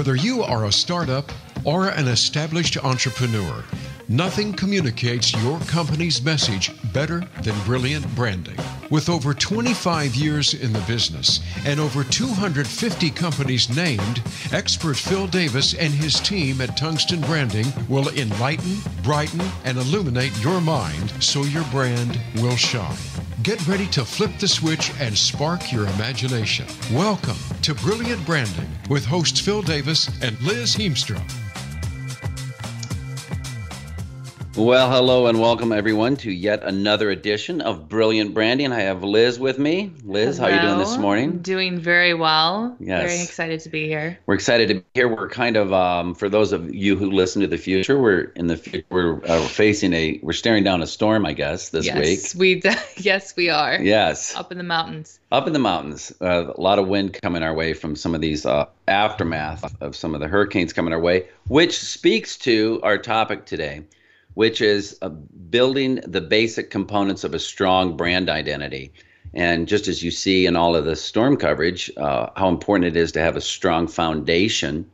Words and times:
Whether 0.00 0.16
you 0.16 0.42
are 0.42 0.64
a 0.64 0.72
startup 0.72 1.30
or 1.62 1.88
an 1.88 2.08
established 2.08 2.82
entrepreneur, 2.82 3.62
nothing 4.08 4.54
communicates 4.54 5.34
your 5.42 5.60
company's 5.66 6.22
message 6.22 6.72
better 6.94 7.22
than 7.42 7.54
brilliant 7.66 8.06
branding. 8.14 8.56
With 8.88 9.10
over 9.10 9.34
25 9.34 10.14
years 10.14 10.54
in 10.54 10.72
the 10.72 10.80
business 10.88 11.40
and 11.66 11.78
over 11.78 12.02
250 12.02 13.10
companies 13.10 13.68
named, 13.76 14.22
expert 14.52 14.96
Phil 14.96 15.26
Davis 15.26 15.74
and 15.74 15.92
his 15.92 16.18
team 16.18 16.62
at 16.62 16.78
Tungsten 16.78 17.20
Branding 17.20 17.66
will 17.86 18.08
enlighten, 18.08 18.78
brighten, 19.02 19.42
and 19.66 19.76
illuminate 19.76 20.34
your 20.42 20.62
mind 20.62 21.12
so 21.22 21.42
your 21.42 21.64
brand 21.64 22.18
will 22.36 22.56
shine. 22.56 22.96
Get 23.42 23.66
ready 23.66 23.86
to 23.88 24.06
flip 24.06 24.30
the 24.38 24.48
switch 24.48 24.92
and 24.98 25.16
spark 25.16 25.70
your 25.70 25.84
imagination. 25.88 26.64
Welcome 26.90 27.36
to 27.60 27.74
Brilliant 27.74 28.24
Branding 28.24 28.79
with 28.90 29.06
hosts 29.06 29.40
Phil 29.40 29.62
Davis 29.62 30.10
and 30.20 30.38
Liz 30.42 30.76
Heemstra. 30.76 31.39
Well, 34.60 34.90
hello 34.90 35.26
and 35.26 35.40
welcome 35.40 35.72
everyone 35.72 36.16
to 36.18 36.30
yet 36.30 36.62
another 36.64 37.08
edition 37.08 37.62
of 37.62 37.88
Brilliant 37.88 38.34
Branding. 38.34 38.72
I 38.72 38.80
have 38.80 39.02
Liz 39.02 39.38
with 39.38 39.58
me. 39.58 39.90
Liz, 40.04 40.36
Hello. 40.36 40.50
how 40.50 40.54
are 40.54 40.60
you 40.60 40.68
doing 40.68 40.78
this 40.78 40.98
morning? 40.98 41.38
Doing 41.38 41.80
very 41.80 42.12
well. 42.12 42.76
Yes. 42.78 43.10
Very 43.10 43.22
excited 43.22 43.60
to 43.60 43.70
be 43.70 43.86
here. 43.86 44.18
We're 44.26 44.34
excited 44.34 44.68
to 44.68 44.74
be 44.74 44.84
here. 44.92 45.08
We're 45.08 45.30
kind 45.30 45.56
of, 45.56 45.72
um, 45.72 46.14
for 46.14 46.28
those 46.28 46.52
of 46.52 46.74
you 46.74 46.94
who 46.94 47.10
listen 47.10 47.40
to 47.40 47.48
the 47.48 47.56
future, 47.56 47.98
we're 47.98 48.24
in 48.36 48.48
the 48.48 48.84
we're 48.90 49.24
uh, 49.24 49.40
facing 49.48 49.94
a 49.94 50.20
we're 50.22 50.34
staring 50.34 50.62
down 50.62 50.82
a 50.82 50.86
storm, 50.86 51.24
I 51.24 51.32
guess, 51.32 51.70
this 51.70 51.86
yes, 51.86 52.34
week. 52.34 52.62
we 52.62 52.70
yes 52.98 53.34
we 53.36 53.48
are. 53.48 53.80
Yes, 53.80 54.36
Up 54.36 54.52
in 54.52 54.58
the 54.58 54.64
mountains. 54.64 55.20
up 55.32 55.46
in 55.46 55.54
the 55.54 55.58
mountains, 55.58 56.12
uh, 56.20 56.52
a 56.54 56.60
lot 56.60 56.78
of 56.78 56.86
wind 56.86 57.18
coming 57.22 57.42
our 57.42 57.54
way 57.54 57.72
from 57.72 57.96
some 57.96 58.14
of 58.14 58.20
these 58.20 58.44
uh, 58.44 58.66
aftermath 58.86 59.74
of 59.80 59.96
some 59.96 60.14
of 60.14 60.20
the 60.20 60.28
hurricanes 60.28 60.74
coming 60.74 60.92
our 60.92 61.00
way, 61.00 61.26
which 61.48 61.80
speaks 61.80 62.36
to 62.36 62.78
our 62.82 62.98
topic 62.98 63.46
today, 63.46 63.84
which 64.34 64.60
is 64.60 64.96
uh, 65.02 65.08
building 65.08 65.96
the 66.06 66.20
basic 66.20 66.70
components 66.70 67.24
of 67.24 67.34
a 67.34 67.38
strong 67.38 67.96
brand 67.96 68.28
identity. 68.28 68.92
And 69.34 69.68
just 69.68 69.88
as 69.88 70.02
you 70.02 70.10
see 70.10 70.46
in 70.46 70.56
all 70.56 70.74
of 70.74 70.84
the 70.84 70.96
storm 70.96 71.36
coverage, 71.36 71.90
uh, 71.96 72.30
how 72.36 72.48
important 72.48 72.96
it 72.96 73.00
is 73.00 73.12
to 73.12 73.20
have 73.20 73.36
a 73.36 73.40
strong 73.40 73.86
foundation 73.86 74.90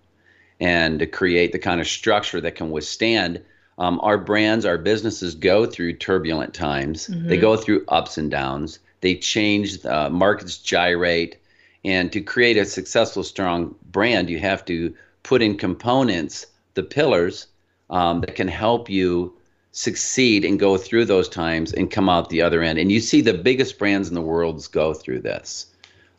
and 0.61 0.98
to 0.98 1.07
create 1.07 1.53
the 1.53 1.59
kind 1.59 1.81
of 1.81 1.87
structure 1.87 2.41
that 2.41 2.55
can 2.55 2.70
withstand. 2.70 3.42
Um, 3.79 4.01
our 4.03 4.19
brands, 4.19 4.64
our 4.64 4.79
businesses 4.79 5.34
go 5.34 5.67
through 5.67 5.95
turbulent 5.95 6.55
times. 6.55 7.07
They 7.29 7.37
go 7.37 7.57
through 7.57 7.84
ups 7.89 8.17
and 8.17 8.31
downs. 8.31 8.79
They 9.03 9.17
change, 9.17 9.84
uh, 9.84 10.09
markets 10.11 10.59
gyrate. 10.59 11.37
And 11.84 12.11
to 12.12 12.20
create 12.20 12.57
a 12.57 12.64
successful, 12.64 13.23
strong 13.23 13.75
brand, 13.91 14.29
you 14.31 14.39
have 14.39 14.64
to 14.64 14.95
put 15.23 15.42
in 15.42 15.57
components, 15.57 16.47
the 16.75 16.83
pillars 16.83 17.47
um, 17.91 18.20
that 18.20 18.34
can 18.34 18.48
help 18.48 18.91
you 18.91 19.37
succeed 19.73 20.45
and 20.45 20.59
go 20.59 20.77
through 20.77 21.05
those 21.05 21.29
times 21.29 21.73
and 21.73 21.91
come 21.91 22.09
out 22.09 22.31
the 22.31 22.42
other 22.42 22.62
end. 22.62 22.79
And 22.79 22.91
you 22.91 23.01
see 23.01 23.20
the 23.20 23.34
biggest 23.34 23.79
brands 23.79 24.09
in 24.09 24.15
the 24.15 24.23
world 24.23 24.67
go 24.73 24.95
through 24.95 25.20
this. 25.20 25.67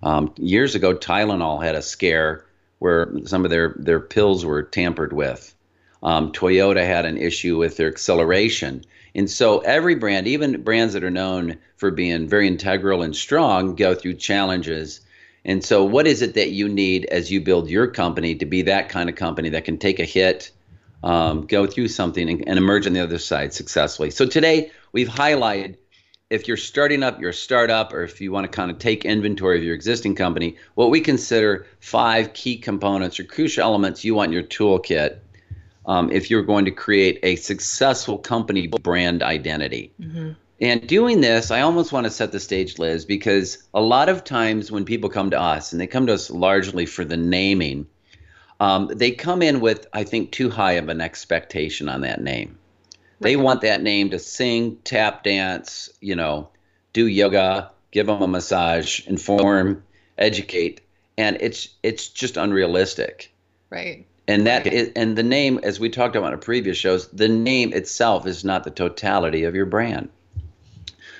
Um, 0.04 0.34
years 0.38 0.76
ago, 0.76 0.96
Tylenol 0.96 1.64
had 1.64 1.76
a 1.76 1.82
scare 1.82 2.46
where 2.80 3.12
some 3.26 3.44
of 3.44 3.50
their, 3.50 3.74
their 3.78 4.00
pills 4.00 4.46
were 4.46 4.62
tampered 4.62 5.12
with. 5.12 5.54
Um, 6.04 6.32
Toyota 6.32 6.86
had 6.86 7.06
an 7.06 7.18
issue 7.18 7.58
with 7.58 7.78
their 7.78 7.88
acceleration. 7.88 8.84
And 9.16 9.30
so 9.30 9.60
every 9.60 9.96
brand, 9.96 10.28
even 10.28 10.62
brands 10.62 10.94
that 10.94 11.04
are 11.04 11.10
known 11.10 11.58
for 11.78 11.90
being 11.90 12.28
very 12.28 12.48
integral 12.48 13.02
and 13.02 13.16
strong, 13.16 13.76
go 13.76 13.96
through 13.96 14.14
challenges. 14.16 15.02
And 15.44 15.64
so, 15.64 15.84
what 15.84 16.06
is 16.06 16.22
it 16.22 16.36
that 16.36 16.52
you 16.52 16.70
need 16.70 17.06
as 17.06 17.32
you 17.32 17.42
build 17.42 17.70
your 17.70 17.88
company 17.88 18.36
to 18.36 18.46
be 18.46 18.64
that 18.64 18.90
kind 18.90 19.10
of 19.10 19.16
company 19.16 19.50
that 19.50 19.66
can 19.66 19.78
take 19.78 20.00
a 20.00 20.06
hit, 20.06 20.52
um, 21.04 21.46
go 21.46 21.68
through 21.68 21.88
something, 21.88 22.30
and, 22.30 22.48
and 22.48 22.58
emerge 22.58 22.88
on 22.88 22.94
the 22.94 23.02
other 23.02 23.18
side 23.18 23.54
successfully? 23.54 24.12
So, 24.12 24.26
today 24.26 24.72
we've 24.92 25.10
highlighted 25.10 25.78
if 26.30 26.48
you're 26.48 26.58
starting 26.58 27.04
up 27.04 27.22
your 27.22 27.32
startup 27.32 27.94
or 27.94 28.04
if 28.04 28.20
you 28.20 28.32
want 28.32 28.44
to 28.44 28.54
kind 28.54 28.70
of 28.70 28.80
take 28.80 29.06
inventory 29.06 29.58
of 29.58 29.64
your 29.64 29.76
existing 29.76 30.16
company, 30.16 30.58
what 30.76 30.90
we 30.90 31.00
consider 31.00 31.66
five 31.80 32.34
key 32.34 32.58
components 32.58 33.20
or 33.20 33.24
crucial 33.24 33.64
elements 33.64 34.04
you 34.04 34.14
want 34.14 34.30
in 34.30 34.34
your 34.34 34.44
toolkit 34.44 35.20
um, 35.86 36.12
if 36.12 36.30
you're 36.30 36.44
going 36.44 36.66
to 36.66 36.72
create 36.72 37.20
a 37.24 37.38
successful 37.38 38.18
company 38.18 38.68
brand 38.68 39.24
identity. 39.24 39.94
And 40.60 40.88
doing 40.88 41.22
this, 41.22 41.52
I 41.52 41.62
almost 41.62 41.94
want 41.94 42.06
to 42.06 42.12
set 42.12 42.32
the 42.32 42.40
stage, 42.40 42.80
Liz, 42.80 43.06
because 43.06 43.60
a 43.74 43.82
lot 43.82 44.10
of 44.10 44.24
times 44.24 44.72
when 44.72 44.86
people 44.86 45.10
come 45.10 45.30
to 45.30 45.40
us, 45.40 45.72
and 45.72 45.80
they 45.80 45.88
come 45.88 46.08
to 46.08 46.14
us 46.14 46.30
largely 46.30 46.86
for 46.86 47.06
the 47.06 47.16
naming, 47.16 47.86
um, 48.60 48.88
they 48.94 49.12
come 49.12 49.42
in 49.42 49.60
with, 49.60 49.88
I 49.94 50.04
think, 50.04 50.32
too 50.32 50.50
high 50.50 50.74
of 50.74 50.90
an 50.90 51.02
expectation 51.02 51.90
on 51.90 52.02
that 52.02 52.22
name. 52.22 52.58
They 53.20 53.36
want 53.36 53.62
that 53.62 53.82
name 53.82 54.12
to 54.12 54.20
sing, 54.20 54.78
tap 54.84 55.24
dance, 55.24 55.90
you 56.02 56.16
know, 56.16 56.50
do 56.94 57.08
yoga, 57.08 57.72
give 57.92 58.08
them 58.08 58.22
a 58.22 58.28
massage, 58.28 59.06
inform, 59.08 59.84
educate, 60.18 60.82
and 61.18 61.38
it's 61.40 61.70
it's 61.82 62.10
just 62.10 62.38
unrealistic. 62.38 63.34
Right. 63.70 64.06
And 64.28 64.46
that 64.46 64.68
is, 64.68 64.92
and 64.96 65.18
the 65.18 65.24
name, 65.24 65.60
as 65.64 65.80
we 65.80 65.90
talked 65.90 66.16
about 66.16 66.34
in 66.34 66.40
previous 66.40 66.78
shows, 66.78 67.08
the 67.08 67.30
name 67.30 67.74
itself 67.74 68.28
is 68.28 68.44
not 68.44 68.66
the 68.66 68.72
totality 68.72 69.46
of 69.46 69.56
your 69.56 69.66
brand. 69.66 70.10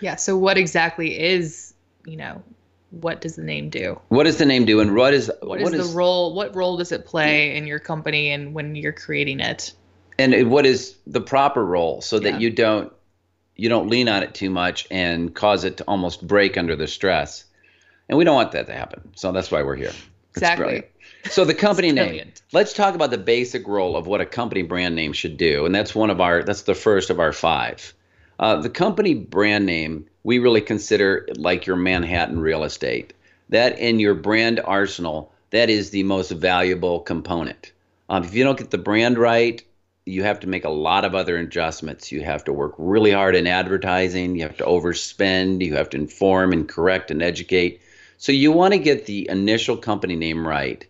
Yeah. 0.02 0.18
So 0.18 0.38
what 0.38 0.58
exactly 0.58 1.18
is 1.18 1.74
you 2.06 2.18
know 2.18 2.44
what 2.92 3.22
does 3.22 3.36
the 3.36 3.44
name 3.44 3.70
do? 3.70 4.00
What 4.10 4.24
does 4.24 4.38
the 4.38 4.46
name 4.46 4.66
do, 4.66 4.80
and 4.80 4.96
what 4.96 5.14
is 5.14 5.32
what 5.42 5.62
is 5.62 5.92
the 5.92 5.98
role? 5.98 6.34
What 6.34 6.56
role 6.56 6.78
does 6.78 6.92
it 6.92 7.06
play 7.06 7.56
in 7.56 7.68
your 7.68 7.80
company 7.80 8.32
and 8.32 8.54
when 8.54 8.76
you're 8.76 8.94
creating 8.94 9.40
it? 9.40 9.74
and 10.20 10.50
what 10.50 10.66
is 10.66 10.96
the 11.06 11.22
proper 11.22 11.64
role 11.64 12.02
so 12.02 12.18
that 12.18 12.34
Yeah. 12.34 12.40
you 12.40 12.50
don't 12.50 12.92
you 13.56 13.70
don't 13.70 13.88
lean 13.88 14.10
on 14.10 14.24
it 14.24 14.34
too 14.34 14.50
much 14.50 14.88
and 14.90 15.34
cause 15.34 15.64
it 15.64 15.78
to 15.78 15.84
almost 15.88 16.26
break 16.26 16.58
under 16.58 16.76
the 16.76 16.88
stress. 16.88 17.44
And 18.10 18.18
we 18.18 18.24
don't 18.24 18.36
want 18.36 18.52
that 18.54 18.68
to 18.68 18.74
happen. 18.74 19.12
So 19.16 19.32
that's 19.32 19.52
why 19.52 19.64
we're 19.64 19.76
here. 19.76 19.92
Exactly. 20.32 20.84
So 21.30 21.46
the 21.46 21.54
company 21.66 21.92
name. 21.92 22.06
brilliant. 22.06 22.42
Let's 22.54 22.74
talk 22.74 22.96
about 22.96 23.12
the 23.12 23.18
basic 23.18 23.68
role 23.68 23.96
of 23.98 24.08
what 24.08 24.22
a 24.22 24.26
company 24.26 24.62
brand 24.64 24.96
name 24.96 25.14
should 25.14 25.38
do, 25.38 25.66
and 25.66 25.74
that's 25.76 25.94
one 25.94 26.10
of 26.10 26.20
our 26.22 26.44
that's 26.44 26.64
the 26.64 26.76
first 26.76 27.10
of 27.10 27.20
our 27.20 27.34
five. 27.34 27.94
Uh, 28.40 28.62
the 28.62 28.70
company 28.70 29.14
brand 29.14 29.66
name 29.66 30.06
we 30.24 30.40
really 30.40 30.60
consider 30.60 31.26
like 31.38 31.66
your 31.66 31.78
Manhattan 31.78 32.40
real 32.40 32.66
estate. 32.66 33.14
That 33.48 33.80
in 33.80 34.00
your 34.00 34.14
brand 34.14 34.60
arsenal, 34.60 35.32
that 35.52 35.70
is 35.70 35.90
the 35.90 36.04
most 36.04 36.32
valuable 36.32 37.00
component. 37.00 37.72
Um, 38.10 38.26
if 38.26 38.34
you 38.34 38.44
don't 38.44 38.58
get 38.58 38.70
the 38.70 38.78
brand 38.78 39.18
right, 39.18 39.64
you 40.06 40.24
have 40.24 40.42
to 40.42 40.48
make 40.48 40.66
a 40.66 40.70
lot 40.70 41.06
of 41.06 41.16
other 41.16 41.38
adjustments. 41.38 42.12
You 42.12 42.24
have 42.24 42.44
to 42.44 42.52
work 42.52 42.76
really 42.78 43.12
hard 43.12 43.36
in 43.36 43.48
advertising. 43.48 44.36
You 44.36 44.44
have 44.44 44.58
to 44.58 44.66
overspend. 44.66 45.64
You 45.64 45.76
have 45.76 45.90
to 45.92 45.98
inform 45.98 46.52
and 46.52 46.68
correct 46.68 47.10
and 47.10 47.22
educate. 47.22 47.82
So 48.18 48.34
you 48.34 48.52
want 48.52 48.74
to 48.74 48.80
get 48.80 49.06
the 49.06 49.30
initial 49.30 49.78
company 49.78 50.18
name 50.18 50.46
right. 50.46 50.86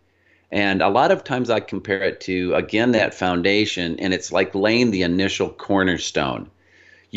And 0.52 0.82
a 0.82 0.90
lot 0.90 1.12
of 1.12 1.24
times 1.24 1.52
I 1.52 1.60
compare 1.60 2.04
it 2.04 2.22
to, 2.22 2.56
again, 2.56 2.94
that 2.94 3.14
foundation, 3.14 4.00
and 4.00 4.14
it's 4.14 4.32
like 4.32 4.56
laying 4.56 4.92
the 4.92 5.04
initial 5.04 5.50
cornerstone. 5.50 6.50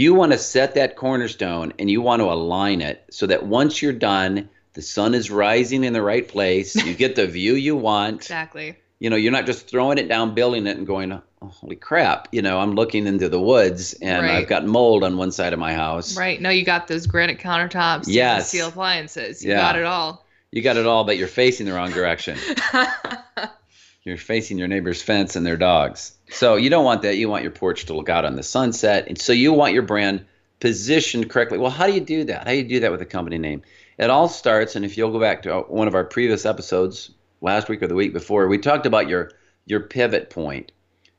You 0.01 0.15
want 0.15 0.33
to 0.33 0.39
set 0.39 0.77
that 0.77 0.97
cornerstone 0.97 1.75
and 1.79 1.91
you 1.91 2.01
want 2.01 2.21
to 2.21 2.33
align 2.33 2.81
it 2.81 3.05
so 3.11 3.27
that 3.27 3.45
once 3.45 3.83
you're 3.83 3.93
done, 3.93 4.49
the 4.73 4.81
sun 4.81 5.13
is 5.13 5.31
rising 5.31 5.85
in 5.85 5.93
the 5.93 6.01
right 6.01 6.27
place. 6.27 6.75
You 6.75 6.95
get 6.95 7.17
the 7.17 7.27
view 7.27 7.53
you 7.55 7.77
want. 7.77 8.17
Exactly. 8.17 8.79
You 8.99 9.11
know, 9.11 9.17
you're 9.17 9.31
not 9.31 9.45
just 9.45 9.69
throwing 9.69 9.99
it 9.99 10.09
down, 10.09 10.35
building 10.35 10.67
it, 10.67 10.79
and 10.79 10.87
going, 10.87 11.13
oh, 11.13 11.23
holy 11.43 11.77
crap. 11.77 12.29
You 12.33 12.41
know, 12.41 12.59
I'm 12.59 12.77
looking 12.77 13.07
into 13.07 13.29
the 13.29 13.39
woods 13.39 13.93
and 13.93 14.25
Right. 14.25 14.37
I've 14.37 14.49
got 14.49 14.65
mold 14.65 15.05
on 15.05 15.19
one 15.19 15.33
side 15.33 15.53
of 15.53 15.59
my 15.59 15.75
house. 15.75 16.17
Right. 16.17 16.41
No, 16.41 16.49
you 16.49 16.65
got 16.65 16.89
those 16.89 17.07
granite 17.07 17.39
countertops. 17.39 17.69
you 17.69 17.75
got 17.75 18.05
the 18.07 18.13
Yes. 18.13 18.49
Steel 18.49 18.69
appliances. 18.69 19.45
You 19.45 19.51
Yeah. 19.51 19.61
got 19.61 19.77
it 19.77 19.85
all. 19.85 20.25
You 20.51 20.63
got 20.63 20.79
it 20.79 20.87
all, 20.87 21.05
but 21.05 21.19
you're 21.19 21.29
facing 21.29 21.67
the 21.67 21.75
wrong 21.75 21.91
direction. 21.91 22.39
you're 24.05 24.17
facing 24.17 24.57
your 24.57 24.69
neighbor's 24.69 25.03
fence 25.03 25.37
and 25.37 25.45
their 25.45 25.59
dogs. 25.59 26.13
So 26.31 26.57
you 26.57 26.71
don't 26.71 26.85
want 26.85 27.03
that. 27.03 27.17
You 27.17 27.29
want 27.29 27.43
your 27.43 27.53
porch 27.53 27.87
to 27.87 27.95
look 27.95 28.09
out 28.09 28.25
on 28.25 28.37
the 28.37 28.43
sunset. 28.43 29.07
And 29.09 29.21
so 29.21 29.33
you 29.33 29.53
want 29.53 29.75
your 29.75 29.83
brand 29.83 30.25
positioned 30.61 31.29
correctly. 31.31 31.59
Well, 31.59 31.71
how 31.71 31.87
do 31.87 31.93
you 31.93 32.01
do 32.01 32.25
that? 32.25 32.47
How 32.47 32.53
do 32.53 32.57
you 32.57 32.65
do 32.65 32.81
that 32.81 32.91
with 32.91 33.03
a 33.03 33.07
company 33.07 33.39
name? 33.39 33.63
It 33.99 34.11
all 34.11 34.29
starts, 34.29 34.77
and 34.77 34.85
if 34.85 34.97
you'll 34.97 35.13
go 35.13 35.21
back 35.21 35.43
to 35.43 35.61
one 35.61 35.89
of 35.89 35.95
our 35.95 36.05
previous 36.05 36.47
episodes 36.47 37.11
last 37.43 37.69
week 37.69 37.83
or 37.83 37.87
the 37.87 37.95
week 37.95 38.13
before, 38.13 38.49
we 38.49 38.59
talked 38.59 38.87
about 38.87 39.09
your 39.09 39.33
your 39.67 39.81
pivot 39.81 40.31
point. 40.31 40.73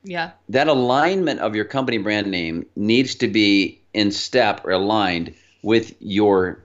yeah. 0.03 0.31
That 0.49 0.67
alignment 0.67 1.39
of 1.41 1.55
your 1.55 1.65
company 1.65 1.97
brand 1.99 2.29
name 2.31 2.65
needs 2.75 3.15
to 3.15 3.27
be 3.27 3.81
in 3.93 4.11
step 4.11 4.65
or 4.65 4.71
aligned 4.71 5.35
with 5.61 5.93
your 5.99 6.63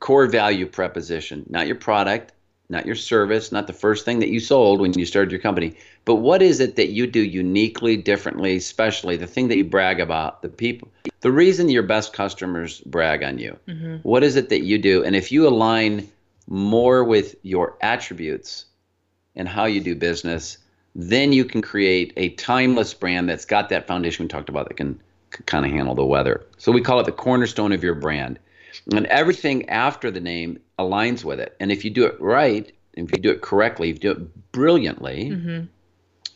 core 0.00 0.26
value 0.26 0.66
preposition, 0.66 1.46
not 1.48 1.66
your 1.66 1.76
product, 1.76 2.32
not 2.68 2.86
your 2.86 2.96
service, 2.96 3.52
not 3.52 3.66
the 3.66 3.72
first 3.72 4.04
thing 4.04 4.18
that 4.18 4.30
you 4.30 4.40
sold 4.40 4.80
when 4.80 4.92
you 4.94 5.06
started 5.06 5.30
your 5.30 5.40
company, 5.40 5.74
but 6.04 6.16
what 6.16 6.42
is 6.42 6.58
it 6.60 6.76
that 6.76 6.88
you 6.88 7.06
do 7.06 7.20
uniquely, 7.20 7.96
differently, 7.96 8.56
especially 8.56 9.16
the 9.16 9.26
thing 9.26 9.48
that 9.48 9.56
you 9.56 9.64
brag 9.64 10.00
about, 10.00 10.42
the 10.42 10.48
people, 10.48 10.88
the 11.20 11.30
reason 11.30 11.68
your 11.68 11.84
best 11.84 12.12
customers 12.12 12.80
brag 12.80 13.22
on 13.22 13.38
you. 13.38 13.56
What 14.02 14.24
is 14.24 14.36
it 14.36 14.48
that 14.48 14.62
you 14.62 14.78
do? 14.78 15.04
And 15.04 15.14
if 15.14 15.30
you 15.30 15.46
align 15.46 16.08
more 16.48 17.04
with 17.04 17.36
your 17.42 17.76
attributes 17.80 18.64
and 19.36 19.48
how 19.48 19.66
you 19.66 19.80
do 19.80 19.94
business, 19.94 20.58
then 20.94 21.32
you 21.32 21.44
can 21.44 21.62
create 21.62 22.12
a 22.16 22.30
timeless 22.30 22.92
brand 22.94 23.28
that's 23.28 23.44
got 23.44 23.68
that 23.68 23.86
foundation 23.86 24.24
we 24.24 24.28
talked 24.28 24.48
about 24.48 24.68
that 24.68 24.76
can, 24.76 25.00
can 25.30 25.44
kind 25.44 25.64
of 25.64 25.70
handle 25.70 25.94
the 25.94 26.04
weather. 26.04 26.44
So 26.58 26.72
we 26.72 26.80
call 26.82 26.98
it 26.98 27.06
the 27.06 27.12
cornerstone 27.12 27.72
of 27.72 27.84
your 27.84 27.94
brand. 27.94 28.38
And 28.92 29.06
everything 29.06 29.68
after 29.68 30.10
the 30.10 30.20
name 30.20 30.58
aligns 30.78 31.22
with 31.24 31.38
it. 31.38 31.56
And 31.60 31.70
if 31.70 31.84
you 31.84 31.90
do 31.90 32.06
it 32.06 32.20
right, 32.20 32.72
if 32.94 33.12
you 33.12 33.18
do 33.18 33.30
it 33.30 33.40
correctly, 33.40 33.90
if 33.90 33.96
you 33.96 34.00
do 34.00 34.10
it 34.20 34.52
brilliantly 34.52 35.30
Mm-hmm. 35.30 35.66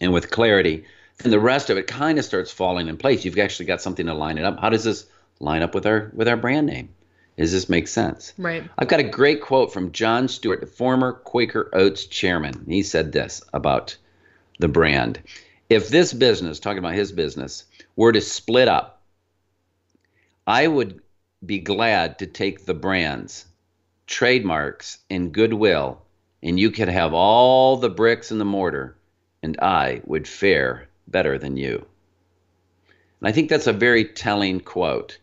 And 0.01 0.13
with 0.13 0.31
clarity, 0.31 0.85
then 1.19 1.31
the 1.31 1.41
rest 1.41 1.71
of 1.71 1.79
it 1.79 1.87
kind 1.87 2.19
of 2.19 2.25
starts 2.25 2.51
falling 2.51 2.89
in 2.89 2.97
place. 2.97 3.25
You've 3.25 3.39
actually 3.39 3.67
got 3.67 3.81
something 3.81 4.07
to 4.07 4.15
line 4.15 4.39
it 4.39 4.45
up. 4.45 4.61
How 4.61 4.69
does 4.69 4.85
this 4.85 5.07
line 5.41 5.63
up 5.63 5.75
with 5.75 5.87
our 5.87 6.11
with 6.15 6.29
our 6.29 6.37
brand 6.37 6.67
name? 6.67 6.91
Does 7.37 7.53
this 7.53 7.69
make 7.69 7.87
sense? 7.89 8.33
Right. 8.39 8.65
I've 8.79 8.89
got 8.89 9.01
a 9.01 9.05
great 9.05 9.43
quote 9.43 9.73
from 9.73 9.93
John 9.93 10.29
Stuart, 10.29 10.61
the 10.61 10.67
former 10.67 11.13
Quaker 11.13 11.69
Oats 11.75 12.07
chairman. 12.07 12.65
He 12.67 12.83
said 12.83 13.13
this 13.13 13.43
about 13.53 13.97
the 14.59 14.69
brand. 14.69 15.21
If 15.69 15.89
this 15.89 16.13
business, 16.13 16.61
talking 16.61 16.79
about 16.79 16.95
his 16.95 17.13
business, 17.13 17.65
were 17.95 18.13
to 18.13 18.21
split 18.21 18.69
up, 18.69 19.03
I 20.47 20.67
would 20.67 21.01
be 21.45 21.59
glad 21.59 22.21
to 22.21 22.27
take 22.27 22.65
the 22.65 22.75
brands, 22.75 23.45
trademarks, 24.07 24.99
and 25.11 25.33
goodwill, 25.33 26.01
and 26.43 26.59
you 26.59 26.71
could 26.71 26.89
have 26.89 27.13
all 27.13 27.77
the 27.77 27.91
bricks 27.91 28.31
and 28.31 28.41
the 28.41 28.45
mortar, 28.45 28.96
and 29.47 29.57
I 29.61 30.03
would 30.05 30.27
fare 30.27 30.89
better 31.07 31.39
than 31.39 31.57
you. 31.57 31.87
And 33.21 33.29
I 33.29 33.33
think 33.33 33.49
that's 33.49 33.69
a 33.69 33.73
very 33.73 34.05
telling 34.05 34.59
quote. 34.59 35.19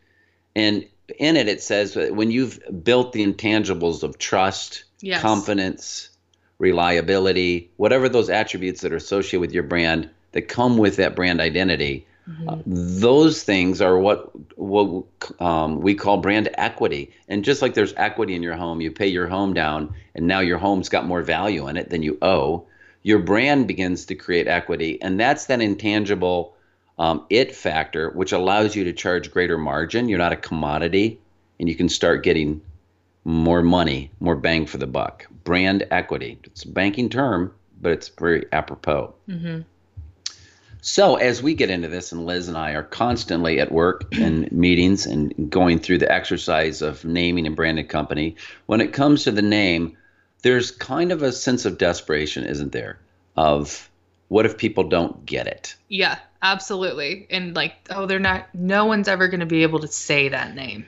And 0.55 0.85
in 1.19 1.35
it, 1.35 1.49
it 1.49 1.61
says 1.61 1.93
that 1.95 2.15
when 2.15 2.31
you've 2.31 2.57
built 2.83 3.11
the 3.11 3.25
intangibles 3.25 4.01
of 4.01 4.17
trust, 4.17 4.85
Yes. 5.01 5.21
confidence, 5.21 6.09
reliability, 6.57 7.69
whatever 7.75 8.07
those 8.07 8.29
attributes 8.29 8.79
that 8.81 8.93
are 8.93 8.95
associated 8.95 9.41
with 9.41 9.51
your 9.51 9.63
brand 9.63 10.09
that 10.31 10.43
come 10.43 10.77
with 10.77 10.95
that 10.95 11.13
brand 11.13 11.41
identity, 11.41 12.07
uh, 12.47 12.55
those 12.65 13.43
things 13.43 13.81
are 13.81 13.99
what 13.99 14.31
what 14.57 15.03
um, 15.41 15.81
we 15.81 15.93
call 15.93 16.19
brand 16.19 16.47
equity. 16.53 17.11
And 17.27 17.43
just 17.43 17.61
like 17.61 17.73
there's 17.73 17.93
equity 17.97 18.33
in 18.33 18.41
your 18.41 18.55
home, 18.55 18.79
you 18.79 18.91
pay 18.91 19.07
your 19.07 19.27
home 19.27 19.53
down, 19.53 19.93
and 20.15 20.25
now 20.25 20.39
your 20.39 20.57
home's 20.57 20.87
got 20.87 21.05
more 21.05 21.21
value 21.21 21.67
in 21.67 21.75
it 21.75 21.89
than 21.89 22.01
you 22.01 22.17
owe. 22.21 22.65
Your 23.03 23.19
brand 23.19 23.67
begins 23.67 24.05
to 24.05 24.15
create 24.15 24.47
equity, 24.47 25.01
and 25.01 25.19
that's 25.19 25.45
that 25.47 25.61
intangible 25.61 26.55
um, 26.97 27.25
it 27.29 27.55
factor, 27.55 28.09
which 28.11 28.31
allows 28.31 28.75
you 28.75 28.83
to 28.85 28.93
charge 28.93 29.31
greater 29.31 29.57
margin. 29.57 30.09
You're 30.09 30.19
not 30.19 30.31
a 30.31 30.37
commodity, 30.37 31.19
and 31.59 31.67
you 31.67 31.75
can 31.75 31.89
start 31.89 32.23
getting 32.23 32.61
more 33.25 33.61
money, 33.61 34.11
more 34.19 34.35
bang 34.35 34.65
for 34.65 34.77
the 34.77 34.87
buck. 34.87 35.27
Brand 35.43 35.85
equity. 35.91 36.39
It's 36.43 36.63
a 36.63 36.69
banking 36.69 37.09
term, 37.09 37.53
but 37.81 37.91
it's 37.91 38.09
very 38.09 38.45
apropos. 38.51 39.13
Mm-hmm. 39.27 39.61
So, 40.81 41.15
as 41.15 41.41
we 41.41 41.53
get 41.53 41.69
into 41.69 41.87
this, 41.87 42.11
and 42.11 42.25
Liz 42.25 42.49
and 42.49 42.57
I 42.57 42.71
are 42.71 42.83
constantly 42.83 43.59
at 43.61 43.71
work 43.71 44.13
and 44.13 44.51
meetings 44.51 45.05
and 45.05 45.49
going 45.49 45.79
through 45.79 45.99
the 45.99 46.11
exercise 46.11 46.81
of 46.81 47.05
naming 47.05 47.47
and 47.47 47.55
branded 47.55 47.87
company, 47.87 48.35
when 48.65 48.81
it 48.81 48.91
comes 48.91 49.23
to 49.23 49.31
the 49.31 49.41
name, 49.41 49.95
there's 50.43 50.71
kind 50.71 51.11
of 51.11 51.23
a 51.23 51.31
sense 51.31 51.65
of 51.65 51.77
desperation, 51.77 52.45
isn't 52.45 52.71
there? 52.71 52.99
Of 53.35 53.89
what 54.27 54.45
if 54.45 54.57
people 54.57 54.83
don't 54.83 55.25
get 55.25 55.47
it? 55.47 55.75
Yeah, 55.89 56.19
absolutely. 56.41 57.25
And 57.29 57.55
like, 57.55 57.73
oh, 57.89 58.05
they're 58.05 58.19
not. 58.19 58.53
No 58.53 58.85
one's 58.85 59.07
ever 59.07 59.27
going 59.27 59.39
to 59.39 59.45
be 59.47 59.63
able 59.63 59.79
to 59.79 59.87
say 59.87 60.29
that 60.29 60.53
name. 60.53 60.85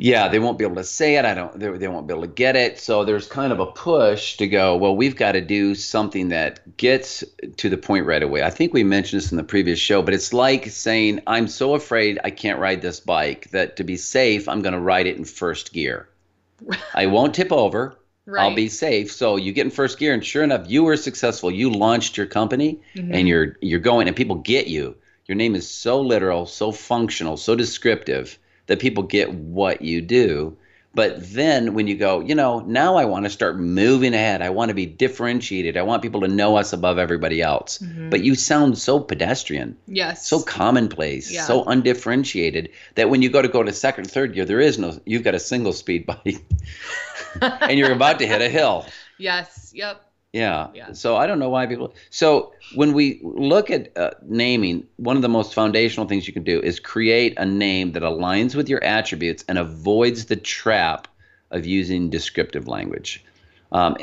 Yeah, 0.00 0.28
they 0.28 0.38
won't 0.38 0.58
be 0.58 0.64
able 0.64 0.76
to 0.76 0.84
say 0.84 1.16
it. 1.16 1.24
I 1.24 1.34
don't. 1.34 1.58
They, 1.58 1.70
they 1.70 1.88
won't 1.88 2.06
be 2.06 2.14
able 2.14 2.22
to 2.22 2.28
get 2.28 2.54
it. 2.54 2.78
So 2.78 3.04
there's 3.04 3.26
kind 3.26 3.52
of 3.52 3.58
a 3.58 3.66
push 3.66 4.36
to 4.36 4.46
go. 4.46 4.76
Well, 4.76 4.94
we've 4.94 5.16
got 5.16 5.32
to 5.32 5.40
do 5.40 5.74
something 5.74 6.28
that 6.28 6.76
gets 6.76 7.24
to 7.56 7.68
the 7.68 7.76
point 7.76 8.06
right 8.06 8.22
away. 8.22 8.44
I 8.44 8.50
think 8.50 8.72
we 8.72 8.84
mentioned 8.84 9.22
this 9.22 9.32
in 9.32 9.38
the 9.38 9.42
previous 9.42 9.80
show, 9.80 10.00
but 10.02 10.14
it's 10.14 10.32
like 10.32 10.68
saying, 10.68 11.22
"I'm 11.26 11.48
so 11.48 11.74
afraid 11.74 12.20
I 12.22 12.30
can't 12.30 12.60
ride 12.60 12.80
this 12.80 13.00
bike 13.00 13.50
that 13.50 13.76
to 13.78 13.84
be 13.84 13.96
safe, 13.96 14.48
I'm 14.48 14.62
going 14.62 14.74
to 14.74 14.80
ride 14.80 15.08
it 15.08 15.16
in 15.16 15.24
first 15.24 15.72
gear. 15.72 16.08
I 16.94 17.06
won't 17.06 17.34
tip 17.34 17.50
over. 17.50 17.97
Right. 18.28 18.42
I'll 18.42 18.54
be 18.54 18.68
safe." 18.68 19.10
So 19.10 19.36
you 19.36 19.52
get 19.52 19.64
in 19.64 19.70
first 19.70 19.98
gear, 19.98 20.12
and 20.12 20.24
sure 20.24 20.44
enough, 20.44 20.66
you 20.68 20.84
were 20.84 20.96
successful. 20.96 21.50
You 21.50 21.70
launched 21.70 22.16
your 22.18 22.26
company, 22.26 22.78
Mhm. 22.94 23.08
and 23.10 23.26
you're 23.26 23.56
you're 23.62 23.80
going, 23.80 24.06
and 24.06 24.14
people 24.14 24.36
get 24.36 24.66
you. 24.68 24.94
Your 25.26 25.36
name 25.36 25.54
is 25.54 25.66
so 25.68 26.00
literal, 26.00 26.46
so 26.46 26.70
functional, 26.70 27.36
so 27.36 27.54
descriptive 27.54 28.38
that 28.66 28.80
people 28.80 29.02
get 29.02 29.32
what 29.32 29.80
you 29.82 30.00
do. 30.02 30.56
But 30.94 31.32
then 31.32 31.74
when 31.74 31.86
you 31.86 31.96
go, 31.96 32.20
you 32.20 32.34
know, 32.34 32.60
now 32.60 32.96
I 32.96 33.04
want 33.04 33.24
to 33.24 33.30
start 33.30 33.58
moving 33.58 34.14
ahead. 34.14 34.42
I 34.42 34.50
want 34.50 34.70
to 34.70 34.74
be 34.74 34.86
differentiated. 34.86 35.76
I 35.76 35.82
want 35.82 36.02
people 36.02 36.22
to 36.22 36.28
know 36.28 36.56
us 36.56 36.72
above 36.72 36.98
everybody 36.98 37.40
else. 37.40 37.78
Mhm. 37.78 38.10
But 38.10 38.24
you 38.24 38.34
sound 38.34 38.78
so 38.78 38.98
pedestrian, 38.98 39.76
Yes. 39.86 40.26
so 40.26 40.40
commonplace, 40.42 41.30
Yeah. 41.30 41.44
so 41.44 41.62
undifferentiated 41.64 42.70
that 42.96 43.10
when 43.10 43.22
you 43.22 43.28
go 43.28 43.42
to 43.42 43.48
go 43.48 43.62
to 43.62 43.72
second, 43.72 44.10
third 44.10 44.34
year, 44.34 44.44
there 44.44 44.60
is 44.60 44.78
no. 44.78 44.98
You've 45.04 45.22
got 45.24 45.34
a 45.34 45.40
single 45.40 45.72
speed 45.72 46.06
bike, 46.06 46.42
and 47.42 47.78
you're 47.78 47.92
about 47.92 48.18
to 48.20 48.26
hit 48.26 48.40
a 48.40 48.48
hill. 48.48 48.86
yes. 49.18 49.70
Yep. 49.74 50.02
Yeah. 50.32 50.68
Yeah. 50.74 50.92
So 50.92 51.16
I 51.16 51.26
don't 51.26 51.38
know 51.38 51.48
why 51.48 51.66
people. 51.66 51.94
So 52.10 52.52
when 52.74 52.92
we 52.92 53.20
look 53.22 53.70
at 53.70 53.96
uh, 53.96 54.10
naming, 54.22 54.86
one 54.96 55.16
of 55.16 55.22
the 55.22 55.28
most 55.28 55.54
foundational 55.54 56.06
things 56.06 56.26
you 56.26 56.34
can 56.34 56.44
do 56.44 56.60
is 56.60 56.78
create 56.80 57.34
a 57.38 57.46
name 57.46 57.92
that 57.92 58.02
aligns 58.02 58.54
with 58.54 58.68
your 58.68 58.82
attributes 58.84 59.44
and 59.48 59.58
avoids 59.58 60.26
the 60.26 60.36
trap 60.36 61.08
of 61.50 61.64
using 61.64 62.10
descriptive 62.10 62.68
language. 62.68 63.24
Um, 63.72 63.96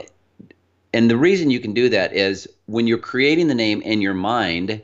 and 0.93 1.09
the 1.09 1.17
reason 1.17 1.51
you 1.51 1.59
can 1.59 1.73
do 1.73 1.89
that 1.89 2.13
is 2.13 2.47
when 2.65 2.87
you're 2.87 2.97
creating 2.97 3.47
the 3.47 3.55
name 3.55 3.81
in 3.81 4.01
your 4.01 4.13
mind, 4.13 4.81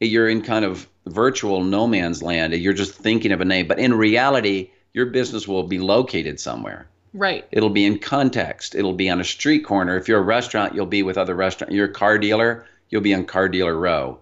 you're 0.00 0.28
in 0.28 0.42
kind 0.42 0.64
of 0.64 0.88
virtual 1.06 1.62
no 1.62 1.86
man's 1.86 2.22
land. 2.22 2.54
You're 2.54 2.72
just 2.72 2.94
thinking 2.94 3.32
of 3.32 3.40
a 3.40 3.44
name, 3.44 3.68
but 3.68 3.78
in 3.78 3.94
reality, 3.94 4.70
your 4.94 5.06
business 5.06 5.46
will 5.46 5.62
be 5.64 5.78
located 5.78 6.40
somewhere. 6.40 6.88
Right. 7.14 7.46
It'll 7.50 7.70
be 7.70 7.84
in 7.84 7.98
context. 7.98 8.74
It'll 8.74 8.94
be 8.94 9.10
on 9.10 9.20
a 9.20 9.24
street 9.24 9.60
corner. 9.60 9.96
If 9.96 10.08
you're 10.08 10.18
a 10.18 10.22
restaurant, 10.22 10.74
you'll 10.74 10.86
be 10.86 11.02
with 11.02 11.18
other 11.18 11.34
restaurant. 11.34 11.72
You're 11.72 11.86
a 11.86 11.92
car 11.92 12.18
dealer, 12.18 12.66
you'll 12.88 13.02
be 13.02 13.14
on 13.14 13.24
car 13.24 13.48
dealer 13.48 13.76
row. 13.76 14.18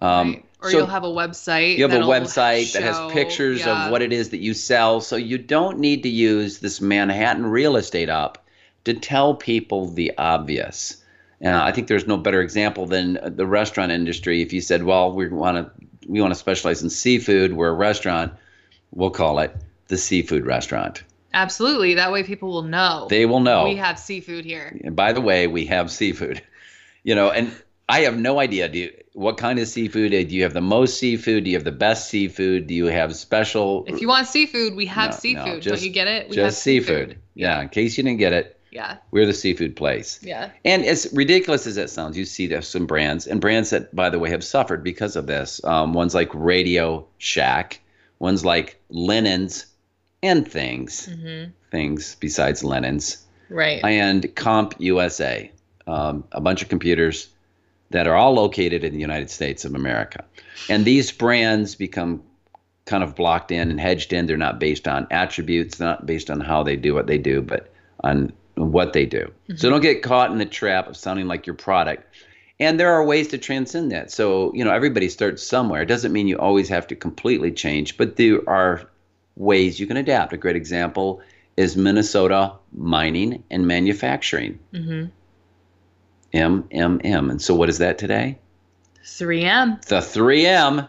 Um, 0.00 0.32
right. 0.32 0.44
Or 0.62 0.70
so 0.70 0.78
you'll 0.78 0.86
have 0.88 1.04
a 1.04 1.08
website. 1.08 1.78
you 1.78 1.88
have 1.88 1.98
a 1.98 2.04
website 2.04 2.74
that 2.74 2.82
has 2.82 3.12
pictures 3.12 3.60
yeah. 3.60 3.86
of 3.86 3.92
what 3.92 4.02
it 4.02 4.12
is 4.12 4.30
that 4.30 4.40
you 4.40 4.52
sell. 4.52 5.00
So 5.00 5.16
you 5.16 5.38
don't 5.38 5.78
need 5.78 6.02
to 6.02 6.10
use 6.10 6.58
this 6.58 6.82
Manhattan 6.82 7.46
real 7.46 7.76
estate 7.76 8.10
up 8.10 8.44
to 8.84 8.92
tell 8.92 9.34
people 9.34 9.88
the 9.88 10.12
obvious. 10.18 11.02
Uh, 11.42 11.48
I 11.50 11.72
think 11.72 11.88
there's 11.88 12.06
no 12.06 12.18
better 12.18 12.42
example 12.42 12.84
than 12.84 13.18
the 13.22 13.46
restaurant 13.46 13.90
industry. 13.90 14.42
If 14.42 14.52
you 14.52 14.60
said, 14.60 14.82
"Well, 14.82 15.12
we 15.12 15.28
want 15.28 15.56
to 15.56 15.86
we 16.06 16.20
want 16.20 16.32
to 16.32 16.38
specialize 16.38 16.82
in 16.82 16.90
seafood. 16.90 17.54
We're 17.54 17.70
a 17.70 17.74
restaurant. 17.74 18.34
We'll 18.90 19.10
call 19.10 19.38
it 19.38 19.56
the 19.88 19.96
seafood 19.96 20.44
restaurant." 20.44 21.02
Absolutely. 21.32 21.94
That 21.94 22.12
way 22.12 22.22
people 22.22 22.50
will 22.50 22.62
know. 22.62 23.06
They 23.08 23.26
will 23.26 23.40
know. 23.40 23.64
We 23.64 23.76
have 23.76 23.98
seafood 23.98 24.44
here. 24.44 24.78
And 24.84 24.96
by 24.96 25.12
the 25.12 25.20
way, 25.20 25.46
we 25.46 25.66
have 25.66 25.90
seafood. 25.90 26.42
You 27.02 27.14
know, 27.14 27.30
and 27.30 27.50
I 27.88 28.00
have 28.00 28.18
no 28.18 28.38
idea. 28.40 28.68
Do 28.68 28.78
you, 28.78 28.92
what 29.14 29.38
kind 29.38 29.58
of 29.58 29.66
seafood? 29.66 30.10
Do 30.10 30.18
you 30.36 30.42
have 30.42 30.52
the 30.52 30.60
most 30.60 30.98
seafood? 30.98 31.44
Do 31.44 31.50
you 31.50 31.56
have 31.56 31.64
the 31.64 31.72
best 31.72 32.10
seafood? 32.10 32.66
Do 32.66 32.74
you 32.74 32.86
have 32.86 33.16
special? 33.16 33.84
If 33.86 34.02
you 34.02 34.08
want 34.08 34.26
seafood, 34.26 34.74
we 34.76 34.84
have 34.84 35.08
No, 35.10 35.14
no, 35.14 35.18
seafood. 35.18 35.62
just- 35.62 35.76
Don't 35.76 35.82
you 35.86 35.90
get 35.94 36.08
it? 36.08 36.28
We 36.28 36.36
have 36.36 36.48
just 36.48 36.62
seafood. 36.62 37.16
Yeah. 37.34 37.58
In 37.62 37.70
case 37.70 37.96
you 37.96 38.04
didn't 38.04 38.18
get 38.18 38.34
it, 38.34 38.60
Yeah. 38.70 38.98
we're 39.12 39.24
the 39.24 39.32
seafood 39.32 39.76
place. 39.76 40.20
Yeah. 40.22 40.50
And 40.62 40.84
as 40.84 41.08
ridiculous 41.14 41.66
as 41.66 41.76
that 41.76 41.88
sounds, 41.88 42.18
you 42.18 42.26
see 42.26 42.46
there's 42.46 42.68
some 42.68 42.84
brands 42.84 43.26
and 43.26 43.40
brands 43.40 43.70
that, 43.70 43.96
by 43.96 44.10
the 44.10 44.18
way, 44.18 44.28
have 44.28 44.44
suffered 44.44 44.84
because 44.84 45.16
of 45.16 45.26
this. 45.26 45.58
Um, 45.64 45.94
ones 45.94 46.14
like 46.14 46.28
Radio 46.34 47.06
Shack, 47.16 47.80
ones 48.18 48.44
like 48.44 48.78
Linens, 48.90 49.64
and 50.22 50.46
things, 50.46 51.06
hmm 51.06 51.44
things 51.70 52.16
besides 52.18 52.64
Linens. 52.64 53.24
Right. 53.48 53.84
and 53.84 54.22
CompUSA, 54.22 55.50
um, 55.86 56.24
a 56.32 56.40
bunch 56.40 56.62
of 56.62 56.68
computers 56.68 57.28
that 57.90 58.06
are 58.06 58.14
all 58.14 58.32
located 58.32 58.84
in 58.84 58.92
the 58.92 59.00
United 59.00 59.30
States 59.30 59.64
of 59.64 59.74
America. 59.74 60.24
And 60.68 60.84
these 60.84 61.10
brands 61.10 61.74
become 61.74 62.22
kind 62.86 63.02
of 63.02 63.14
blocked 63.14 63.50
in 63.50 63.70
and 63.70 63.80
hedged 63.80 64.12
in. 64.12 64.26
They're 64.26 64.36
not 64.36 64.58
based 64.60 64.86
on 64.88 65.06
attributes, 65.10 65.80
not 65.80 66.06
based 66.06 66.30
on 66.30 66.40
how 66.40 66.62
they 66.62 66.76
do 66.76 66.94
what 66.94 67.06
they 67.06 67.18
do, 67.18 67.42
but 67.42 67.72
on 68.02 68.32
what 68.54 68.92
they 68.92 69.06
do. 69.06 69.30
So 69.56 69.70
don't 69.70 69.80
get 69.80 70.02
caught 70.02 70.30
in 70.30 70.38
the 70.38 70.46
trap 70.46 70.88
of 70.88 70.96
sounding 70.96 71.26
like 71.26 71.46
your 71.46 71.56
product. 71.56 72.04
And 72.60 72.78
there 72.78 72.92
are 72.92 73.04
ways 73.04 73.28
to 73.28 73.38
transcend 73.38 73.90
that. 73.90 74.10
So, 74.10 74.52
you 74.54 74.64
know, 74.64 74.72
everybody 74.72 75.08
starts 75.08 75.42
somewhere. 75.42 75.82
It 75.82 75.86
doesn't 75.86 76.12
mean 76.12 76.28
you 76.28 76.38
always 76.38 76.68
have 76.68 76.86
to 76.88 76.94
completely 76.94 77.50
change, 77.52 77.96
but 77.96 78.16
there 78.16 78.48
are 78.48 78.88
ways 79.36 79.80
you 79.80 79.86
can 79.86 79.96
adapt. 79.96 80.32
A 80.32 80.36
great 80.36 80.56
example 80.56 81.22
is 81.56 81.76
Minnesota 81.76 82.52
mining 82.72 83.42
and 83.50 83.66
manufacturing. 83.66 84.58
hmm 84.72 85.04
MMM. 86.32 87.30
And 87.30 87.42
so 87.42 87.54
what 87.54 87.68
is 87.68 87.78
that 87.78 87.98
today? 87.98 88.38
3M. 89.04 89.84
The 89.86 89.96
3M, 89.96 90.88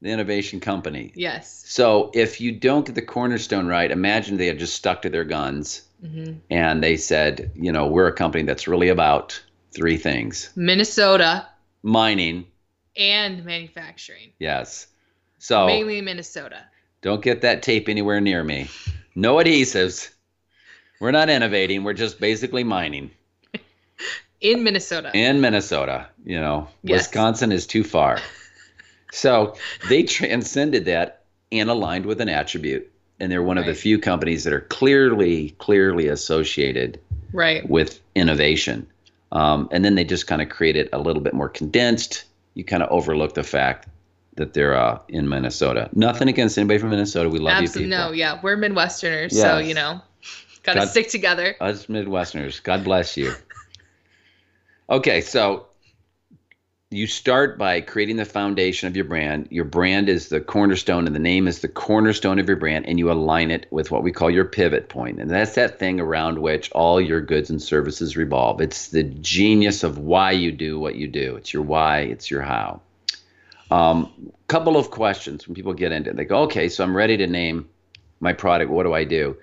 the 0.00 0.08
innovation 0.08 0.60
company. 0.60 1.12
Yes. 1.14 1.64
So 1.66 2.10
if 2.14 2.40
you 2.40 2.52
don't 2.52 2.86
get 2.86 2.94
the 2.94 3.02
cornerstone 3.02 3.66
right, 3.66 3.90
imagine 3.90 4.36
they 4.38 4.46
had 4.46 4.58
just 4.58 4.74
stuck 4.74 5.02
to 5.02 5.10
their 5.10 5.24
guns 5.24 5.82
hmm 6.00 6.32
and 6.50 6.82
they 6.82 6.96
said, 6.96 7.50
you 7.54 7.72
know, 7.72 7.86
we're 7.86 8.08
a 8.08 8.12
company 8.12 8.44
that's 8.44 8.68
really 8.68 8.88
about 8.88 9.42
three 9.74 9.96
things. 9.96 10.50
Minnesota 10.54 11.46
mining. 11.82 12.46
And 12.96 13.44
manufacturing. 13.44 14.32
Yes. 14.38 14.86
So 15.38 15.66
mainly 15.66 16.00
Minnesota. 16.00 16.64
Don't 17.04 17.22
get 17.22 17.42
that 17.42 17.62
tape 17.62 17.90
anywhere 17.90 18.18
near 18.18 18.42
me. 18.42 18.68
No 19.14 19.36
adhesives. 19.36 20.08
We're 21.02 21.10
not 21.10 21.28
innovating. 21.28 21.84
We're 21.84 21.92
just 21.92 22.18
basically 22.18 22.64
mining. 22.64 23.10
In 24.40 24.64
Minnesota. 24.64 25.10
In 25.12 25.42
Minnesota. 25.42 26.08
You 26.24 26.40
know, 26.40 26.68
Yes. 26.82 27.00
Wisconsin 27.00 27.52
is 27.52 27.66
too 27.66 27.84
far. 27.84 28.20
so 29.12 29.54
they 29.90 30.02
transcended 30.02 30.86
that 30.86 31.24
and 31.52 31.68
aligned 31.68 32.06
with 32.06 32.22
an 32.22 32.30
attribute. 32.30 32.90
And 33.20 33.30
they're 33.30 33.42
one 33.42 33.58
of 33.58 33.66
the 33.66 33.74
few 33.74 33.98
companies 33.98 34.44
that 34.44 34.54
are 34.54 34.62
clearly, 34.62 35.50
clearly 35.58 36.08
associated 36.08 36.98
right. 37.34 37.68
with 37.68 38.00
innovation. 38.14 38.86
Um, 39.30 39.68
and 39.70 39.84
then 39.84 39.94
they 39.94 40.04
just 40.04 40.26
kind 40.26 40.40
of 40.40 40.48
create 40.48 40.76
it 40.76 40.88
a 40.94 40.98
little 40.98 41.22
bit 41.22 41.34
more 41.34 41.50
condensed. 41.50 42.24
You 42.54 42.64
kind 42.64 42.82
of 42.82 42.88
overlook 42.90 43.34
the 43.34 43.44
fact 43.44 43.88
that 44.36 44.54
they're 44.54 44.74
uh, 44.76 44.98
in 45.08 45.28
Minnesota. 45.28 45.88
Nothing 45.92 46.28
against 46.28 46.58
anybody 46.58 46.78
from 46.78 46.90
Minnesota. 46.90 47.28
We 47.28 47.38
love 47.38 47.54
Absolutely. 47.54 47.82
you 47.82 47.96
people. 47.96 48.10
No, 48.10 48.12
yeah. 48.12 48.40
We're 48.42 48.56
Midwesterners, 48.56 49.32
so 49.32 49.58
you 49.58 49.74
know, 49.74 50.00
gotta 50.62 50.80
God- 50.80 50.88
stick 50.88 51.08
together. 51.08 51.56
Us 51.60 51.86
Midwesterners. 51.86 52.62
God 52.62 52.84
bless 52.84 53.16
you. 53.16 53.32
Okay, 54.90 55.20
so 55.22 55.66
you 56.90 57.06
start 57.06 57.58
by 57.58 57.80
creating 57.80 58.16
the 58.16 58.24
foundation 58.24 58.86
of 58.86 58.94
your 58.94 59.06
brand. 59.06 59.48
Your 59.50 59.64
brand 59.64 60.08
is 60.08 60.28
the 60.28 60.40
cornerstone, 60.40 61.06
and 61.06 61.14
the 61.14 61.20
name 61.20 61.48
is 61.48 61.60
the 61.60 61.68
cornerstone 61.68 62.38
of 62.38 62.46
your 62.46 62.56
brand, 62.56 62.86
and 62.86 62.98
you 62.98 63.10
align 63.10 63.50
it 63.50 63.66
with 63.70 63.90
what 63.90 64.02
we 64.02 64.12
call 64.12 64.30
your 64.30 64.44
pivot 64.44 64.88
point. 64.88 65.18
And 65.18 65.30
that's 65.30 65.54
that 65.54 65.78
thing 65.78 66.00
around 66.00 66.38
which 66.38 66.70
all 66.72 67.00
your 67.00 67.20
goods 67.20 67.50
and 67.50 67.60
services 67.60 68.16
revolve. 68.16 68.60
It's 68.60 68.88
the 68.88 69.02
genius 69.02 69.82
of 69.82 69.98
why 69.98 70.32
you 70.32 70.52
do 70.52 70.78
what 70.78 70.94
you 70.94 71.08
do. 71.08 71.36
It's 71.36 71.52
your 71.52 71.62
why, 71.62 72.00
it's 72.00 72.30
your 72.30 72.42
how. 72.42 72.80
Um, 73.74 74.32
couple 74.46 74.76
of 74.76 74.92
questions 74.92 75.48
when 75.48 75.54
people 75.56 75.74
get 75.74 75.90
into 75.90 76.10
it. 76.10 76.16
They 76.16 76.24
go, 76.24 76.42
okay, 76.42 76.68
so 76.68 76.84
I'm 76.84 76.96
ready 76.96 77.16
to 77.16 77.26
name 77.26 77.68
my 78.20 78.32
product. 78.32 78.70
What 78.70 78.84
do 78.84 78.92
I 78.92 79.02
do? 79.02 79.36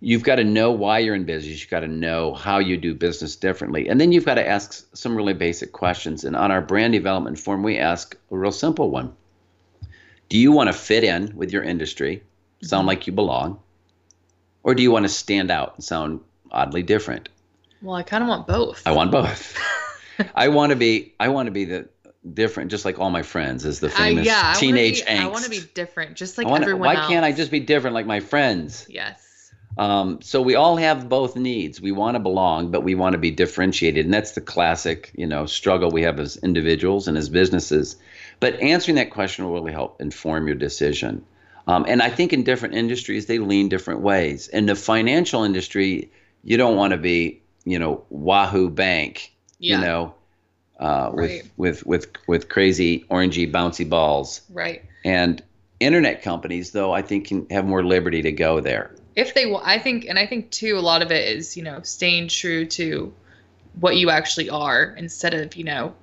You've 0.00 0.22
got 0.22 0.34
to 0.34 0.44
know 0.44 0.70
why 0.70 0.98
you're 0.98 1.14
in 1.14 1.24
business. 1.24 1.62
You've 1.62 1.70
got 1.70 1.80
to 1.80 1.88
know 1.88 2.34
how 2.34 2.58
you 2.58 2.76
do 2.76 2.94
business 2.94 3.36
differently. 3.36 3.88
And 3.88 3.98
then 3.98 4.12
you've 4.12 4.26
got 4.26 4.34
to 4.34 4.46
ask 4.46 4.86
some 4.94 5.16
really 5.16 5.32
basic 5.32 5.72
questions. 5.72 6.24
And 6.24 6.36
on 6.36 6.50
our 6.50 6.60
brand 6.60 6.92
development 6.92 7.38
form, 7.38 7.62
we 7.62 7.78
ask 7.78 8.14
a 8.30 8.36
real 8.36 8.52
simple 8.52 8.90
one 8.90 9.14
Do 10.28 10.36
you 10.36 10.52
want 10.52 10.66
to 10.68 10.74
fit 10.74 11.02
in 11.02 11.34
with 11.34 11.50
your 11.50 11.62
industry, 11.62 12.22
sound 12.60 12.86
like 12.86 13.06
you 13.06 13.14
belong? 13.14 13.60
Or 14.62 14.74
do 14.74 14.82
you 14.82 14.90
want 14.90 15.06
to 15.06 15.08
stand 15.08 15.50
out 15.50 15.76
and 15.76 15.84
sound 15.84 16.20
oddly 16.50 16.82
different? 16.82 17.30
Well, 17.80 17.96
I 17.96 18.02
kind 18.02 18.22
of 18.22 18.28
want 18.28 18.46
both. 18.46 18.82
I 18.84 18.92
want 18.92 19.10
both. 19.10 19.58
I 20.34 20.48
want 20.48 20.70
to 20.70 20.76
be 20.76 21.14
I 21.18 21.28
want 21.28 21.46
to 21.46 21.50
be 21.50 21.64
the 21.64 21.88
different 22.32 22.70
just 22.70 22.84
like 22.84 22.98
all 22.98 23.10
my 23.10 23.22
friends 23.22 23.64
is 23.64 23.80
the 23.80 23.88
Uh, 23.88 23.90
famous 23.90 24.26
yeah, 24.26 24.52
I 24.56 24.58
teenage 24.58 25.04
be, 25.04 25.10
angst. 25.10 25.20
I 25.20 25.26
want 25.26 25.44
to 25.44 25.50
be 25.50 25.60
different, 25.74 26.16
just 26.16 26.38
like 26.38 26.46
wanna- 26.46 26.62
everyone 26.62 26.86
why 26.86 26.94
else. 26.96 27.08
can't 27.08 27.24
I 27.24 27.32
just 27.32 27.50
be 27.50 27.60
different 27.60 27.94
like 27.94 28.06
my 28.06 28.20
friends? 28.20 28.86
Yes. 28.88 29.20
Um, 29.76 30.20
so 30.22 30.40
we 30.40 30.54
all 30.54 30.76
have 30.76 31.08
both 31.08 31.34
needs. 31.36 31.80
We 31.80 31.90
want 31.90 32.14
to 32.14 32.20
belong, 32.20 32.70
but 32.70 32.82
we 32.84 32.94
want 32.94 33.14
to 33.14 33.18
be 33.18 33.32
differentiated, 33.32 34.04
and 34.04 34.14
that's 34.14 34.32
the 34.32 34.40
classic, 34.40 35.10
you 35.16 35.26
know, 35.26 35.46
struggle 35.46 35.90
we 35.90 36.02
have 36.02 36.20
as 36.20 36.36
individuals 36.36 37.08
and 37.08 37.18
as 37.18 37.28
businesses. 37.28 37.96
But 38.38 38.54
answering 38.60 38.94
that 38.96 39.10
question 39.10 39.44
will 39.44 39.52
really 39.52 39.72
help 39.72 40.00
inform 40.00 40.46
your 40.46 40.54
decision. 40.56 41.24
Um, 41.66 41.84
and 41.88 42.02
I 42.02 42.08
think 42.08 42.32
in 42.32 42.44
different 42.44 42.74
industries 42.74 43.26
they 43.26 43.38
lean 43.40 43.68
different 43.68 44.00
ways. 44.00 44.46
In 44.48 44.66
the 44.66 44.76
financial 44.76 45.42
industry, 45.42 46.10
you 46.44 46.56
don't 46.56 46.76
want 46.76 46.92
to 46.92 46.96
be, 46.98 47.42
you 47.64 47.78
know, 47.78 48.04
Wahoo 48.10 48.70
Bank, 48.70 49.32
Yeah. 49.58 49.76
you 49.80 49.84
know, 49.84 50.14
uh, 50.80 51.10
Right. 51.12 51.42
with 51.42 51.52
with 51.56 51.86
with 51.86 52.06
with 52.26 52.48
crazy 52.48 53.04
orangey 53.10 53.50
bouncy 53.50 53.88
balls. 53.88 54.40
Right. 54.50 54.82
And 55.04 55.42
internet 55.80 56.22
companies, 56.22 56.70
though, 56.72 56.92
I 56.92 57.02
think 57.02 57.26
can 57.28 57.46
have 57.50 57.66
more 57.66 57.84
liberty 57.84 58.22
to 58.22 58.32
go 58.32 58.60
there. 58.60 58.94
If 59.16 59.34
they, 59.34 59.46
wa- 59.46 59.62
I 59.64 59.78
think, 59.78 60.06
and 60.06 60.18
I 60.18 60.26
think 60.26 60.50
too, 60.50 60.76
a 60.76 60.80
lot 60.80 61.02
of 61.02 61.12
it 61.12 61.36
is 61.36 61.56
you 61.56 61.62
know 61.62 61.80
staying 61.82 62.28
true 62.28 62.64
to 62.66 63.12
what 63.80 63.96
you 63.96 64.10
actually 64.10 64.50
are 64.50 64.94
instead 64.96 65.34
of 65.34 65.56
you 65.56 65.64
know 65.64 65.94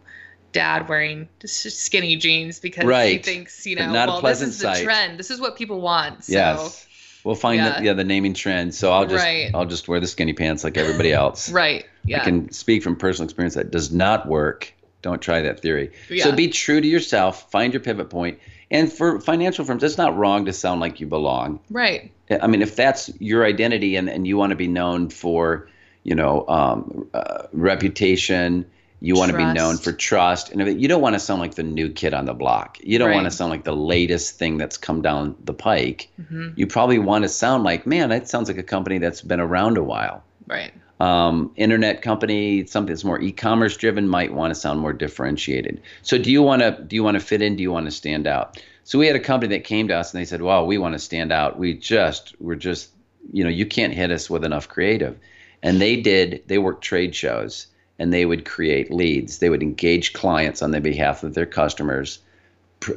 dad 0.52 0.90
wearing 0.90 1.30
skinny 1.46 2.18
jeans 2.18 2.60
because 2.60 2.84
he 3.08 3.18
thinks 3.20 3.66
you 3.66 3.78
know 3.78 3.92
well 3.94 4.22
this 4.22 4.42
is 4.42 4.58
the 4.60 4.64
sight. 4.66 4.84
trend 4.84 5.18
this 5.18 5.32
is 5.32 5.40
what 5.40 5.56
people 5.56 5.80
want 5.80 6.26
so 6.26 6.34
Yes. 6.34 6.86
We'll 7.24 7.36
find 7.36 7.58
Yeah. 7.58 7.80
the 7.80 7.86
yeah 7.86 7.94
the 7.94 8.04
naming 8.04 8.34
trend. 8.34 8.74
So 8.74 8.92
I'll 8.92 9.06
just 9.06 9.24
Right. 9.24 9.52
I'll 9.54 9.66
just 9.66 9.88
wear 9.88 10.00
the 10.00 10.08
skinny 10.08 10.34
pants 10.34 10.64
like 10.64 10.78
everybody 10.78 11.14
else. 11.14 11.52
right 11.64 11.86
yeah 12.06 12.22
I 12.22 12.24
can 12.24 12.52
speak 12.52 12.84
from 12.84 12.96
personal 12.96 13.26
experience 13.26 13.56
that 13.56 13.72
does 13.72 13.92
not 13.92 14.28
work. 14.28 14.74
Don't 15.02 15.22
try 15.22 15.42
that 15.42 15.62
theory. 15.62 15.92
Yeah. 16.10 16.26
So 16.26 16.32
be 16.32 16.48
true 16.50 16.80
to 16.82 16.88
yourself, 16.88 17.50
find 17.52 17.74
your 17.74 17.82
pivot 17.82 18.10
point. 18.10 18.40
And 18.70 18.92
for 18.92 19.20
financial 19.20 19.66
firms, 19.66 19.84
it's 19.84 19.98
not 19.98 20.16
wrong 20.16 20.46
to 20.46 20.54
sound 20.54 20.80
like 20.80 21.00
you 21.00 21.08
belong. 21.08 21.60
right 21.70 22.12
I 22.42 22.48
mean, 22.48 22.62
if 22.62 22.76
that's 22.78 23.10
your 23.20 23.46
identity 23.46 23.98
and, 23.98 24.08
and 24.10 24.26
you 24.26 24.38
want 24.38 24.52
to 24.52 24.56
be 24.56 24.68
known 24.68 25.10
for, 25.10 25.68
you 26.04 26.16
know, 26.16 26.48
um, 26.48 27.10
uh, 27.14 27.48
reputation, 27.52 28.66
you 29.04 29.16
want 29.16 29.32
to 29.32 29.38
be 29.38 29.44
known 29.44 29.78
for 29.78 29.92
trust, 29.92 30.52
and 30.52 30.80
you 30.80 30.88
don't 30.88 31.02
want 31.02 31.16
to 31.16 31.20
sound 31.20 31.42
like 31.42 31.56
the 31.56 31.64
new 31.64 31.90
kid 31.90 32.14
on 32.14 32.26
the 32.26 32.36
block. 32.36 32.78
You 32.84 33.00
don't 33.00 33.12
want 33.12 33.26
to 33.26 33.32
sound 33.32 33.50
like 33.50 33.64
the 33.64 33.76
latest 33.76 34.38
thing 34.38 34.58
that's 34.58 34.78
come 34.78 35.02
down 35.02 35.36
the 35.44 35.56
pike. 35.56 36.10
hmm 36.30 36.50
You 36.56 36.68
probably 36.68 37.00
want 37.00 37.24
to 37.24 37.30
sound 37.30 37.64
like, 37.64 37.88
man, 37.88 38.10
that 38.10 38.30
sounds 38.30 38.48
like 38.48 38.60
a 38.60 38.64
company 38.64 39.00
that's 39.00 39.22
been 39.22 39.40
around 39.40 39.78
a 39.78 39.84
while. 39.84 40.24
right 40.48 40.72
Um, 41.00 41.52
internet 41.56 42.04
company, 42.04 42.64
something 42.68 42.94
that's 42.94 43.04
more 43.04 43.20
e-commerce 43.20 43.76
driven, 43.76 44.08
might 44.08 44.32
want 44.34 44.54
to 44.54 44.60
sound 44.60 44.80
more 44.80 44.94
differentiated. 44.94 45.82
So, 46.04 46.20
do 46.20 46.32
you 46.32 46.44
want 46.44 46.62
to 46.62 46.78
do 46.88 46.96
you 46.96 47.04
want 47.04 47.16
to 47.16 47.26
fit 47.26 47.42
in? 47.42 47.56
Do 47.56 47.64
you 47.64 47.72
want 47.72 47.88
to 47.88 47.92
stand 47.92 48.28
out? 48.28 48.62
So, 48.84 49.00
we 49.00 49.08
had 49.08 49.16
a 49.16 49.20
company 49.20 49.56
that 49.58 49.64
came 49.64 49.88
to 49.88 49.96
us 49.96 50.14
and 50.14 50.22
they 50.22 50.26
said, 50.26 50.44
"Wow, 50.44 50.64
we 50.66 50.78
want 50.78 50.94
to 50.94 51.00
stand 51.00 51.32
out. 51.32 51.58
We 51.58 51.74
just 51.74 52.36
we're 52.40 52.54
just 52.70 52.92
you 53.34 53.44
know 53.44 53.50
you 53.50 53.66
can't 53.66 53.94
hit 53.94 54.12
us 54.12 54.30
with 54.30 54.46
enough 54.46 54.68
creative." 54.68 55.18
And 55.64 55.82
they 55.82 55.96
did. 55.96 56.44
They 56.46 56.60
worked 56.60 56.84
trade 56.84 57.16
shows 57.16 57.66
and 58.02 58.14
they 58.14 58.26
would 58.26 58.44
create 58.44 58.92
leads. 58.92 59.38
They 59.38 59.50
would 59.50 59.64
engage 59.64 60.14
clients 60.14 60.62
on 60.62 60.72
the 60.72 60.82
behalf 60.82 61.24
of 61.24 61.34
their 61.34 61.46
customers. 61.46 62.20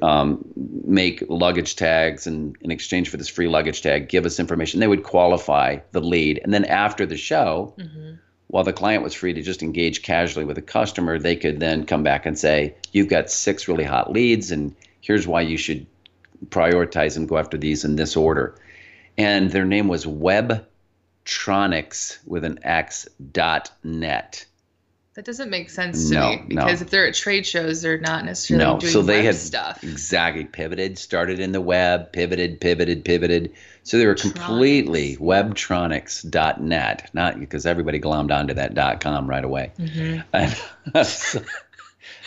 Um, 0.00 0.42
make 0.86 1.22
luggage 1.28 1.76
tags 1.76 2.26
and 2.26 2.56
in 2.62 2.70
exchange 2.70 3.10
for 3.10 3.18
this 3.18 3.28
free 3.28 3.48
luggage 3.48 3.82
tag, 3.82 4.08
give 4.08 4.24
us 4.24 4.40
information. 4.40 4.80
They 4.80 4.88
would 4.88 5.02
qualify 5.02 5.80
the 5.92 6.00
lead, 6.00 6.40
and 6.42 6.54
then 6.54 6.64
after 6.64 7.06
the 7.06 7.18
show, 7.18 7.74
hmm 7.78 8.14
while 8.54 8.62
the 8.62 8.72
client 8.72 9.02
was 9.02 9.14
free 9.14 9.32
to 9.32 9.42
just 9.42 9.64
engage 9.64 10.02
casually 10.02 10.44
with 10.44 10.58
a 10.58 10.62
customer, 10.62 11.18
they 11.18 11.34
could 11.34 11.58
then 11.58 11.86
come 11.86 12.04
back 12.04 12.24
and 12.24 12.38
say, 12.38 12.76
You've 12.92 13.08
got 13.08 13.28
six 13.28 13.66
really 13.66 13.82
hot 13.82 14.12
leads, 14.12 14.52
and 14.52 14.76
here's 15.00 15.26
why 15.26 15.40
you 15.40 15.56
should 15.56 15.84
prioritize 16.50 17.16
and 17.16 17.28
go 17.28 17.36
after 17.36 17.58
these 17.58 17.84
in 17.84 17.96
this 17.96 18.16
order. 18.16 18.54
And 19.18 19.50
their 19.50 19.64
name 19.64 19.88
was 19.88 20.06
Webtronics 20.06 20.64
with 22.26 22.44
an 22.44 22.60
X 22.62 23.08
dot 23.32 23.72
net. 23.82 24.46
That 25.14 25.24
doesn't 25.24 25.48
make 25.50 25.70
sense 25.70 26.08
to 26.08 26.14
No, 26.14 26.30
me 26.30 26.42
no. 26.48 26.64
because 26.64 26.82
if 26.82 26.90
they're 26.90 27.06
at 27.06 27.14
trade 27.14 27.46
shows 27.46 27.82
they're 27.82 27.98
not 27.98 28.24
necessarily 28.24 28.64
No, 28.64 28.78
doing 28.80 28.92
so 28.92 29.02
they 29.02 29.22
had 29.24 29.36
stuff 29.36 29.82
exactly 29.84 30.44
pivoted, 30.44 30.98
started 30.98 31.38
in 31.40 31.52
the 31.52 31.60
web, 31.60 32.12
pivoted, 32.12 32.60
pivoted, 32.60 33.04
pivoted. 33.04 33.52
So 33.84 33.98
they 33.98 34.06
were 34.06 34.14
completely 34.14 35.16
webtronics.net, 35.16 37.10
not 37.12 37.38
because 37.40 37.66
everybody 37.66 38.00
glommed 38.00 38.32
onto 38.32 38.54
that 38.54 38.74
dot 38.74 39.00
com 39.00 39.28
right 39.28 39.44
away. 39.44 39.72
hmm 39.76 40.18
And 40.32 41.06
so 41.06 41.40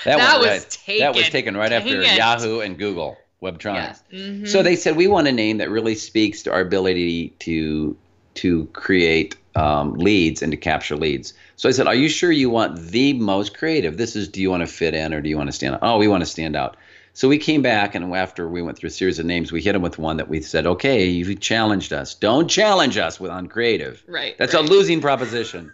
That 0.06 0.18
went 0.18 0.40
was 0.40 0.48
right- 0.48 0.70
taken. 0.70 1.00
That 1.06 1.16
was 1.16 1.30
taken 1.30 1.58
right 1.58 1.70
Dang 1.70 1.82
after 1.84 2.02
it. 2.02 2.16
Yahoo 2.18 2.60
and 2.60 2.78
Google 2.78 3.18
Webtronics. 3.42 4.02
yeah. 4.10 4.20
Mhm. 4.20 4.48
So 4.48 4.64
they 4.64 4.76
said 4.76 4.96
we 4.96 5.08
want 5.08 5.28
a 5.28 5.32
name 5.32 5.58
that 5.58 5.70
really 5.70 5.96
speaks 5.96 6.44
to 6.44 6.52
our 6.54 6.62
ability 6.62 7.30
to 7.40 7.98
to 8.36 8.66
create 8.68 9.36
um, 9.56 9.96
leads 9.96 10.42
and 10.44 10.52
to 10.52 10.58
capture 10.58 10.96
leads. 10.96 11.34
So 11.58 11.68
I 11.68 11.72
said, 11.72 11.88
"Are 11.88 11.96
you 11.96 12.08
sure 12.08 12.32
you 12.32 12.50
want 12.50 12.80
the 12.80 13.14
most 13.14 13.58
creative? 13.58 13.98
This 13.98 14.16
is 14.16 14.28
do 14.28 14.42
you 14.42 14.50
want 14.50 14.62
to 14.62 14.68
fit 14.68 14.94
in 14.94 15.14
or 15.14 15.22
do 15.22 15.30
you 15.30 15.38
want 15.38 15.50
to 15.50 15.54
stand 15.54 15.76
out? 15.76 15.80
Oh, 15.82 15.98
we 15.98 16.08
want 16.08 16.22
to 16.22 16.30
stand 16.30 16.56
out." 16.56 16.78
So 17.14 17.28
we 17.28 17.40
came 17.40 17.64
back 17.64 17.96
and 17.96 18.16
after 18.16 18.48
we 18.48 18.62
went 18.62 18.78
through 18.78 18.90
a 18.90 18.92
series 18.92 19.18
of 19.18 19.26
names, 19.26 19.52
we 19.52 19.62
hit 19.62 19.74
them 19.74 19.82
with 19.82 19.98
one 19.98 20.18
that 20.18 20.30
we 20.30 20.40
said, 20.42 20.68
"Okay, 20.68 21.06
you 21.06 21.36
challenged 21.36 21.92
us. 21.92 22.14
Don't 22.14 22.48
challenge 22.48 22.98
us 22.98 23.20
with 23.20 23.32
uncreative. 23.32 24.04
right 24.08 24.38
That's 24.38 24.54
right. 24.54 24.64
a 24.64 24.68
losing 24.68 25.02
proposition." 25.02 25.74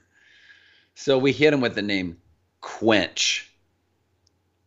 So 0.95 1.17
we 1.17 1.33
hit 1.33 1.53
him 1.53 1.59
with 1.59 1.75
the 1.75 1.81
name 1.81 2.17
Quench. 2.61 3.49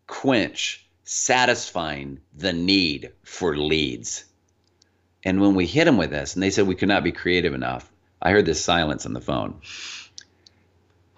Quench, 0.06 0.86
satisfying 1.04 2.20
the 2.36 2.52
need 2.52 3.12
for 3.24 3.56
leads. 3.56 4.24
And 5.24 5.40
when 5.40 5.54
we 5.54 5.66
hit 5.66 5.88
him 5.88 5.96
with 5.96 6.10
this, 6.10 6.34
and 6.34 6.42
they 6.42 6.50
said 6.50 6.66
we 6.66 6.74
could 6.74 6.88
not 6.88 7.02
be 7.04 7.12
creative 7.12 7.54
enough, 7.54 7.90
I 8.20 8.32
heard 8.32 8.44
this 8.46 8.62
silence 8.62 9.06
on 9.06 9.14
the 9.14 9.20
phone, 9.20 9.60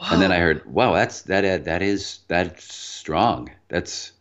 and 0.00 0.20
then 0.22 0.32
I 0.32 0.38
heard, 0.38 0.64
"Wow, 0.66 0.94
that's 0.94 1.22
that 1.22 1.44
uh, 1.44 1.58
that 1.64 1.82
is 1.82 2.20
that's 2.28 2.72
strong. 2.72 3.50
That's 3.68 4.12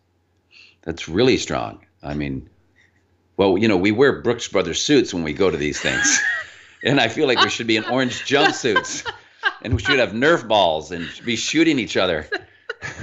that's 0.83 1.07
really 1.07 1.37
strong." 1.37 1.85
I 2.03 2.13
mean, 2.13 2.49
well, 3.37 3.57
you 3.57 3.67
know, 3.67 3.77
we 3.77 3.91
wear 3.91 4.21
Brooks 4.21 4.47
Brothers 4.47 4.81
suits 4.81 5.13
when 5.13 5.23
we 5.23 5.33
go 5.33 5.49
to 5.51 5.57
these 5.57 5.79
things, 5.79 6.19
and 6.83 6.99
I 6.99 7.07
feel 7.07 7.27
like 7.27 7.41
we 7.41 7.49
should 7.49 7.67
be 7.67 7.77
in 7.77 7.83
orange 7.85 8.23
jumpsuits, 8.23 9.09
and 9.61 9.73
we 9.75 9.81
should 9.81 9.99
have 9.99 10.11
Nerf 10.11 10.47
balls 10.47 10.91
and 10.91 11.07
be 11.25 11.35
shooting 11.35 11.79
each 11.79 11.97
other. 11.97 12.27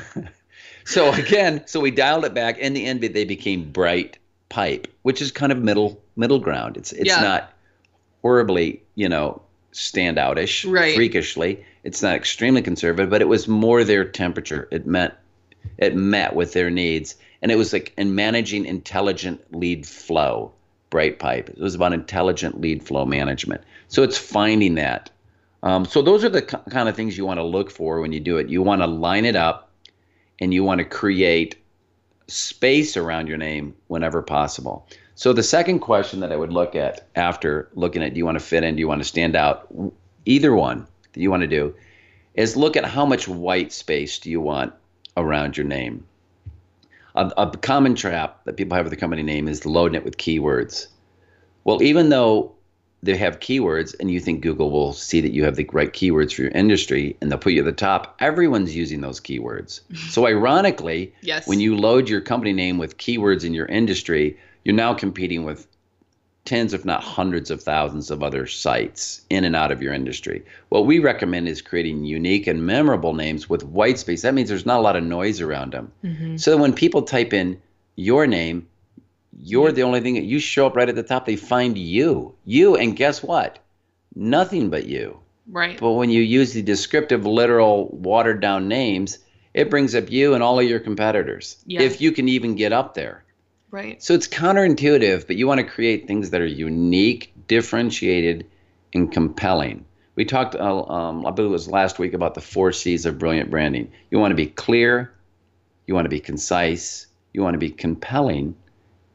so 0.85 1.13
again, 1.13 1.67
so 1.67 1.81
we 1.81 1.91
dialed 1.91 2.25
it 2.25 2.35
back. 2.35 2.59
In 2.59 2.75
the 2.75 2.85
end, 2.85 3.01
they 3.01 3.25
became 3.25 3.71
bright 3.71 4.19
pipe, 4.49 4.87
which 5.03 5.23
is 5.23 5.31
kind 5.31 5.53
of 5.53 5.59
middle 5.59 6.03
middle 6.17 6.39
ground. 6.39 6.77
It's 6.77 6.93
it's 6.93 7.09
Yeah. 7.09 7.21
not 7.23 7.53
horribly, 8.23 8.83
you 8.95 9.09
know, 9.09 9.43
standoutish, 9.73 10.71
Right. 10.71 10.95
freakishly. 10.95 11.65
It's 11.85 12.03
not 12.03 12.17
extremely 12.17 12.63
conservative, 12.63 13.11
but 13.11 13.21
it 13.21 13.29
was 13.29 13.47
more 13.47 13.85
their 13.85 14.05
temperature. 14.05 14.67
It 14.71 14.87
meant 14.87 15.15
it 15.79 15.95
met 15.95 16.35
with 16.35 16.53
their 16.55 16.71
needs, 16.71 17.17
and 17.43 17.53
it 17.53 17.57
was 17.57 17.73
like 17.73 17.93
in 17.97 18.15
managing 18.15 18.65
intelligent 18.65 19.55
lead 19.55 19.87
flow. 19.87 20.53
Bright 20.89 21.19
pipe. 21.19 21.51
It 21.51 21.59
was 21.59 21.75
about 21.75 21.93
intelligent 21.93 22.61
lead 22.61 22.83
flow 22.83 23.05
management. 23.05 23.63
So 23.89 24.03
it's 24.03 24.17
finding 24.17 24.77
that. 24.77 25.11
Um, 25.63 25.85
so 25.85 26.03
those 26.03 26.25
are 26.25 26.29
the 26.29 26.43
k- 26.43 26.59
kind 26.71 26.89
of 26.89 26.97
things 26.97 27.19
you 27.19 27.27
want 27.27 27.39
to 27.39 27.45
look 27.45 27.71
for 27.71 28.01
when 28.01 28.13
you 28.13 28.21
do 28.21 28.39
it. 28.39 28.49
You 28.49 28.63
want 28.63 28.81
to 28.81 28.87
line 28.87 29.25
it 29.25 29.37
up, 29.37 29.71
and 30.41 30.55
you 30.55 30.65
want 30.65 30.79
to 30.79 30.85
create 30.85 31.57
space 32.29 32.97
around 32.97 33.29
your 33.29 33.39
name 33.39 33.75
whenever 33.89 34.23
possible. 34.23 34.87
So 35.17 35.33
the 35.33 35.43
second 35.43 35.81
question 35.81 36.21
that 36.21 36.33
I 36.33 36.37
would 36.37 36.53
look 36.53 36.75
at 36.75 37.09
after 37.15 37.69
looking 37.75 38.03
at 38.03 38.15
do 38.15 38.19
you 38.19 38.25
want 38.25 38.39
to 38.39 38.45
fit 38.45 38.65
in, 38.65 38.77
do 38.77 38.81
you 38.81 38.89
want 38.89 39.03
to 39.03 39.09
stand 39.09 39.37
out, 39.37 39.69
either 40.25 40.55
one 40.55 40.87
that 41.15 41.21
you 41.21 41.31
want 41.31 41.41
to 41.43 41.47
do, 41.47 41.75
is 42.35 42.57
look 42.57 42.77
at 42.77 42.85
how 42.85 43.07
much 43.07 43.27
white 43.29 43.73
space 43.73 44.19
do 44.19 44.31
you 44.31 44.41
want 44.41 44.73
around 45.17 45.57
your 45.57 45.67
name. 45.67 46.05
A, 47.15 47.31
a 47.37 47.57
common 47.57 47.95
trap 47.95 48.45
that 48.45 48.57
people 48.57 48.77
have 48.77 48.85
with 48.85 48.91
the 48.91 48.97
company 48.97 49.23
name 49.23 49.49
is 49.49 49.65
loading 49.65 49.95
it 49.95 50.05
with 50.05 50.17
keywords. 50.19 50.89
Well, 51.63 51.83
even 51.83 52.09
though 52.09 52.53
they 53.05 53.17
have 53.17 53.39
keywords 53.39 53.95
and 54.01 54.11
you 54.11 54.19
think 54.19 54.41
Google 54.43 54.71
will 54.71 54.93
see 54.93 55.21
that 55.21 55.33
you 55.33 55.45
have 55.45 55.57
the 55.57 55.69
right 55.73 55.93
keywords 55.93 56.35
for 56.35 56.43
your 56.43 56.51
industry 56.53 57.17
and 57.21 57.31
they'll 57.31 57.39
put 57.39 57.53
you 57.53 57.61
at 57.61 57.67
the 57.67 57.73
top, 57.73 58.17
everyone's 58.19 58.75
using 58.75 59.01
those 59.01 59.21
keywords. 59.21 59.81
so 60.11 60.27
ironically, 60.27 61.15
Yes. 61.23 61.47
when 61.47 61.61
you 61.61 61.77
load 61.77 62.09
your 62.09 62.21
company 62.21 62.53
name 62.53 62.79
with 62.79 62.99
keywords 62.99 63.45
in 63.45 63.55
your 63.55 63.67
industry, 63.67 64.37
you're 64.65 64.75
now 64.75 64.95
competing 64.95 65.45
with 65.45 65.69
tens, 66.45 66.75
if 66.75 66.85
not 66.85 67.03
hundreds 67.03 67.51
of 67.51 67.63
thousands 67.63 68.11
of 68.11 68.23
other 68.23 68.47
sites 68.47 69.23
in 69.31 69.45
and 69.45 69.57
out 69.57 69.73
of 69.73 69.83
your 69.83 69.95
industry. 69.95 70.45
What 70.69 70.87
we 70.87 70.99
recommend 70.99 71.49
is 71.49 71.63
creating 71.63 72.05
unique 72.05 72.47
and 72.47 72.67
memorable 72.67 73.15
names 73.15 73.49
with 73.49 73.65
white 73.65 73.99
space. 73.99 74.23
That 74.23 74.35
means 74.35 74.49
there's 74.49 74.67
not 74.67 74.79
a 74.79 74.83
lot 74.83 74.97
of 74.97 75.05
noise 75.05 75.41
around 75.41 75.73
them. 75.73 75.91
Mhm. 76.05 76.39
So 76.39 76.57
when 76.57 76.73
people 76.75 77.03
type 77.03 77.33
in 77.33 77.57
your 77.97 78.27
name, 78.27 78.67
you're 79.43 79.73
the 79.73 79.83
only 79.83 80.01
thing 80.01 80.15
that 80.15 80.25
you 80.25 80.39
show 80.39 80.67
up 80.67 80.77
right 80.77 80.89
at 80.89 80.95
the 80.95 81.03
top. 81.03 81.27
They 81.27 81.37
find 81.37 81.79
you, 81.79 82.35
you, 82.45 82.77
and 82.77 82.95
guess 82.95 83.23
what? 83.23 83.59
Nothing 84.15 84.69
but 84.69 84.87
you. 84.87 85.19
Right. 85.51 85.79
But 85.79 85.93
when 85.93 86.11
you 86.11 86.23
use 86.23 86.53
the 86.53 86.63
descriptive, 86.63 87.27
literal, 87.27 87.89
watered 87.89 88.41
down 88.41 88.69
names, 88.69 89.19
it 89.55 89.71
brings 89.71 89.95
up 89.95 90.11
you 90.11 90.35
and 90.35 90.43
all 90.43 90.59
of 90.59 90.67
your 90.69 90.81
competitors. 90.81 91.57
Yeah. 91.67 91.83
If 91.83 92.01
you 92.01 92.13
can 92.13 92.29
even 92.29 92.55
get 92.55 92.73
up 92.73 92.95
there. 92.95 93.25
Right. 93.75 94.01
So 94.01 94.15
it's 94.15 94.29
counterintuitive, 94.29 95.27
but 95.27 95.35
you 95.35 95.49
want 95.49 95.59
to 95.59 95.67
create 95.67 96.07
things 96.07 96.31
that 96.31 96.41
are 96.41 96.47
unique, 96.47 97.33
differentiated, 97.49 98.47
and 98.93 99.11
compelling. 99.11 99.85
We 100.15 100.25
talked, 100.25 100.55
uh, 100.55 100.85
um, 100.85 101.27
I 101.27 101.33
believe 101.33 101.51
it 101.51 101.53
was 101.53 101.67
last 101.67 101.99
week, 101.99 102.15
about 102.15 102.35
the 102.35 102.41
four 102.41 102.71
C's 102.71 103.05
of 103.05 103.19
brilliant 103.19 103.51
branding. 103.51 103.91
You 104.13 104.21
want 104.21 104.31
to 104.31 104.37
be 104.37 104.47
clear, 104.47 105.13
you 105.89 105.95
want 105.95 106.05
to 106.05 106.09
be 106.09 106.21
concise, 106.21 107.09
you 107.33 107.43
want 107.43 107.55
to 107.55 107.59
be 107.59 107.69
compelling, 107.69 108.55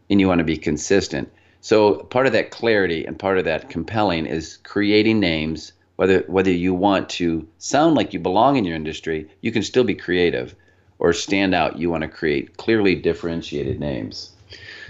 and 0.09 0.19
you 0.19 0.27
want 0.27 0.39
to 0.39 0.43
be 0.43 0.57
consistent. 0.57 1.31
So 1.61 1.95
part 1.95 2.27
of 2.27 2.33
that 2.33 2.51
clarity 2.51 3.05
and 3.05 3.17
part 3.17 3.37
of 3.37 3.45
that 3.45 3.69
compelling 3.69 4.25
is 4.25 4.57
creating 4.63 5.21
names. 5.21 5.71
Whether 5.95 6.25
whether 6.27 6.51
you 6.51 6.73
want 6.73 7.07
to 7.11 7.47
sound 7.59 7.95
like 7.95 8.11
you 8.11 8.19
belong 8.19 8.57
in 8.57 8.65
your 8.65 8.75
industry, 8.75 9.29
you 9.39 9.53
can 9.53 9.63
still 9.63 9.85
be 9.85 9.95
creative, 9.95 10.53
or 10.97 11.13
stand 11.13 11.55
out. 11.55 11.79
You 11.79 11.89
want 11.89 12.01
to 12.01 12.09
create 12.09 12.57
clearly 12.57 12.95
differentiated 12.95 13.79
names. 13.79 14.33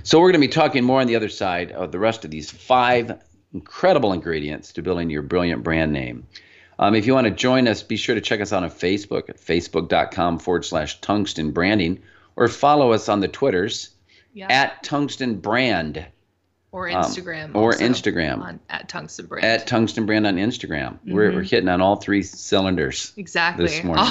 So 0.04 0.20
we're 0.20 0.32
going 0.32 0.42
to 0.42 0.48
be 0.48 0.52
talking 0.52 0.84
more 0.84 1.02
on 1.02 1.08
the 1.08 1.16
other 1.16 1.30
side 1.30 1.72
of 1.72 1.92
the 1.92 2.00
rest 2.00 2.26
of 2.26 2.32
these 2.32 2.50
five 2.52 3.22
incredible 3.54 4.14
ingredients 4.14 4.74
to 4.74 4.82
building 4.82 5.10
your 5.10 5.22
brilliant 5.22 5.64
brand 5.64 5.92
name. 5.94 6.28
Um, 6.78 6.96
if 6.96 7.06
you 7.06 7.14
want 7.14 7.26
to 7.26 7.32
join 7.32 7.68
us, 7.68 7.84
be 7.84 7.98
sure 7.98 8.16
to 8.16 8.22
check 8.22 8.40
us 8.42 8.54
out 8.54 8.64
on 8.64 8.70
Facebook 8.70 9.30
at 9.30 9.38
facebook.com 9.38 10.40
forward 10.40 10.64
slash 10.66 11.02
tungsten 11.02 11.52
branding 11.52 12.02
or 12.36 12.48
follow 12.48 12.94
us 12.94 13.10
on 13.10 13.20
the 13.20 13.28
Twitters 13.28 13.90
Yeah. 14.34 14.48
at 14.50 14.82
tungsten 14.84 15.40
brand 15.40 16.06
or 16.72 16.88
um, 16.90 17.04
Instagram. 17.04 17.56
or 17.56 17.74
Instagram. 17.74 18.40
On, 18.42 18.60
at 18.70 18.88
Tungsten 18.88 19.26
Brand. 19.26 19.44
at 19.44 19.66
tungsten 19.68 20.06
brand 20.06 20.26
on 20.28 20.36
Instagram. 20.36 21.00
We're, 21.06 21.28
Mm-hmm. 21.30 21.36
we're 21.38 21.44
hitting 21.44 21.68
on 21.68 21.82
all 21.82 21.96
three 21.98 22.22
cylinders. 22.24 23.12
exactly. 23.18 23.66
this 23.66 23.84
morning. 23.84 24.06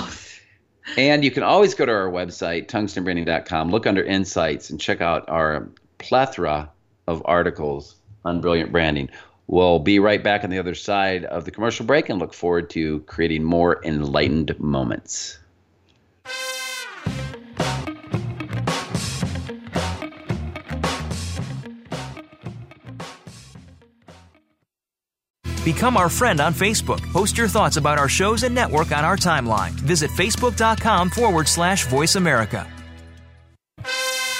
And 0.96 1.24
you 1.24 1.30
can 1.30 1.42
always 1.42 1.74
go 1.74 1.86
to 1.86 1.92
our 1.92 2.10
website, 2.10 2.66
tungstenbranding.com, 2.66 3.70
look 3.70 3.86
under 3.86 4.02
insights, 4.02 4.70
and 4.70 4.80
check 4.80 5.00
out 5.00 5.28
our 5.28 5.68
plethora 5.98 6.70
of 7.06 7.22
articles 7.24 7.96
on 8.24 8.40
brilliant 8.40 8.72
branding. 8.72 9.10
We'll 9.46 9.78
be 9.78 9.98
right 9.98 10.22
back 10.22 10.44
on 10.44 10.50
the 10.50 10.58
other 10.58 10.74
side 10.74 11.24
of 11.24 11.44
the 11.44 11.50
commercial 11.50 11.86
break 11.86 12.08
and 12.08 12.18
look 12.18 12.34
forward 12.34 12.68
to 12.70 13.00
creating 13.00 13.44
more 13.44 13.82
enlightened 13.84 14.58
moments. 14.60 15.38
Become 25.74 25.98
our 25.98 26.08
friend 26.08 26.40
on 26.40 26.54
Facebook. 26.54 27.02
Post 27.12 27.36
your 27.36 27.46
thoughts 27.46 27.76
about 27.76 27.98
our 27.98 28.08
shows 28.08 28.42
and 28.42 28.54
network 28.54 28.90
on 28.90 29.04
our 29.04 29.18
timeline. 29.18 29.72
Visit 29.72 30.10
facebook.com 30.12 31.10
forward 31.10 31.46
slash 31.46 31.86
voice 31.88 32.14
America. 32.14 32.66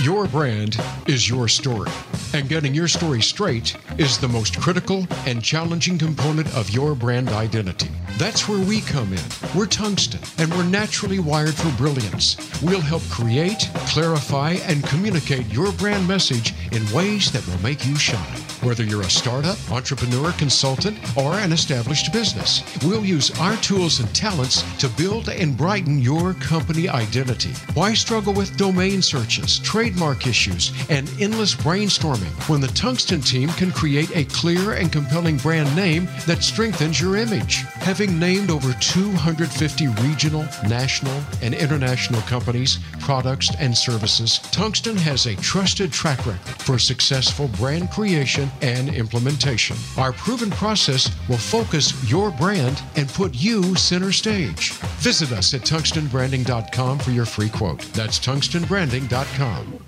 Your 0.01 0.27
brand 0.27 0.81
is 1.07 1.29
your 1.29 1.47
story, 1.47 1.91
and 2.33 2.49
getting 2.49 2.75
your 2.75 2.89
story 2.89 3.21
straight 3.21 3.77
is 3.99 4.17
the 4.17 4.27
most 4.27 4.59
critical 4.59 5.07
and 5.27 5.45
challenging 5.45 5.99
component 5.99 6.49
of 6.57 6.71
your 6.71 6.95
brand 6.95 7.29
identity. 7.29 7.91
That's 8.17 8.49
where 8.49 8.65
we 8.65 8.81
come 8.81 9.13
in. 9.13 9.25
We're 9.55 9.67
tungsten, 9.67 10.21
and 10.39 10.51
we're 10.55 10.65
naturally 10.65 11.19
wired 11.19 11.53
for 11.53 11.71
brilliance. 11.77 12.39
We'll 12.63 12.81
help 12.81 13.03
create, 13.11 13.69
clarify, 13.89 14.53
and 14.63 14.83
communicate 14.85 15.47
your 15.49 15.73
brand 15.73 16.09
message 16.09 16.55
in 16.73 16.91
ways 16.95 17.31
that 17.33 17.47
will 17.47 17.63
make 17.63 17.87
you 17.87 17.97
shine. 17.97 18.48
Whether 18.63 18.83
you're 18.83 19.03
a 19.03 19.11
startup, 19.11 19.57
entrepreneur, 19.71 20.33
consultant, 20.33 20.99
or 21.17 21.35
an 21.35 21.53
established 21.53 22.13
business, 22.13 22.65
we'll 22.85 23.05
use 23.05 23.31
our 23.39 23.57
tools 23.59 24.01
and 24.01 24.13
talents 24.15 24.65
to 24.79 24.89
build 24.89 25.29
and 25.29 25.57
brighten 25.57 25.99
your 26.01 26.35
company 26.35 26.89
identity. 26.89 27.53
Why 27.75 27.95
struggle 27.95 28.33
with 28.33 28.57
domain 28.57 29.01
searches, 29.01 29.61
trademark 29.61 30.27
issues, 30.27 30.73
and 30.91 31.09
endless 31.21 31.55
brainstorming 31.55 32.33
when 32.49 32.61
the 32.61 32.69
Tungsten 32.69 33.21
team 33.21 33.49
can 33.51 33.71
create 33.71 34.15
a 34.17 34.25
clear 34.25 34.73
and 34.73 34.91
compelling 34.91 35.37
brand 35.37 35.75
name 35.77 36.09
that 36.27 36.43
strengthens 36.43 37.01
your 37.01 37.17
image? 37.17 37.63
Having 37.87 38.19
named 38.19 38.51
over 38.51 38.73
250 38.81 39.87
regional, 40.03 40.43
national, 40.69 41.21
and 41.43 41.55
international 41.55 42.21
companies, 42.23 42.81
products, 42.99 43.55
and 43.61 43.77
services, 43.77 44.39
Tungsten 44.51 44.97
has 44.97 45.27
a 45.27 45.37
trusted 45.37 45.93
track 45.93 46.19
record 46.19 46.41
for 46.41 46.79
successful 46.79 47.49
brand 47.49 47.91
creation 47.91 48.48
and 48.63 48.95
implementation. 48.95 49.77
Our 49.97 50.13
proven 50.13 50.51
process 50.51 51.11
will 51.29 51.39
focus 51.39 51.93
your 52.11 52.31
brand 52.31 52.83
and 52.97 53.09
put 53.09 53.35
you 53.35 53.75
center 53.77 54.13
stage. 54.13 54.73
Visit 55.01 55.33
us 55.33 55.55
at 55.55 55.63
tungstenbranding.com 55.63 56.99
for 56.99 57.11
your 57.11 57.27
free 57.27 57.51
quote. 57.51 57.81
That's 57.93 58.19
tungstenbranding.com. 58.19 59.85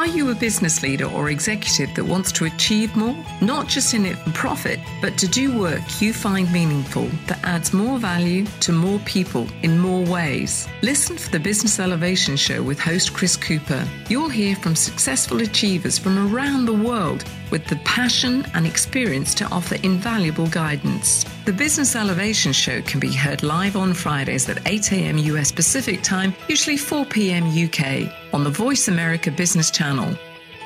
Are 0.00 0.06
you 0.06 0.30
a 0.30 0.34
business 0.34 0.82
leader 0.82 1.04
or 1.04 1.28
executive 1.28 1.94
that 1.94 2.04
wants 2.04 2.32
to 2.32 2.46
achieve 2.46 2.96
more? 2.96 3.14
Not 3.42 3.68
just 3.68 3.92
in 3.92 4.06
it 4.06 4.16
for 4.16 4.30
profit, 4.30 4.80
but 5.02 5.18
to 5.18 5.28
do 5.28 5.58
work 5.58 5.82
you 6.00 6.14
find 6.14 6.50
meaningful 6.50 7.06
that 7.26 7.44
adds 7.44 7.74
more 7.74 7.98
value 7.98 8.46
to 8.60 8.72
more 8.72 8.98
people 9.00 9.46
in 9.62 9.78
more 9.78 10.02
ways. 10.06 10.66
Listen 10.80 11.18
for 11.18 11.28
the 11.30 11.38
Business 11.38 11.78
Elevation 11.78 12.36
Show 12.36 12.62
with 12.62 12.80
host 12.80 13.12
Chris 13.12 13.36
Cooper. 13.36 13.86
You'll 14.08 14.30
hear 14.30 14.56
from 14.56 14.74
successful 14.74 15.42
achievers 15.42 15.98
from 15.98 16.34
around 16.34 16.64
the 16.64 16.72
world 16.72 17.22
with 17.50 17.66
the 17.66 17.76
passion 17.84 18.46
and 18.54 18.66
experience 18.66 19.34
to 19.34 19.46
offer 19.46 19.76
invaluable 19.82 20.46
guidance. 20.48 21.24
The 21.44 21.52
Business 21.52 21.96
Elevation 21.96 22.52
Show 22.52 22.82
can 22.82 23.00
be 23.00 23.12
heard 23.12 23.42
live 23.42 23.76
on 23.76 23.94
Fridays 23.94 24.48
at 24.48 24.66
8 24.66 24.92
a.m. 24.92 25.18
US 25.18 25.52
Pacific 25.52 26.02
Time, 26.02 26.34
usually 26.48 26.76
4 26.76 27.04
p.m. 27.06 27.44
UK, 27.44 28.12
on 28.32 28.44
the 28.44 28.50
Voice 28.50 28.88
America 28.88 29.30
Business 29.30 29.70
Channel. 29.70 30.16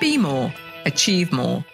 Be 0.01 0.19
more, 0.19 0.53
achieve 0.85 1.33
more. 1.33 1.65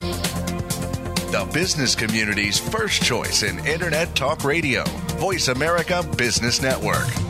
The 0.00 1.48
business 1.52 1.94
community's 1.94 2.58
first 2.58 3.04
choice 3.04 3.44
in 3.44 3.64
Internet 3.64 4.16
Talk 4.16 4.42
Radio. 4.42 4.82
Voice 5.18 5.46
America 5.46 6.02
Business 6.16 6.60
Network. 6.60 7.29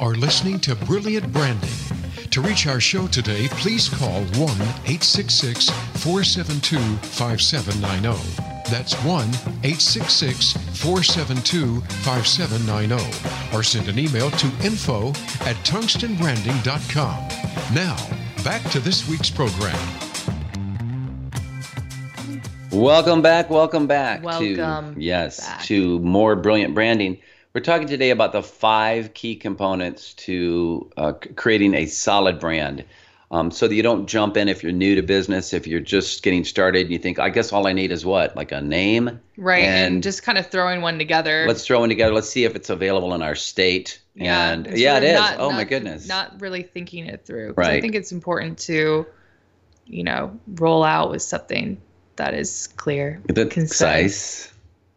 Are 0.00 0.14
listening 0.14 0.58
to 0.58 0.74
Brilliant 0.74 1.30
Branding. 1.30 1.68
To 2.30 2.40
reach 2.40 2.66
our 2.66 2.80
show 2.80 3.06
today, 3.06 3.48
please 3.48 3.88
call 3.88 4.22
1 4.22 4.32
866 4.40 5.68
472 5.68 6.78
5790. 6.78 8.70
That's 8.70 8.94
1 9.04 9.28
866 9.62 10.52
472 10.80 11.80
5790 11.80 13.56
or 13.56 13.62
send 13.62 13.88
an 13.88 13.98
email 13.98 14.30
to 14.30 14.46
info 14.64 15.10
at 15.44 15.56
tungstenbranding.com. 15.64 17.28
Now, 17.74 17.96
back 18.42 18.62
to 18.70 18.80
this 18.80 19.06
week's 19.06 19.28
program. 19.28 19.78
Welcome 22.72 23.20
back. 23.20 23.50
Welcome 23.50 23.86
back. 23.86 24.22
Welcome 24.22 24.94
to, 24.94 25.00
yes, 25.00 25.46
back. 25.46 25.62
to 25.64 25.98
more 25.98 26.36
brilliant 26.36 26.74
branding. 26.74 27.18
We're 27.52 27.62
talking 27.62 27.88
today 27.88 28.10
about 28.10 28.32
the 28.32 28.42
five 28.42 29.12
key 29.12 29.34
components 29.34 30.14
to 30.14 30.88
uh, 30.96 31.12
creating 31.34 31.74
a 31.74 31.86
solid 31.86 32.38
brand. 32.38 32.84
Um, 33.32 33.52
so 33.52 33.68
that 33.68 33.74
you 33.76 33.82
don't 33.84 34.08
jump 34.08 34.36
in 34.36 34.48
if 34.48 34.64
you're 34.64 34.72
new 34.72 34.96
to 34.96 35.02
business, 35.02 35.52
if 35.52 35.64
you're 35.68 35.78
just 35.78 36.24
getting 36.24 36.42
started, 36.44 36.82
and 36.86 36.90
you 36.90 36.98
think, 36.98 37.20
I 37.20 37.28
guess 37.28 37.52
all 37.52 37.68
I 37.68 37.72
need 37.72 37.92
is 37.92 38.04
what? 38.04 38.34
Like 38.34 38.50
a 38.50 38.60
name? 38.60 39.20
Right. 39.36 39.62
And, 39.62 39.94
And 39.94 40.02
just 40.02 40.24
kind 40.24 40.36
of 40.36 40.48
throwing 40.48 40.80
one 40.80 40.98
together. 40.98 41.44
let's 41.46 41.64
throw 41.64 41.78
one 41.78 41.90
together. 41.90 42.12
Let's 42.12 42.28
see 42.28 42.42
if 42.42 42.56
it's 42.56 42.70
available 42.70 43.14
in 43.14 43.22
our 43.22 43.36
state. 43.36 44.00
and 44.16 44.66
it's 44.66 44.80
yeah, 44.80 44.96
it 44.96 45.04
is. 45.04 45.14
not- 45.14 45.36
oh 45.38 45.52
my 45.52 45.62
goodness. 45.62 46.08
Not 46.08 46.40
really 46.40 46.64
thinking 46.64 47.06
it 47.06 47.24
through. 47.24 47.54
'Cause 47.54 47.66
I 47.68 47.80
think 47.80 47.94
it's 47.94 48.10
important 48.10 48.58
to, 48.60 49.06
you 49.86 50.02
know, 50.02 50.36
roll 50.56 50.82
out 50.82 51.10
with 51.12 51.22
something 51.22 51.80
that 52.16 52.34
is 52.34 52.66
clear, 52.76 53.20
That's 53.28 53.54
concise, 53.54 54.02
concise, 54.02 54.52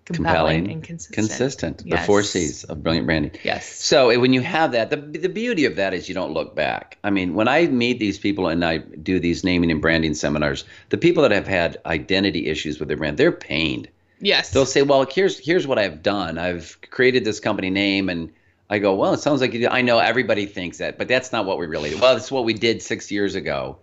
compelling, 0.05 0.65
compelling, 0.65 0.71
and 0.71 0.83
consistent. 0.83 1.15
consistent. 1.15 1.89
The 1.89 1.97
four 1.97 2.23
C's 2.23 2.63
of 2.65 2.83
brilliant 2.83 3.07
branding. 3.07 3.31
Yes. 3.43 3.73
So 3.73 4.19
when 4.19 4.33
you 4.33 4.41
have 4.41 4.71
that, 4.73 4.89
the 4.89 4.97
the 4.97 5.29
beauty 5.29 5.65
of 5.65 5.75
that 5.77 5.93
is 5.93 6.09
you 6.09 6.15
don't 6.15 6.33
look 6.33 6.55
back. 6.55 6.97
I 7.03 7.09
mean, 7.09 7.33
when 7.33 7.47
I 7.47 7.67
meet 7.67 7.99
these 7.99 8.17
people 8.17 8.47
and 8.47 8.63
I 8.65 8.77
do 8.77 9.19
these 9.19 9.43
naming 9.43 9.71
and 9.71 9.81
branding 9.81 10.13
seminars, 10.13 10.65
the 10.89 10.97
people 10.97 11.23
that 11.23 11.31
have 11.31 11.47
had 11.47 11.77
identity 11.85 12.47
issues 12.47 12.79
with 12.79 12.87
their 12.87 12.97
brand, 12.97 13.17
they're 13.17 13.31
pained. 13.31 13.87
Yes. 14.19 14.51
They'll 14.51 14.65
say, 14.65 14.81
"Well, 14.81 15.05
here's 15.09 15.37
here's 15.39 15.67
what 15.67 15.79
I've 15.79 16.01
done. 16.01 16.37
I've 16.37 16.77
created 16.89 17.25
this 17.25 17.39
company 17.39 17.69
name." 17.69 18.09
And 18.09 18.31
I 18.69 18.79
go, 18.79 18.95
"Well, 18.95 19.13
it 19.13 19.19
sounds 19.19 19.41
like 19.41 19.53
you 19.53 19.59
did. 19.59 19.69
I 19.69 19.81
know 19.81 19.99
everybody 19.99 20.45
thinks 20.45 20.77
that, 20.79 20.97
but 20.97 21.07
that's 21.07 21.31
not 21.31 21.45
what 21.45 21.57
we 21.57 21.65
really. 21.65 21.91
do. 21.91 21.97
Well, 21.97 22.15
it's 22.15 22.31
what 22.31 22.45
we 22.45 22.53
did 22.53 22.81
six 22.81 23.11
years 23.11 23.35
ago." 23.35 23.77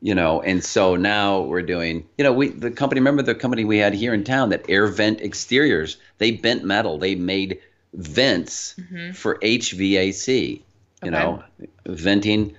You 0.00 0.14
know, 0.14 0.40
and 0.42 0.62
so 0.62 0.94
now 0.94 1.40
we're 1.40 1.62
doing, 1.62 2.06
you 2.16 2.22
know, 2.24 2.32
we 2.32 2.48
the 2.50 2.70
company. 2.70 3.00
Remember 3.00 3.22
the 3.22 3.34
company 3.34 3.64
we 3.64 3.78
had 3.78 3.94
here 3.94 4.14
in 4.14 4.22
town 4.22 4.50
that 4.50 4.64
air 4.68 4.86
vent 4.86 5.20
exteriors. 5.20 5.96
They 6.18 6.30
bent 6.30 6.64
metal. 6.64 6.98
They 6.98 7.16
made 7.16 7.58
vents 7.94 8.76
mm-hmm. 8.78 9.12
for 9.12 9.38
HVAC. 9.38 10.62
You 11.02 11.10
Okay. 11.10 11.10
know, 11.10 11.42
venting 11.86 12.56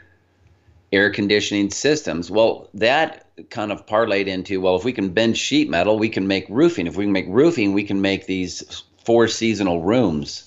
air 0.92 1.10
conditioning 1.10 1.70
systems. 1.70 2.32
Well, 2.32 2.70
that 2.74 3.26
kind 3.50 3.72
of 3.72 3.86
parlayed 3.86 4.28
into 4.28 4.60
well, 4.60 4.76
if 4.76 4.84
we 4.84 4.92
can 4.94 5.10
bend 5.10 5.38
sheet 5.38 5.70
metal, 5.70 5.98
we 5.98 6.10
can 6.10 6.28
make 6.28 6.46
roofing. 6.50 6.88
If 6.88 6.96
we 6.98 7.06
can 7.06 7.14
make 7.14 7.28
roofing, 7.30 7.74
we 7.74 7.84
can 7.84 8.02
make 8.02 8.26
these 8.26 8.84
four 9.06 9.28
seasonal 9.28 9.82
rooms. 9.82 10.46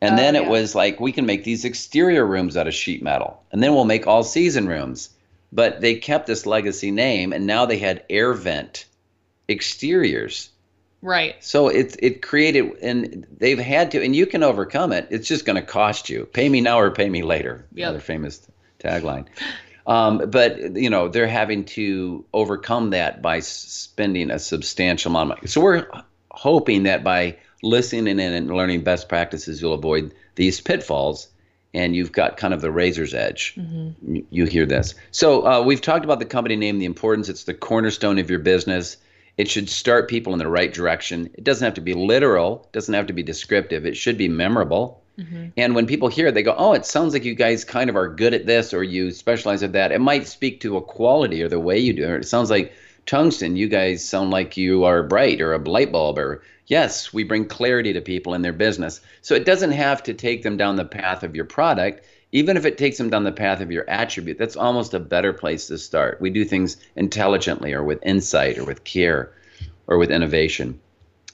And 0.00 0.14
Oh, 0.14 0.16
then 0.16 0.34
it 0.36 0.44
yeah. 0.44 0.50
was 0.50 0.74
like 0.74 0.98
we 1.00 1.12
can 1.12 1.24
make 1.26 1.44
these 1.44 1.64
exterior 1.64 2.26
rooms 2.26 2.56
out 2.56 2.66
of 2.66 2.74
sheet 2.74 3.02
metal, 3.02 3.40
and 3.52 3.62
then 3.62 3.74
we'll 3.74 3.84
make 3.84 4.06
all 4.06 4.22
season 4.24 4.66
rooms. 4.66 5.10
But 5.54 5.80
they 5.80 5.94
kept 5.94 6.26
this 6.26 6.46
legacy 6.46 6.90
name, 6.90 7.32
and 7.32 7.46
now 7.46 7.64
they 7.64 7.78
had 7.78 8.04
air 8.10 8.32
vent 8.34 8.86
exteriors. 9.48 10.50
right. 11.00 11.36
So 11.44 11.68
it 11.68 11.96
it 12.00 12.22
created, 12.22 12.72
and 12.82 13.26
they've 13.38 13.58
had 13.58 13.92
to, 13.92 14.02
and 14.02 14.16
you 14.16 14.26
can 14.26 14.42
overcome 14.42 14.92
it. 14.92 15.06
It's 15.10 15.28
just 15.28 15.44
going 15.46 15.56
to 15.56 15.62
cost 15.66 16.10
you. 16.10 16.24
Pay 16.26 16.48
me 16.48 16.60
now 16.60 16.80
or 16.80 16.90
pay 16.90 17.08
me 17.08 17.22
later. 17.22 17.66
Yep. 17.72 17.84
Another 17.84 18.00
famous 18.00 18.46
tagline. 18.80 19.26
Um, 19.86 20.30
but 20.30 20.76
you 20.76 20.90
know 20.90 21.08
they're 21.08 21.28
having 21.28 21.64
to 21.66 22.24
overcome 22.32 22.90
that 22.90 23.22
by 23.22 23.40
spending 23.40 24.30
a 24.30 24.38
substantial 24.38 25.12
amount 25.12 25.30
of 25.30 25.36
money. 25.36 25.46
So 25.46 25.60
we're 25.60 25.86
hoping 26.30 26.84
that 26.84 27.04
by 27.04 27.36
listening 27.62 28.18
in 28.18 28.32
and 28.32 28.54
learning 28.54 28.82
best 28.82 29.08
practices, 29.08 29.60
you'll 29.60 29.74
avoid 29.74 30.14
these 30.34 30.60
pitfalls, 30.60 31.28
and 31.74 31.94
you've 31.94 32.12
got 32.12 32.36
kind 32.36 32.54
of 32.54 32.60
the 32.60 32.70
razor's 32.70 33.12
edge. 33.14 33.54
You, 34.06 34.26
you 34.30 34.44
hear 34.46 34.64
this. 34.64 34.94
So 35.10 35.46
uh, 35.46 35.62
we've 35.62 35.80
talked 35.80 36.04
about 36.04 36.20
the 36.20 36.24
company 36.24 36.56
name, 36.56 36.78
the 36.78 36.84
importance. 36.86 37.28
It's 37.28 37.44
the 37.44 37.54
cornerstone 37.54 38.18
of 38.18 38.30
your 38.30 38.38
business. 38.38 38.96
It 39.36 39.50
should 39.50 39.68
start 39.68 40.08
people 40.08 40.32
in 40.32 40.38
the 40.38 40.48
right 40.48 40.72
direction. 40.72 41.28
It 41.34 41.42
doesn't 41.42 41.64
have 41.64 41.74
to 41.74 41.80
be 41.80 41.92
literal. 41.92 42.62
It 42.66 42.72
doesn't 42.72 42.94
have 42.94 43.08
to 43.08 43.12
be 43.12 43.24
descriptive. 43.24 43.84
It 43.84 43.96
should 43.96 44.16
be 44.16 44.28
memorable. 44.28 45.02
And 45.56 45.74
when 45.74 45.86
people 45.86 46.08
hear 46.08 46.28
it, 46.28 46.34
they 46.34 46.42
go, 46.42 46.54
"Oh, 46.56 46.72
it 46.72 46.86
sounds 46.86 47.12
like 47.12 47.24
you 47.24 47.34
guys 47.36 47.64
kind 47.64 47.88
of 47.88 47.96
are 47.96 48.08
good 48.08 48.34
at 48.34 48.46
this, 48.46 48.74
or 48.74 48.82
you 48.82 49.12
specialize 49.12 49.62
at 49.62 49.72
that." 49.72 49.92
It 49.92 50.00
might 50.00 50.26
speak 50.26 50.60
to 50.60 50.76
a 50.76 50.82
quality 50.82 51.42
or 51.42 51.48
the 51.48 51.60
way 51.60 51.78
you 51.78 51.92
do 51.92 52.04
it. 52.04 52.20
It 52.22 52.26
sounds 52.26 52.50
like 52.50 52.72
tungsten. 53.06 53.56
You 53.56 53.68
guys 53.68 54.04
sound 54.04 54.30
like 54.30 54.56
you 54.56 54.84
are 54.84 55.02
bright, 55.04 55.40
or 55.40 55.52
a 55.54 55.58
light 55.58 55.92
bulb, 55.92 56.18
or 56.18 56.42
yes, 56.66 57.12
we 57.12 57.24
bring 57.24 57.46
clarity 57.46 57.92
to 57.92 58.00
people 58.00 58.34
in 58.34 58.42
their 58.42 58.52
business. 58.52 59.00
So 59.22 59.34
it 59.34 59.44
doesn't 59.44 59.72
have 59.72 60.02
to 60.04 60.14
take 60.14 60.42
them 60.42 60.56
down 60.56 60.76
the 60.76 60.84
path 60.84 61.22
of 61.22 61.34
your 61.34 61.44
product. 61.44 62.06
Even 62.32 62.56
if 62.56 62.64
it 62.64 62.78
takes 62.78 62.98
them 62.98 63.10
down 63.10 63.24
the 63.24 63.32
path 63.32 63.60
of 63.60 63.70
your 63.70 63.88
attribute, 63.88 64.38
that's 64.38 64.56
almost 64.56 64.94
a 64.94 64.98
better 64.98 65.32
place 65.32 65.68
to 65.68 65.78
start. 65.78 66.20
We 66.20 66.30
do 66.30 66.44
things 66.44 66.76
intelligently, 66.96 67.72
or 67.72 67.84
with 67.84 68.04
insight, 68.04 68.58
or 68.58 68.64
with 68.64 68.82
care, 68.84 69.32
or 69.86 69.98
with 69.98 70.10
innovation. 70.10 70.80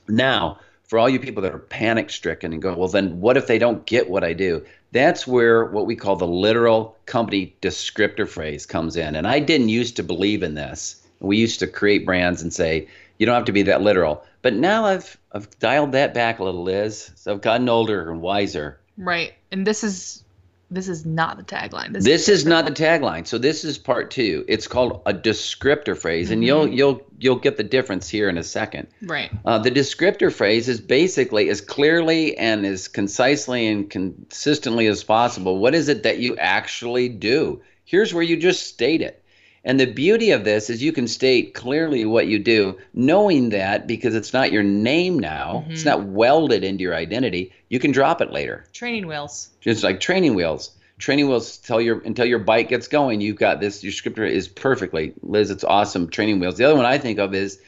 Now, 0.08 0.58
for 0.84 0.98
all 0.98 1.08
you 1.08 1.20
people 1.20 1.42
that 1.44 1.54
are 1.54 1.58
panic 1.58 2.10
stricken 2.10 2.52
and 2.52 2.60
go, 2.60 2.76
well, 2.76 2.88
then 2.88 3.20
what 3.20 3.36
if 3.36 3.46
they 3.46 3.58
don't 3.58 3.86
get 3.86 4.10
what 4.10 4.24
I 4.24 4.32
do? 4.32 4.66
That's 4.92 5.26
where 5.26 5.66
what 5.66 5.86
we 5.86 5.94
call 5.94 6.16
the 6.16 6.26
literal 6.26 6.96
company 7.06 7.54
descriptor 7.62 8.28
phrase 8.28 8.66
comes 8.66 8.96
in. 8.96 9.14
And 9.14 9.26
I 9.26 9.38
didn't 9.38 9.68
used 9.68 9.96
to 9.96 10.02
believe 10.02 10.42
in 10.42 10.54
this. 10.54 11.06
We 11.20 11.36
used 11.36 11.60
to 11.60 11.68
create 11.68 12.04
brands 12.04 12.42
and 12.42 12.52
say, 12.52 12.88
you 13.18 13.24
don't 13.24 13.36
have 13.36 13.44
to 13.44 13.52
be 13.52 13.62
that 13.62 13.82
literal. 13.82 14.24
But 14.42 14.54
now 14.54 14.86
I've 14.86 15.18
I've 15.32 15.50
dialed 15.58 15.92
that 15.92 16.14
back 16.14 16.38
a 16.38 16.44
little, 16.44 16.62
Liz. 16.62 17.10
So 17.16 17.32
I've 17.32 17.40
gotten 17.40 17.68
older 17.68 18.10
and 18.10 18.20
wiser. 18.20 18.80
Right. 18.96 19.34
And 19.52 19.66
this 19.66 19.84
is 19.84 20.24
this 20.70 20.88
is 20.88 21.04
not 21.04 21.36
the 21.36 21.42
tagline. 21.42 21.92
This, 21.92 22.04
This 22.04 22.28
is 22.28 22.46
not 22.46 22.64
the 22.64 22.70
tagline. 22.70 23.26
So 23.26 23.38
this 23.38 23.64
is 23.64 23.76
part 23.76 24.10
two. 24.12 24.44
It's 24.46 24.68
called 24.68 25.02
a 25.04 25.12
descriptor 25.12 25.98
phrase, 25.98 26.30
and 26.30 26.44
you'll 26.44 26.68
you'll 26.68 27.02
you'll 27.18 27.36
get 27.40 27.56
the 27.56 27.64
difference 27.64 28.08
here 28.08 28.28
in 28.28 28.38
a 28.38 28.44
second. 28.44 28.86
right. 29.02 29.30
Uh, 29.44 29.58
the 29.58 29.70
descriptor 29.70 30.32
phrase 30.32 30.68
is 30.68 30.80
basically 30.80 31.48
as 31.48 31.60
clearly 31.60 32.38
and 32.38 32.64
as 32.64 32.86
concisely 32.86 33.66
and 33.66 33.90
consistently 33.90 34.86
as 34.86 35.02
possible. 35.02 35.58
What 35.58 35.74
is 35.74 35.88
it 35.88 36.04
that 36.04 36.18
you 36.18 36.36
actually 36.36 37.08
do? 37.08 37.60
Here's 37.84 38.14
where 38.14 38.22
you 38.22 38.36
just 38.36 38.68
state 38.68 39.02
it. 39.02 39.24
And 39.64 39.78
the 39.78 39.86
beauty 39.86 40.30
of 40.30 40.44
this 40.44 40.70
is 40.70 40.82
you 40.82 40.92
can 40.92 41.06
state 41.06 41.52
clearly 41.52 42.04
what 42.06 42.26
you 42.26 42.38
do, 42.38 42.78
knowing 42.94 43.50
that 43.50 43.86
because 43.86 44.14
it's 44.14 44.32
not 44.32 44.52
your 44.52 44.62
name 44.62 45.18
now, 45.18 45.66
it's 45.68 45.82
mm-hmm. 45.82 45.90
not 45.90 46.06
welded 46.06 46.64
into 46.64 46.82
your 46.82 46.94
identity, 46.94 47.52
you 47.68 47.78
can 47.78 47.92
drop 47.92 48.22
it 48.22 48.32
later. 48.32 48.64
Training 48.72 49.06
wheels. 49.06 49.50
Just 49.60 49.84
like 49.84 50.00
training 50.00 50.34
wheels. 50.34 50.70
Training 50.98 51.28
wheels 51.28 51.58
tell 51.58 51.80
your 51.80 52.00
until 52.00 52.26
your 52.26 52.38
bike 52.38 52.68
gets 52.68 52.88
going, 52.88 53.20
you've 53.20 53.36
got 53.36 53.60
this. 53.60 53.82
Your 53.82 53.92
scripture 53.92 54.24
is 54.24 54.48
perfectly, 54.48 55.14
Liz. 55.22 55.50
It's 55.50 55.64
awesome. 55.64 56.08
Training 56.08 56.40
wheels. 56.40 56.56
The 56.56 56.64
other 56.64 56.76
one 56.76 56.84
I 56.84 56.98
think 56.98 57.18
of 57.18 57.34
is 57.34 57.60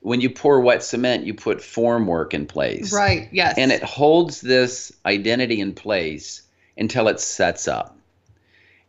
when 0.00 0.20
you 0.20 0.30
pour 0.30 0.60
wet 0.60 0.82
cement, 0.82 1.24
you 1.24 1.34
put 1.34 1.62
form 1.62 2.06
work 2.06 2.34
in 2.34 2.46
place, 2.46 2.92
Right. 2.92 3.28
Yes. 3.32 3.54
and 3.58 3.70
it 3.70 3.82
holds 3.82 4.40
this 4.40 4.92
identity 5.04 5.60
in 5.60 5.74
place 5.74 6.42
until 6.76 7.08
it 7.08 7.20
sets 7.20 7.68
up. 7.68 7.96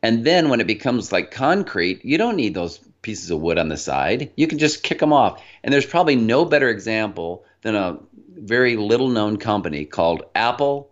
And 0.04 0.26
then 0.26 0.50
when 0.50 0.60
it 0.60 0.68
becomes 0.68 1.12
like 1.12 1.32
concrete, 1.32 2.04
you 2.04 2.18
don't 2.18 2.36
need 2.36 2.54
those 2.54 2.80
pieces 3.02 3.30
of 3.32 3.40
wood 3.40 3.58
on 3.58 3.70
the 3.70 3.78
side. 3.78 4.32
You 4.36 4.48
can 4.48 4.58
just 4.58 4.84
kick 4.84 5.00
them 5.00 5.14
off. 5.14 5.42
And 5.64 5.74
there's 5.74 5.86
probably 5.86 6.16
no 6.16 6.46
better 6.46 6.70
example 6.70 7.46
than 7.62 7.76
a 7.76 7.98
very 8.36 8.78
little 8.78 9.10
known 9.10 9.38
company 9.38 9.86
called 9.86 10.24
Apple 10.36 10.90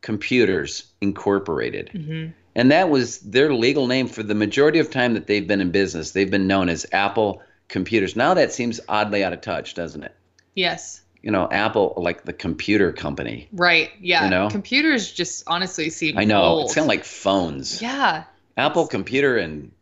Computers 0.00 0.84
Incorporated. 1.00 1.90
Mhm. 1.94 2.32
And 2.54 2.70
that 2.70 2.90
was 2.90 3.18
their 3.20 3.54
legal 3.54 3.86
name 3.86 4.08
for 4.08 4.22
the 4.22 4.34
majority 4.34 4.78
of 4.78 4.90
time 4.90 5.14
that 5.14 5.26
they've 5.26 5.46
been 5.46 5.60
in 5.60 5.70
business. 5.70 6.10
They've 6.10 6.30
been 6.30 6.46
known 6.46 6.68
as 6.68 6.86
Apple 6.92 7.40
Computers. 7.68 8.14
Now 8.14 8.34
that 8.34 8.52
seems 8.52 8.80
oddly 8.88 9.24
out 9.24 9.32
of 9.32 9.40
touch, 9.40 9.74
doesn't 9.74 10.02
it? 10.02 10.14
Yes. 10.54 11.00
You 11.22 11.30
know, 11.30 11.48
Apple 11.50 11.94
like 11.96 12.24
the 12.24 12.32
computer 12.32 12.92
company. 12.92 13.48
Right. 13.52 13.90
Yeah. 14.00 14.24
You 14.24 14.30
know? 14.30 14.48
Computers 14.50 15.10
just 15.10 15.44
honestly 15.46 15.88
seem 15.88 16.18
I 16.18 16.24
know. 16.24 16.42
old. 16.42 16.64
It's 16.66 16.74
kind 16.74 16.84
of 16.84 16.88
like 16.88 17.04
phones. 17.04 17.80
Yeah. 17.80 18.24
Apple 18.56 18.86
computer 18.86 19.36
and 19.36 19.72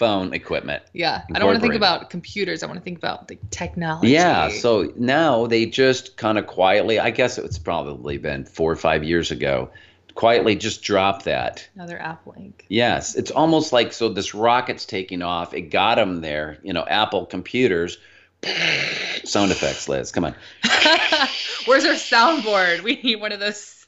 phone 0.00 0.32
equipment. 0.32 0.82
Yeah. 0.94 1.24
I 1.34 1.38
don't 1.38 1.46
want 1.46 1.56
to 1.56 1.60
think 1.60 1.74
about 1.74 2.08
computers. 2.08 2.62
I 2.62 2.66
want 2.66 2.78
to 2.78 2.82
think 2.82 2.96
about 2.96 3.28
the 3.28 3.36
technology. 3.50 4.08
Yeah, 4.08 4.48
so 4.48 4.92
now 4.96 5.46
they 5.46 5.66
just 5.66 6.16
kind 6.16 6.38
of 6.38 6.46
quietly, 6.46 6.98
I 6.98 7.10
guess 7.10 7.36
it's 7.36 7.58
probably 7.58 8.16
been 8.16 8.46
four 8.46 8.72
or 8.72 8.76
five 8.76 9.04
years 9.04 9.30
ago, 9.30 9.70
quietly 10.14 10.56
just 10.56 10.82
dropped 10.82 11.26
that. 11.26 11.68
another 11.74 11.98
Apple 11.98 12.34
Inc. 12.38 12.54
Yes, 12.68 13.14
it's 13.14 13.30
almost 13.30 13.74
like 13.74 13.92
so 13.92 14.08
this 14.08 14.34
rocket's 14.34 14.86
taking 14.86 15.20
off. 15.20 15.52
It 15.52 15.70
got 15.70 15.96
them 15.96 16.22
there, 16.22 16.58
you 16.62 16.72
know, 16.72 16.84
Apple 16.86 17.26
computers. 17.26 17.98
Sound 19.24 19.52
effects, 19.52 19.86
Liz. 19.86 20.12
Come 20.12 20.24
on. 20.24 20.34
Where's 21.66 21.84
our 21.84 21.92
soundboard? 21.92 22.82
We 22.82 22.96
need 23.02 23.16
one 23.16 23.32
of 23.32 23.40
those. 23.40 23.79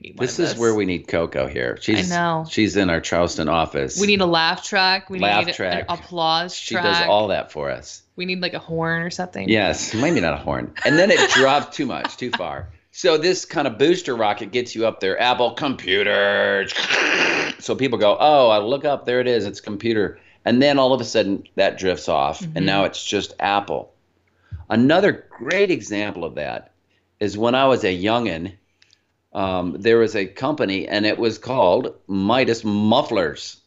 We 0.00 0.10
need 0.10 0.18
This 0.18 0.38
of 0.38 0.46
is 0.46 0.56
where 0.56 0.74
we 0.74 0.86
need 0.86 1.08
Coco 1.08 1.46
here. 1.46 1.78
She's 1.80 2.10
know. 2.10 2.46
she's 2.48 2.76
in 2.76 2.88
our 2.88 3.00
Charleston 3.00 3.48
office. 3.48 4.00
We 4.00 4.06
need 4.06 4.20
a 4.20 4.26
laugh 4.26 4.64
track. 4.64 5.10
We 5.10 5.18
Laugh 5.18 5.46
need 5.46 5.54
track. 5.54 5.84
an 5.88 5.98
applause 5.98 6.54
she 6.54 6.74
does 6.74 7.06
all 7.06 7.28
that 7.28 7.52
for 7.52 7.70
us. 7.70 8.02
We 8.16 8.24
need 8.24 8.40
like 8.40 8.54
a 8.54 8.58
horn 8.58 9.02
or 9.02 9.10
something. 9.10 9.48
Yes, 9.48 9.94
maybe 9.94 10.20
not 10.20 10.34
a 10.34 10.38
horn. 10.38 10.72
And 10.84 10.98
then 10.98 11.10
it 11.10 11.30
dropped 11.30 11.74
too 11.74 11.86
much, 11.86 12.16
too 12.16 12.30
far. 12.30 12.70
So 12.92 13.18
this 13.18 13.44
kind 13.44 13.66
of 13.66 13.78
booster 13.78 14.16
rocket 14.16 14.52
gets 14.52 14.74
you 14.74 14.86
up 14.86 15.00
there. 15.00 15.20
Apple 15.20 15.52
computer. 15.52 16.66
So 17.58 17.74
people 17.74 17.98
go, 17.98 18.16
oh, 18.18 18.48
I 18.48 18.58
look 18.58 18.84
up, 18.84 19.04
there 19.06 19.20
it 19.20 19.26
is, 19.26 19.46
it's 19.46 19.60
computer. 19.60 20.18
And 20.44 20.62
then 20.62 20.78
all 20.78 20.92
of 20.92 21.00
a 21.00 21.04
sudden 21.04 21.44
that 21.56 21.78
drifts 21.78 22.08
off, 22.08 22.40
and 22.40 22.54
mm-hmm. 22.54 22.64
now 22.64 22.84
it's 22.84 23.04
just 23.04 23.34
Apple. 23.38 23.92
Another 24.68 25.26
great 25.30 25.70
example 25.70 26.24
of 26.24 26.36
that 26.36 26.72
is 27.20 27.36
when 27.36 27.54
I 27.54 27.66
was 27.66 27.84
a 27.84 27.96
youngin. 27.96 28.54
Um, 29.32 29.76
there 29.78 29.98
was 29.98 30.16
a 30.16 30.26
company, 30.26 30.88
and 30.88 31.06
it 31.06 31.18
was 31.18 31.38
called 31.38 31.94
Midas 32.08 32.64
Mufflers, 32.64 33.60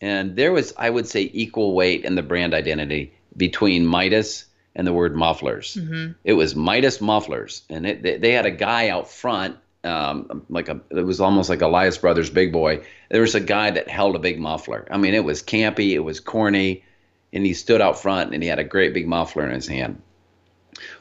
and 0.00 0.34
there 0.36 0.52
was, 0.52 0.72
I 0.78 0.88
would 0.88 1.06
say, 1.06 1.30
equal 1.34 1.74
weight 1.74 2.04
in 2.04 2.14
the 2.14 2.22
brand 2.22 2.54
identity 2.54 3.12
between 3.36 3.86
Midas 3.86 4.46
and 4.74 4.86
the 4.86 4.92
word 4.92 5.14
mufflers. 5.14 5.76
It 6.24 6.32
was 6.34 6.56
Midas 6.56 7.00
Mufflers, 7.00 7.62
and 7.68 7.86
it, 7.86 8.02
they, 8.02 8.16
they 8.16 8.32
had 8.32 8.46
a 8.46 8.50
guy 8.50 8.88
out 8.88 9.10
front, 9.10 9.56
um, 9.84 10.46
like 10.48 10.68
a, 10.68 10.80
it 10.90 11.04
was 11.04 11.20
almost 11.20 11.50
like 11.50 11.60
Elias 11.60 11.98
Brothers 11.98 12.30
Big 12.30 12.52
Boy. 12.52 12.82
There 13.10 13.20
was 13.20 13.34
a 13.34 13.40
guy 13.40 13.70
that 13.72 13.88
held 13.88 14.16
a 14.16 14.20
big 14.20 14.38
muffler. 14.38 14.86
I 14.90 14.96
mean, 14.96 15.14
it 15.14 15.24
was 15.24 15.42
campy, 15.42 15.92
it 15.92 16.00
was 16.00 16.20
corny, 16.20 16.82
and 17.32 17.44
he 17.44 17.52
stood 17.54 17.80
out 17.80 18.00
front 18.00 18.32
and 18.32 18.42
he 18.42 18.48
had 18.48 18.58
a 18.58 18.64
great 18.64 18.94
big 18.94 19.06
muffler 19.06 19.46
in 19.46 19.54
his 19.54 19.66
hand. 19.66 20.00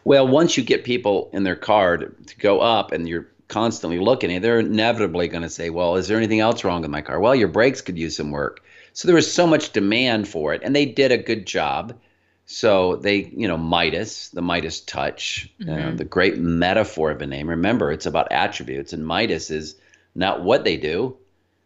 Well, 0.04 0.28
once 0.28 0.58
you 0.58 0.64
get 0.64 0.84
people 0.84 1.30
in 1.32 1.44
their 1.44 1.56
car 1.56 1.98
to, 1.98 2.08
to 2.08 2.38
go 2.38 2.60
up 2.60 2.92
and 2.92 3.08
you're 3.08 3.28
constantly 3.50 4.00
looking, 4.00 4.32
and 4.32 4.44
they're 4.44 4.60
inevitably 4.60 5.28
going 5.28 5.44
to 5.44 5.50
say, 5.50 5.70
Well, 5.70 5.98
is 5.98 6.08
there 6.08 6.18
anything 6.18 6.40
else 6.40 6.64
wrong 6.64 6.82
with 6.82 6.90
my 6.92 7.02
car? 7.02 7.20
Well, 7.20 7.36
your 7.36 7.50
brakes 7.50 7.82
could 7.82 7.98
use 7.98 8.16
some 8.16 8.32
work. 8.32 8.62
So 8.94 9.08
there 9.08 9.16
was 9.16 9.32
so 9.32 9.46
much 9.46 9.74
demand 9.74 10.28
for 10.28 10.54
it, 10.54 10.62
and 10.64 10.74
they 10.76 10.86
did 10.86 11.12
a 11.12 11.18
good 11.18 11.46
job. 11.46 12.00
So 12.46 12.96
they, 12.96 13.32
you 13.36 13.48
know, 13.48 13.58
Midas, 13.58 14.30
the 14.30 14.42
Midas 14.42 14.82
touch, 14.82 15.48
uh, 15.70 15.92
the 15.92 16.06
great 16.06 16.38
metaphor 16.40 17.12
of 17.12 17.22
a 17.22 17.28
name. 17.28 17.48
Remember, 17.50 17.92
it's 17.92 18.08
about 18.08 18.32
attributes, 18.32 18.92
and 18.94 19.06
Midas 19.06 19.52
is 19.52 19.76
not 20.16 20.44
what 20.44 20.64
they 20.64 20.76
do, 20.78 21.16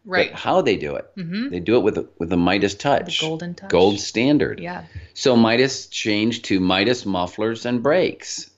Right. 0.04 0.30
but 0.30 0.38
how 0.38 0.60
they 0.60 0.76
do 0.76 0.94
it. 0.96 1.06
Mhm. 1.16 1.50
They 1.50 1.60
do 1.60 1.76
it 1.76 1.82
with 1.82 1.96
a, 1.96 2.06
with 2.18 2.30
a 2.32 2.36
Midas 2.36 2.74
touch, 2.74 3.20
the 3.20 3.26
golden 3.26 3.54
touch. 3.54 3.70
gold 3.70 3.98
standard. 3.98 4.60
Yeah. 4.60 4.84
So 5.14 5.34
Midas 5.36 5.86
changed 5.86 6.44
to 6.46 6.60
Midas 6.60 7.06
mufflers 7.06 7.64
and 7.64 7.82
brakes. 7.82 8.50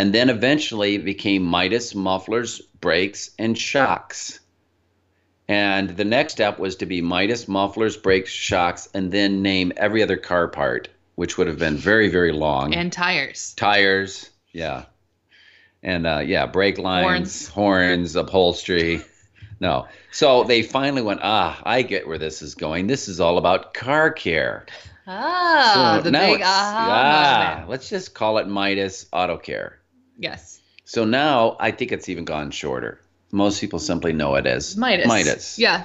And 0.00 0.14
then 0.14 0.30
eventually 0.30 0.94
it 0.94 1.04
became 1.04 1.42
Midas 1.42 1.94
mufflers, 1.94 2.62
brakes, 2.80 3.32
and 3.38 3.58
shocks. 3.58 4.40
And 5.46 5.90
the 5.90 6.06
next 6.06 6.32
step 6.32 6.58
was 6.58 6.76
to 6.76 6.86
be 6.86 7.02
Midas 7.02 7.46
mufflers, 7.46 7.98
brakes, 7.98 8.30
shocks, 8.30 8.88
and 8.94 9.12
then 9.12 9.42
name 9.42 9.74
every 9.76 10.02
other 10.02 10.16
car 10.16 10.48
part, 10.48 10.88
which 11.16 11.36
would 11.36 11.48
have 11.48 11.58
been 11.58 11.76
very, 11.76 12.08
very 12.08 12.32
long. 12.32 12.72
And 12.72 12.90
tires. 12.90 13.52
Tires, 13.58 14.30
yeah. 14.52 14.86
And 15.82 16.06
uh, 16.06 16.22
yeah, 16.24 16.46
brake 16.46 16.78
lines, 16.78 17.46
horns, 17.48 18.16
upholstery. 18.16 19.02
No. 19.60 19.86
So 20.12 20.44
they 20.44 20.62
finally 20.62 21.02
went, 21.02 21.20
ah, 21.22 21.60
I 21.62 21.82
get 21.82 22.08
where 22.08 22.16
this 22.16 22.40
is 22.40 22.54
going. 22.54 22.86
This 22.86 23.06
is 23.06 23.20
all 23.20 23.36
about 23.36 23.74
car 23.74 24.10
care. 24.10 24.64
Ah, 25.06 26.00
So 26.00 26.04
the 26.04 26.10
big 26.10 26.40
aha 26.40 26.86
yeah, 26.88 27.64
let's 27.68 27.90
just 27.90 28.14
call 28.14 28.38
it 28.38 28.48
Midas 28.48 29.04
Auto 29.12 29.36
Care. 29.36 29.79
Yes. 30.20 30.60
So 30.84 31.04
now 31.04 31.56
I 31.58 31.70
think 31.72 31.92
it's 31.92 32.08
even 32.08 32.24
gone 32.24 32.50
shorter. 32.50 33.00
Most 33.32 33.60
people 33.60 33.78
simply 33.78 34.12
know 34.12 34.34
it 34.34 34.46
as 34.46 34.76
Midas. 34.76 35.06
Midas. 35.06 35.58
Yeah. 35.58 35.84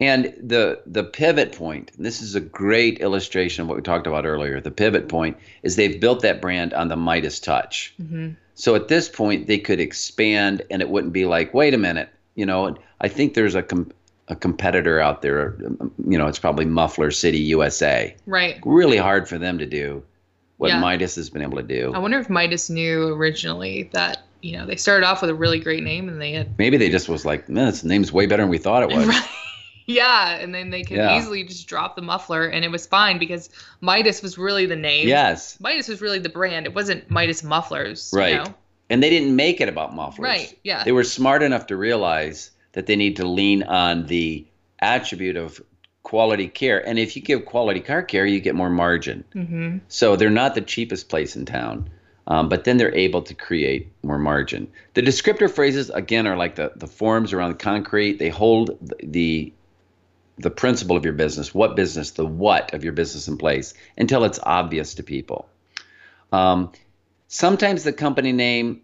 And 0.00 0.34
the 0.42 0.80
the 0.86 1.04
pivot 1.04 1.52
point, 1.52 1.92
and 1.96 2.04
this 2.04 2.20
is 2.20 2.34
a 2.34 2.40
great 2.40 2.98
illustration 3.00 3.62
of 3.62 3.68
what 3.68 3.76
we 3.76 3.82
talked 3.82 4.06
about 4.06 4.26
earlier. 4.26 4.60
The 4.60 4.70
pivot 4.70 5.08
point 5.08 5.36
is 5.62 5.76
they've 5.76 6.00
built 6.00 6.22
that 6.22 6.40
brand 6.40 6.74
on 6.74 6.88
the 6.88 6.96
Midas 6.96 7.38
touch. 7.40 7.94
Mm-hmm. 8.02 8.30
So 8.54 8.74
at 8.74 8.88
this 8.88 9.08
point, 9.08 9.46
they 9.46 9.58
could 9.58 9.80
expand, 9.80 10.62
and 10.70 10.82
it 10.82 10.88
wouldn't 10.88 11.12
be 11.12 11.24
like, 11.26 11.54
wait 11.54 11.74
a 11.74 11.78
minute, 11.78 12.08
you 12.34 12.44
know. 12.46 12.76
I 13.00 13.08
think 13.08 13.34
there's 13.34 13.54
a 13.54 13.62
com- 13.62 13.92
a 14.28 14.34
competitor 14.36 15.00
out 15.00 15.22
there. 15.22 15.56
um, 15.80 15.92
You 16.08 16.18
know, 16.18 16.26
it's 16.26 16.38
probably 16.38 16.64
Muffler 16.64 17.10
City 17.10 17.38
USA. 17.38 18.14
Right. 18.26 18.60
Really 18.64 18.96
hard 18.96 19.28
for 19.28 19.38
them 19.38 19.58
to 19.58 19.66
do 19.66 20.02
what 20.58 20.68
Yeah. 20.68 20.80
Midas 20.80 21.14
has 21.16 21.30
been 21.30 21.42
able 21.42 21.56
to 21.56 21.62
do. 21.62 21.92
I 21.94 21.98
wonder 21.98 22.18
if 22.18 22.30
Midas 22.30 22.70
knew 22.70 23.08
originally 23.08 23.90
that, 23.92 24.22
you 24.40 24.52
know, 24.56 24.66
they 24.66 24.76
started 24.76 25.06
off 25.06 25.20
with 25.20 25.30
a 25.30 25.34
really 25.34 25.58
great 25.58 25.82
name 25.82 26.08
and 26.08 26.20
they 26.20 26.32
had 26.32 26.56
Maybe 26.58 26.76
they 26.76 26.90
just 26.90 27.08
was 27.08 27.24
like, 27.24 27.48
man, 27.48 27.66
this 27.66 27.82
name's 27.84 28.12
way 28.12 28.26
better 28.26 28.42
than 28.42 28.50
we 28.50 28.58
thought 28.58 28.82
it 28.82 28.94
was. 28.94 29.06
Right. 29.06 29.24
Yeah, 29.86 30.36
and 30.36 30.54
then 30.54 30.70
they 30.70 30.82
could 30.82 30.96
Yeah. 30.96 31.18
easily 31.18 31.44
just 31.44 31.66
drop 31.68 31.94
the 31.94 32.00
muffler 32.00 32.46
and 32.46 32.64
it 32.64 32.70
was 32.70 32.86
fine 32.86 33.18
because 33.18 33.50
Midas 33.82 34.22
was 34.22 34.38
really 34.38 34.64
the 34.64 34.76
name. 34.76 35.06
Yes, 35.08 35.60
Midas 35.60 35.88
was 35.88 36.00
really 36.00 36.18
the 36.18 36.30
brand. 36.30 36.64
It 36.64 36.74
wasn't 36.74 37.10
Midas 37.10 37.44
Mufflers. 37.44 38.08
you 38.10 38.18
Right. 38.18 38.36
know? 38.36 38.54
and 38.88 39.02
they 39.02 39.10
didn't 39.10 39.36
make 39.36 39.60
it 39.60 39.68
about 39.68 39.94
mufflers. 39.94 40.24
Right. 40.24 40.58
Yeah. 40.62 40.84
They 40.84 40.92
were 40.92 41.04
smart 41.04 41.42
enough 41.42 41.66
to 41.66 41.76
realize 41.76 42.50
that 42.72 42.86
they 42.86 42.96
need 42.96 43.16
to 43.16 43.26
lean 43.26 43.62
on 43.64 44.06
the 44.06 44.46
attribute 44.78 45.36
of 45.36 45.60
quality 46.04 46.46
care. 46.46 46.86
And 46.86 46.98
if 46.98 47.16
you 47.16 47.22
give 47.22 47.44
quality 47.44 47.80
car 47.80 48.02
care, 48.02 48.24
you 48.24 48.38
get 48.38 48.54
more 48.54 48.70
margin. 48.70 49.24
mm-hmm. 49.34 49.78
So 49.88 50.14
they're 50.14 50.30
not 50.30 50.54
the 50.54 50.60
cheapest 50.60 51.08
place 51.08 51.34
in 51.34 51.46
town, 51.46 51.90
um, 52.28 52.48
but 52.48 52.62
then 52.62 52.76
they're 52.76 52.94
able 52.94 53.22
to 53.22 53.34
create 53.34 53.90
more 54.04 54.18
margin. 54.18 54.70
The 54.92 55.02
descriptor 55.02 55.50
phrases 55.50 55.90
again 55.90 56.28
are 56.28 56.36
like 56.36 56.54
the 56.54 56.72
the 56.76 56.86
forms 56.86 57.32
around 57.32 57.50
the 57.50 57.64
concrete. 57.64 58.18
They 58.20 58.28
hold 58.28 58.78
the, 58.80 58.96
the 59.02 59.52
the 60.36 60.50
principle 60.50 60.96
of 60.96 61.04
your 61.04 61.14
business, 61.14 61.54
what 61.54 61.76
business, 61.76 62.12
the 62.12 62.26
what 62.26 62.74
of 62.74 62.84
your 62.84 62.92
business 62.92 63.28
in 63.28 63.38
place 63.38 63.74
until 63.96 64.24
it's 64.24 64.40
obvious 64.42 64.94
to 64.94 65.02
people. 65.02 65.48
Um, 66.32 66.72
sometimes 67.28 67.84
the 67.84 67.92
company 67.92 68.32
name 68.32 68.82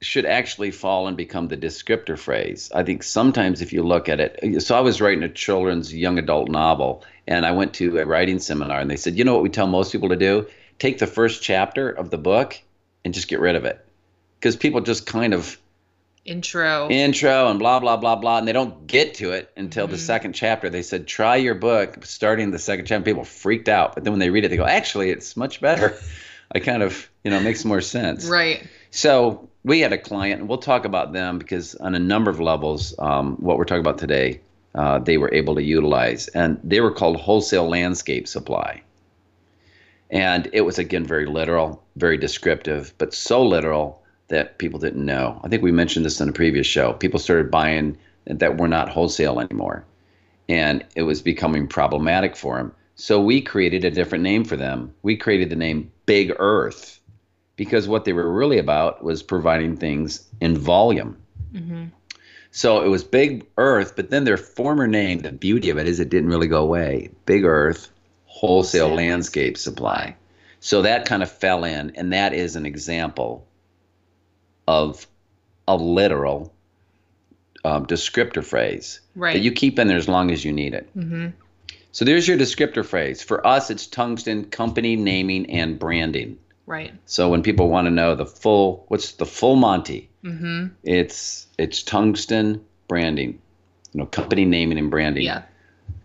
should 0.00 0.24
actually 0.24 0.70
fall 0.70 1.08
and 1.08 1.16
become 1.16 1.48
the 1.48 1.56
descriptor 1.56 2.18
phrase. 2.18 2.70
I 2.74 2.84
think 2.84 3.02
sometimes 3.02 3.60
if 3.60 3.72
you 3.72 3.82
look 3.82 4.08
at 4.08 4.20
it, 4.20 4.62
so 4.62 4.76
I 4.76 4.80
was 4.80 5.00
writing 5.00 5.24
a 5.24 5.28
children's 5.28 5.92
young 5.94 6.18
adult 6.18 6.48
novel 6.48 7.04
and 7.26 7.44
I 7.44 7.52
went 7.52 7.74
to 7.74 7.98
a 7.98 8.06
writing 8.06 8.38
seminar 8.38 8.78
and 8.78 8.90
they 8.90 8.96
said, 8.96 9.18
you 9.18 9.24
know 9.24 9.34
what 9.34 9.42
we 9.42 9.48
tell 9.48 9.66
most 9.66 9.92
people 9.92 10.10
to 10.10 10.16
do? 10.16 10.46
Take 10.78 10.98
the 10.98 11.06
first 11.06 11.42
chapter 11.42 11.90
of 11.90 12.10
the 12.10 12.18
book 12.18 12.60
and 13.04 13.12
just 13.12 13.28
get 13.28 13.40
rid 13.40 13.56
of 13.56 13.64
it. 13.64 13.84
Because 14.38 14.54
people 14.54 14.80
just 14.80 15.06
kind 15.06 15.34
of 15.34 15.58
Intro. 16.24 16.90
intro 16.90 17.48
and 17.48 17.58
blah 17.58 17.80
blah 17.80 17.96
blah 17.96 18.16
blah 18.16 18.36
and 18.36 18.46
they 18.46 18.52
don't 18.52 18.86
get 18.86 19.14
to 19.14 19.32
it 19.32 19.50
until 19.56 19.86
the 19.86 19.96
mm-hmm. 19.96 20.04
second 20.04 20.32
chapter 20.34 20.68
they 20.68 20.82
said 20.82 21.06
try 21.06 21.36
your 21.36 21.54
book 21.54 22.04
starting 22.04 22.50
the 22.50 22.58
second 22.58 22.84
chapter 22.84 23.02
people 23.02 23.24
freaked 23.24 23.66
out 23.66 23.94
but 23.94 24.04
then 24.04 24.12
when 24.12 24.20
they 24.20 24.28
read 24.28 24.44
it 24.44 24.48
they 24.48 24.58
go 24.58 24.66
actually 24.66 25.08
it's 25.08 25.38
much 25.38 25.58
better 25.62 25.96
i 26.52 26.60
kind 26.60 26.82
of 26.82 27.08
you 27.24 27.30
know 27.30 27.38
it 27.38 27.44
makes 27.44 27.64
more 27.64 27.80
sense 27.80 28.26
right. 28.26 28.66
so 28.90 29.47
we 29.64 29.80
had 29.80 29.92
a 29.92 29.98
client 29.98 30.40
and 30.40 30.48
we'll 30.48 30.58
talk 30.58 30.84
about 30.84 31.12
them 31.12 31.38
because 31.38 31.74
on 31.76 31.94
a 31.94 31.98
number 31.98 32.30
of 32.30 32.40
levels 32.40 32.94
um, 32.98 33.36
what 33.36 33.58
we're 33.58 33.64
talking 33.64 33.80
about 33.80 33.98
today 33.98 34.40
uh, 34.74 34.98
they 34.98 35.18
were 35.18 35.32
able 35.32 35.54
to 35.54 35.62
utilize 35.62 36.28
and 36.28 36.60
they 36.62 36.80
were 36.80 36.92
called 36.92 37.16
wholesale 37.16 37.68
landscape 37.68 38.28
supply. 38.28 38.82
And 40.10 40.48
it 40.52 40.62
was 40.62 40.78
again 40.78 41.04
very 41.04 41.26
literal 41.26 41.82
very 41.96 42.16
descriptive 42.16 42.94
but 42.98 43.14
so 43.14 43.42
literal 43.44 44.02
that 44.28 44.58
people 44.58 44.78
didn't 44.78 45.04
know. 45.04 45.40
I 45.42 45.48
think 45.48 45.62
we 45.62 45.72
mentioned 45.72 46.04
this 46.04 46.20
in 46.20 46.28
a 46.28 46.32
previous 46.32 46.66
show. 46.66 46.92
People 46.92 47.18
started 47.18 47.50
buying 47.50 47.96
that 48.26 48.58
were 48.58 48.68
not 48.68 48.90
wholesale 48.90 49.40
anymore 49.40 49.84
and 50.48 50.84
it 50.94 51.02
was 51.02 51.22
becoming 51.22 51.66
problematic 51.66 52.36
for 52.36 52.56
them 52.56 52.72
so 53.00 53.20
we 53.20 53.40
created 53.40 53.84
a 53.84 53.92
different 53.92 54.24
name 54.24 54.44
for 54.44 54.56
them. 54.56 54.92
We 55.02 55.16
created 55.16 55.50
the 55.50 55.56
name 55.56 55.92
big 56.06 56.32
earth 56.40 56.97
because 57.58 57.86
what 57.86 58.06
they 58.06 58.14
were 58.14 58.32
really 58.32 58.56
about 58.58 59.04
was 59.04 59.22
providing 59.22 59.76
things 59.76 60.26
in 60.40 60.56
volume 60.56 61.18
Mm-hmm. 61.52 61.84
so 62.50 62.82
it 62.82 62.88
was 62.88 63.04
Big 63.04 63.46
Earth, 63.56 63.94
but 63.96 64.10
then 64.10 64.24
their 64.24 64.36
former 64.36 64.86
name, 64.86 65.20
the 65.20 65.32
beauty 65.32 65.70
of 65.70 65.78
it 65.78 65.86
is 65.88 65.98
it 66.00 66.10
didn't 66.10 66.28
really 66.28 66.46
go 66.46 66.62
away. 66.62 67.10
Big 67.26 67.44
Earth 67.44 67.90
Wholesale 68.26 68.88
Wholesale 68.88 68.94
Landscape 68.96 69.56
Supply. 69.58 70.14
So 70.60 70.82
that 70.82 71.06
kind 71.06 71.22
of 71.22 71.30
fell 71.30 71.64
in, 71.64 71.92
and 71.96 72.12
that 72.12 72.34
is 72.34 72.54
an 72.56 72.66
example 72.66 73.46
of 74.66 75.06
a 75.66 75.76
literal 75.76 76.52
um, 77.64 77.86
descriptor 77.86 78.44
phrase 78.44 79.00
Right. 79.14 79.32
that 79.34 79.40
you 79.40 79.52
keep 79.52 79.78
in 79.78 79.88
there 79.88 79.96
as 79.96 80.08
long 80.08 80.30
as 80.30 80.44
you 80.44 80.52
need 80.52 80.74
it. 80.74 80.88
mm-hmm. 80.96 81.28
So 81.92 82.04
there's 82.04 82.28
your 82.28 82.36
descriptor 82.36 82.84
phrase. 82.84 83.22
For 83.22 83.44
us, 83.46 83.70
it's 83.70 83.86
tungsten 83.86 84.44
company 84.50 84.96
naming 84.96 85.50
and 85.50 85.78
branding. 85.78 86.38
Right. 86.68 86.92
So 87.06 87.30
when 87.30 87.42
people 87.42 87.70
want 87.70 87.86
to 87.86 87.90
know 87.90 88.14
the 88.14 88.26
full, 88.26 88.84
what's 88.88 89.12
the 89.12 89.24
full 89.24 89.56
Monty? 89.56 90.10
Mm-hmm. 90.22 90.66
It's 90.82 91.46
it's 91.56 91.82
tungsten 91.82 92.62
branding, 92.88 93.40
you 93.94 94.00
know, 94.00 94.06
company 94.06 94.44
naming 94.44 94.76
and 94.78 94.90
branding. 94.90 95.24
Yeah. 95.24 95.44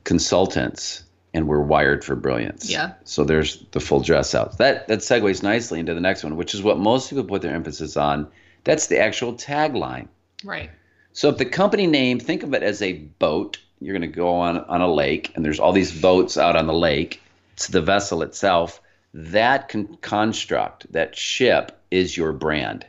Consultants, 0.06 1.04
and 1.34 1.50
we're 1.50 1.60
wired 1.60 2.06
for 2.06 2.16
brilliance. 2.16 2.70
Yeah. 2.70 2.94
So 3.04 3.26
there's 3.26 3.66
the 3.72 3.82
full 3.82 4.00
dress 4.00 4.34
out. 4.34 4.58
That 4.58 4.88
that 4.88 5.00
segues 5.00 5.44
nicely 5.44 5.82
into 5.82 5.94
the 5.94 6.00
next 6.00 6.24
one, 6.24 6.38
which 6.38 6.54
is 6.54 6.64
what 6.64 6.80
most 6.80 7.10
people 7.10 7.26
put 7.26 7.42
their 7.42 7.54
emphasis 7.54 7.98
on. 7.98 8.30
That's 8.64 8.88
the 8.88 9.00
actual 9.00 9.34
tagline. 9.34 10.08
Right. 10.46 10.72
So 11.12 11.28
if 11.28 11.38
the 11.38 11.46
company 11.46 11.88
name, 11.88 12.22
think 12.22 12.44
of 12.44 12.54
it 12.54 12.64
as 12.64 12.82
a 12.82 12.94
boat. 12.94 13.60
You're 13.82 13.98
going 14.00 14.10
to 14.10 14.16
go 14.16 14.30
on 14.30 14.60
on 14.60 14.80
a 14.80 14.92
lake, 14.92 15.34
and 15.36 15.44
there's 15.44 15.60
all 15.60 15.74
these 15.74 15.92
boats 15.92 16.38
out 16.38 16.56
on 16.56 16.68
the 16.68 16.74
lake. 16.74 17.22
It's 17.52 17.68
the 17.68 17.82
vessel 17.82 18.22
itself. 18.22 18.80
That 19.14 19.70
con- 19.70 19.98
construct, 20.02 20.92
that 20.92 21.16
ship, 21.16 21.80
is 21.92 22.18
your 22.18 22.34
brand. 22.34 22.86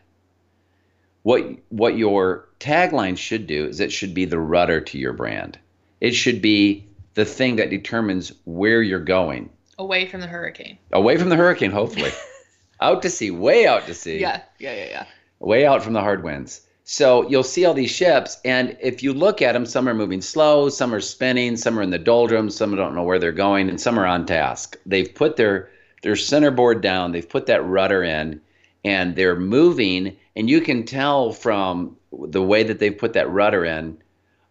What 1.22 1.44
what 1.68 1.96
your 1.96 2.48
tagline 2.60 3.18
should 3.18 3.46
do 3.46 3.66
is 3.66 3.80
it 3.80 3.92
should 3.92 4.14
be 4.14 4.24
the 4.24 4.38
rudder 4.38 4.80
to 4.80 4.98
your 4.98 5.12
brand. 5.12 5.58
It 6.00 6.14
should 6.14 6.42
be 6.42 6.86
the 7.14 7.24
thing 7.24 7.56
that 7.56 7.70
determines 7.70 8.32
where 8.44 8.82
you're 8.82 9.00
going. 9.00 9.50
Away 9.78 10.06
from 10.06 10.20
the 10.20 10.26
hurricane. 10.26 10.78
Away 10.92 11.16
from 11.16 11.28
the 11.28 11.36
hurricane, 11.36 11.70
hopefully. 11.70 12.10
out 12.80 13.02
to 13.02 13.10
sea, 13.10 13.30
way 13.30 13.66
out 13.66 13.86
to 13.86 13.94
sea. 13.94 14.18
Yeah, 14.18 14.42
yeah, 14.58 14.74
yeah, 14.74 14.88
yeah. 14.90 15.06
Way 15.40 15.66
out 15.66 15.82
from 15.82 15.92
the 15.92 16.00
hard 16.00 16.22
winds. 16.22 16.60
So 16.84 17.28
you'll 17.28 17.42
see 17.42 17.64
all 17.64 17.72
these 17.72 17.90
ships, 17.90 18.38
and 18.44 18.76
if 18.80 19.02
you 19.02 19.14
look 19.14 19.40
at 19.40 19.52
them, 19.52 19.64
some 19.64 19.88
are 19.88 19.94
moving 19.94 20.20
slow, 20.20 20.68
some 20.68 20.94
are 20.94 21.00
spinning, 21.00 21.56
some 21.56 21.78
are 21.78 21.82
in 21.82 21.88
the 21.88 21.98
doldrums, 21.98 22.54
some 22.54 22.76
don't 22.76 22.94
know 22.94 23.04
where 23.04 23.18
they're 23.18 23.32
going, 23.32 23.70
and 23.70 23.80
some 23.80 23.98
are 23.98 24.04
on 24.04 24.26
task. 24.26 24.76
They've 24.84 25.12
put 25.14 25.36
their 25.36 25.70
their 26.04 26.14
centerboard 26.14 26.80
down, 26.80 27.10
they've 27.10 27.28
put 27.28 27.46
that 27.46 27.64
rudder 27.64 28.04
in, 28.04 28.40
and 28.84 29.16
they're 29.16 29.34
moving, 29.34 30.16
and 30.36 30.48
you 30.48 30.60
can 30.60 30.84
tell 30.84 31.32
from 31.32 31.96
the 32.12 32.42
way 32.42 32.62
that 32.62 32.78
they've 32.78 32.96
put 32.96 33.14
that 33.14 33.30
rudder 33.30 33.64
in 33.64 33.98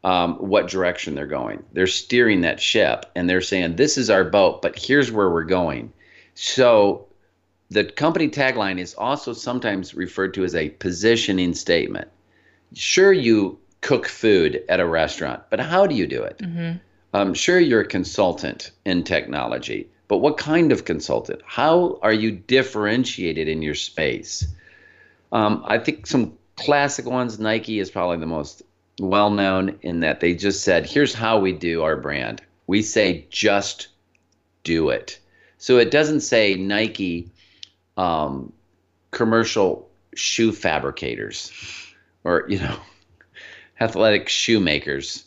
um, 0.03 0.35
what 0.35 0.67
direction 0.67 1.15
they're 1.15 1.27
going. 1.27 1.63
They're 1.71 1.87
steering 1.87 2.41
that 2.41 2.59
ship, 2.59 3.05
and 3.15 3.29
they're 3.29 3.41
saying, 3.41 3.77
"This 3.77 3.97
is 3.97 4.09
our 4.09 4.23
boat, 4.23 4.61
but 4.61 4.77
here's 4.77 5.11
where 5.11 5.29
we're 5.29 5.43
going." 5.43 5.93
So 6.33 7.07
the 7.69 7.85
company 7.85 8.27
tagline 8.27 8.79
is 8.79 8.95
also 8.95 9.31
sometimes 9.31 9.93
referred 9.93 10.33
to 10.33 10.43
as 10.43 10.55
a 10.55 10.69
positioning 10.69 11.53
statement 11.53 12.09
sure 12.73 13.13
you 13.13 13.59
cook 13.81 14.07
food 14.07 14.63
at 14.69 14.79
a 14.79 14.85
restaurant, 14.85 15.43
but 15.49 15.59
how 15.59 15.85
do 15.85 15.95
you 15.95 16.07
do 16.07 16.23
it? 16.23 16.37
Mm-hmm. 16.39 16.77
Um, 17.13 17.33
sure, 17.33 17.59
you're 17.59 17.81
a 17.81 17.87
consultant 17.87 18.71
in 18.85 19.03
technology, 19.03 19.89
but 20.07 20.17
what 20.17 20.37
kind 20.37 20.71
of 20.71 20.85
consultant? 20.85 21.41
How 21.45 21.99
are 22.01 22.13
you 22.13 22.31
differentiated 22.31 23.47
in 23.47 23.61
your 23.61 23.75
space? 23.75 24.47
Um, 25.31 25.63
I 25.65 25.79
think 25.79 26.07
some 26.07 26.37
classic 26.55 27.05
ones, 27.05 27.39
Nike 27.39 27.79
is 27.79 27.89
probably 27.89 28.17
the 28.17 28.25
most 28.25 28.63
well 28.99 29.29
known 29.29 29.79
in 29.81 30.01
that 30.01 30.19
they 30.19 30.35
just 30.35 30.63
said, 30.63 30.85
here's 30.85 31.13
how 31.13 31.39
we 31.39 31.51
do 31.51 31.83
our 31.83 31.95
brand. 31.95 32.41
We 32.67 32.81
say, 32.81 33.25
just 33.29 33.87
do 34.63 34.89
it. 34.89 35.19
So 35.57 35.77
it 35.77 35.91
doesn't 35.91 36.21
say 36.21 36.55
Nike 36.55 37.31
um, 37.97 38.53
commercial 39.11 39.89
shoe 40.15 40.51
fabricators 40.51 41.51
or 42.23 42.45
you 42.49 42.59
know 42.59 42.77
athletic 43.79 44.29
shoemakers 44.29 45.25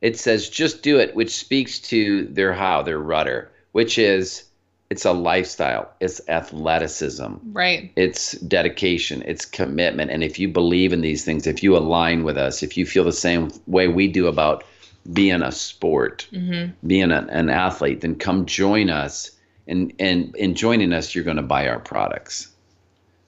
it 0.00 0.18
says 0.18 0.48
just 0.48 0.82
do 0.82 0.98
it 0.98 1.14
which 1.14 1.34
speaks 1.34 1.78
to 1.78 2.24
their 2.26 2.52
how 2.52 2.82
their 2.82 2.98
rudder 2.98 3.50
which 3.72 3.98
is 3.98 4.44
it's 4.90 5.04
a 5.04 5.12
lifestyle. 5.12 5.92
It's 6.00 6.20
athleticism. 6.28 7.34
Right. 7.52 7.92
It's 7.94 8.32
dedication. 8.32 9.22
It's 9.26 9.44
commitment. 9.44 10.10
And 10.10 10.24
if 10.24 10.38
you 10.38 10.48
believe 10.48 10.92
in 10.92 11.02
these 11.02 11.24
things 11.24 11.46
if 11.46 11.62
you 11.62 11.76
align 11.76 12.24
with 12.24 12.38
us 12.38 12.62
if 12.62 12.76
you 12.76 12.86
feel 12.86 13.04
the 13.04 13.12
same 13.12 13.50
way 13.66 13.88
we 13.88 14.08
do 14.08 14.26
about 14.26 14.64
being 15.12 15.42
a 15.42 15.52
sport 15.52 16.26
mm-hmm. 16.32 16.72
being 16.86 17.10
an, 17.12 17.30
an 17.30 17.50
athlete 17.50 18.00
then 18.00 18.14
come 18.14 18.46
join 18.46 18.90
us. 18.90 19.30
And 19.66 19.92
and 19.98 20.34
in 20.36 20.54
joining 20.54 20.92
us 20.92 21.14
you're 21.14 21.24
going 21.24 21.36
to 21.36 21.42
buy 21.42 21.68
our 21.68 21.80
products. 21.80 22.48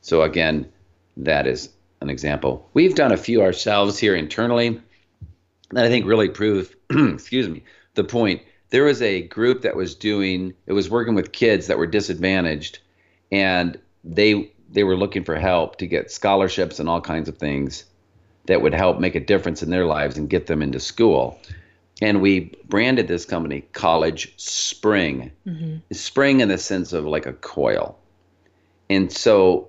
So 0.01 0.23
again 0.23 0.71
that 1.19 1.47
is 1.47 1.69
an 2.01 2.09
example. 2.09 2.69
We've 2.73 2.95
done 2.95 3.13
a 3.13 3.17
few 3.17 3.43
ourselves 3.43 3.99
here 3.99 4.15
internally 4.15 4.81
that 5.73 5.85
I 5.85 5.89
think 5.89 6.07
really 6.07 6.29
prove, 6.29 6.75
excuse 6.91 7.49
me, 7.49 7.65
the 7.95 8.05
point. 8.05 8.43
There 8.71 8.85
was 8.85 9.03
a 9.03 9.23
group 9.23 9.63
that 9.63 9.77
was 9.77 9.95
doing, 9.95 10.55
it 10.67 10.73
was 10.73 10.89
working 10.89 11.15
with 11.15 11.33
kids 11.33 11.67
that 11.67 11.79
were 11.79 11.87
disadvantaged, 11.87 12.79
and 13.31 13.79
they 14.05 14.53
they 14.73 14.85
were 14.85 14.97
looking 14.97 15.25
for 15.25 15.35
help 15.35 15.77
to 15.79 15.87
get 15.87 16.13
scholarships 16.13 16.79
and 16.79 16.89
all 16.89 17.01
kinds 17.01 17.29
of 17.29 17.37
things 17.37 17.85
that 18.47 18.63
would 18.63 18.73
help 18.73 19.01
make 19.01 19.15
a 19.15 19.21
difference 19.21 19.63
in 19.63 19.71
their 19.71 19.85
lives 19.85 20.17
and 20.17 20.31
get 20.31 20.47
them 20.47 20.63
into 20.63 20.79
school. 20.79 21.39
And 22.01 22.23
we 22.23 22.53
branded 22.69 23.09
this 23.09 23.25
company 23.25 23.63
College 23.73 24.33
Spring. 24.37 25.33
Mm-hmm. 25.47 25.93
Spring 25.93 26.41
in 26.41 26.49
the 26.49 26.57
sense 26.57 26.93
of 26.93 27.05
like 27.05 27.27
a 27.27 27.33
coil. 27.33 27.99
And 28.89 29.13
so 29.13 29.69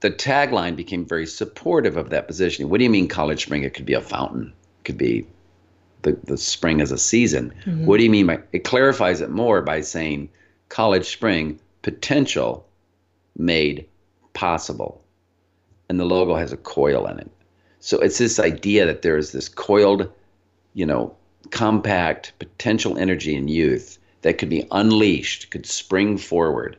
the 0.00 0.10
tagline 0.10 0.76
became 0.76 1.04
very 1.04 1.26
supportive 1.26 1.96
of 1.96 2.10
that 2.10 2.26
positioning. 2.26 2.70
What 2.70 2.78
do 2.78 2.84
you 2.84 2.90
mean 2.90 3.08
college 3.08 3.44
spring? 3.44 3.62
It 3.62 3.74
could 3.74 3.86
be 3.86 3.94
a 3.94 4.00
fountain. 4.00 4.52
It 4.80 4.84
could 4.84 4.98
be 4.98 5.26
the, 6.02 6.18
the 6.24 6.36
spring 6.36 6.80
as 6.80 6.92
a 6.92 6.98
season. 6.98 7.52
Mm-hmm. 7.64 7.86
What 7.86 7.98
do 7.98 8.04
you 8.04 8.10
mean 8.10 8.26
by 8.26 8.40
it 8.52 8.64
clarifies 8.64 9.20
it 9.20 9.30
more 9.30 9.62
by 9.62 9.80
saying 9.80 10.30
college 10.68 11.08
spring 11.08 11.58
potential 11.82 12.66
made 13.36 13.86
possible. 14.32 15.04
And 15.88 15.98
the 15.98 16.04
logo 16.04 16.36
has 16.36 16.52
a 16.52 16.56
coil 16.56 17.06
in 17.06 17.18
it. 17.18 17.30
So 17.80 17.98
it's 17.98 18.18
this 18.18 18.38
idea 18.38 18.86
that 18.86 19.02
there 19.02 19.16
is 19.16 19.32
this 19.32 19.48
coiled, 19.48 20.10
you 20.74 20.86
know, 20.86 21.16
compact 21.50 22.32
potential 22.38 22.96
energy 22.98 23.34
in 23.34 23.48
youth 23.48 23.98
that 24.22 24.38
could 24.38 24.50
be 24.50 24.66
unleashed, 24.70 25.50
could 25.50 25.66
spring 25.66 26.18
forward. 26.18 26.76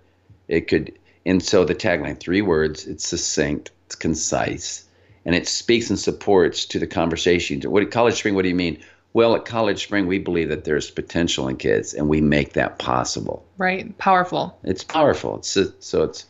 It 0.48 0.68
could 0.68 0.94
and 1.26 1.44
so 1.44 1.66
the 1.66 1.76
tagline, 1.76 2.20
three 2.20 2.42
words, 2.42 2.88
it's 2.88 3.08
succinct, 3.08 3.70
it's 3.86 3.96
concise, 3.96 4.86
and 5.24 5.36
it 5.36 5.48
speaks 5.48 5.90
and 5.90 6.00
supports 6.00 6.66
to 6.66 6.80
the 6.80 6.88
conversation. 6.88 7.62
What 7.62 7.84
at 7.84 7.92
College 7.92 8.16
Spring, 8.16 8.34
what 8.34 8.42
do 8.42 8.50
you 8.50 8.56
mean? 8.56 8.80
Well, 9.14 9.36
at 9.36 9.46
College 9.46 9.84
Spring, 9.84 10.08
we 10.08 10.20
believe 10.20 10.50
that 10.50 10.64
there's 10.64 10.90
potential 10.90 11.48
in 11.50 11.58
kids, 11.58 11.94
and 11.94 12.08
we 12.08 12.22
make 12.22 12.54
that 12.54 12.80
possible. 12.80 13.46
Right, 13.58 13.98
powerful. 13.98 14.58
It's 14.64 14.84
powerful. 14.84 15.38
It's 15.38 15.58
so 15.80 16.04
it's 16.04 16.26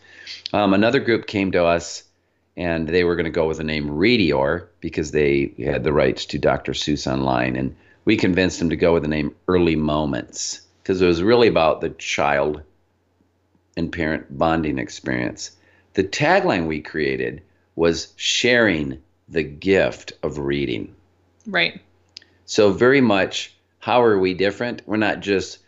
um, 0.53 0.73
another 0.73 0.99
group 0.99 1.27
came 1.27 1.51
to 1.51 1.63
us, 1.63 2.03
and 2.57 2.87
they 2.87 3.03
were 3.03 3.15
going 3.15 3.25
to 3.25 3.31
go 3.31 3.47
with 3.47 3.57
the 3.57 3.63
name 3.63 3.87
Readior 3.87 4.67
because 4.79 5.11
they 5.11 5.53
had 5.59 5.83
the 5.83 5.93
rights 5.93 6.25
to 6.27 6.39
Dr. 6.39 6.73
Seuss 6.73 7.11
online, 7.11 7.55
and 7.55 7.75
we 8.05 8.17
convinced 8.17 8.59
them 8.59 8.69
to 8.71 8.75
go 8.75 8.93
with 8.93 9.03
the 9.03 9.09
name 9.09 9.35
Early 9.47 9.75
Moments 9.75 10.61
because 10.81 11.01
it 11.01 11.07
was 11.07 11.21
really 11.21 11.47
about 11.47 11.81
the 11.81 11.91
child 11.91 12.63
and 13.77 13.91
parent 13.91 14.37
bonding 14.37 14.79
experience. 14.79 15.51
The 15.93 16.03
tagline 16.03 16.67
we 16.67 16.81
created 16.81 17.43
was 17.75 18.13
sharing 18.15 19.01
the 19.29 19.43
gift 19.43 20.13
of 20.23 20.39
reading. 20.39 20.95
Right. 21.45 21.79
So, 22.51 22.73
very 22.73 22.99
much, 22.99 23.55
how 23.79 24.03
are 24.03 24.19
we 24.19 24.33
different? 24.33 24.81
We're 24.85 24.97
not 24.97 25.21
just 25.21 25.59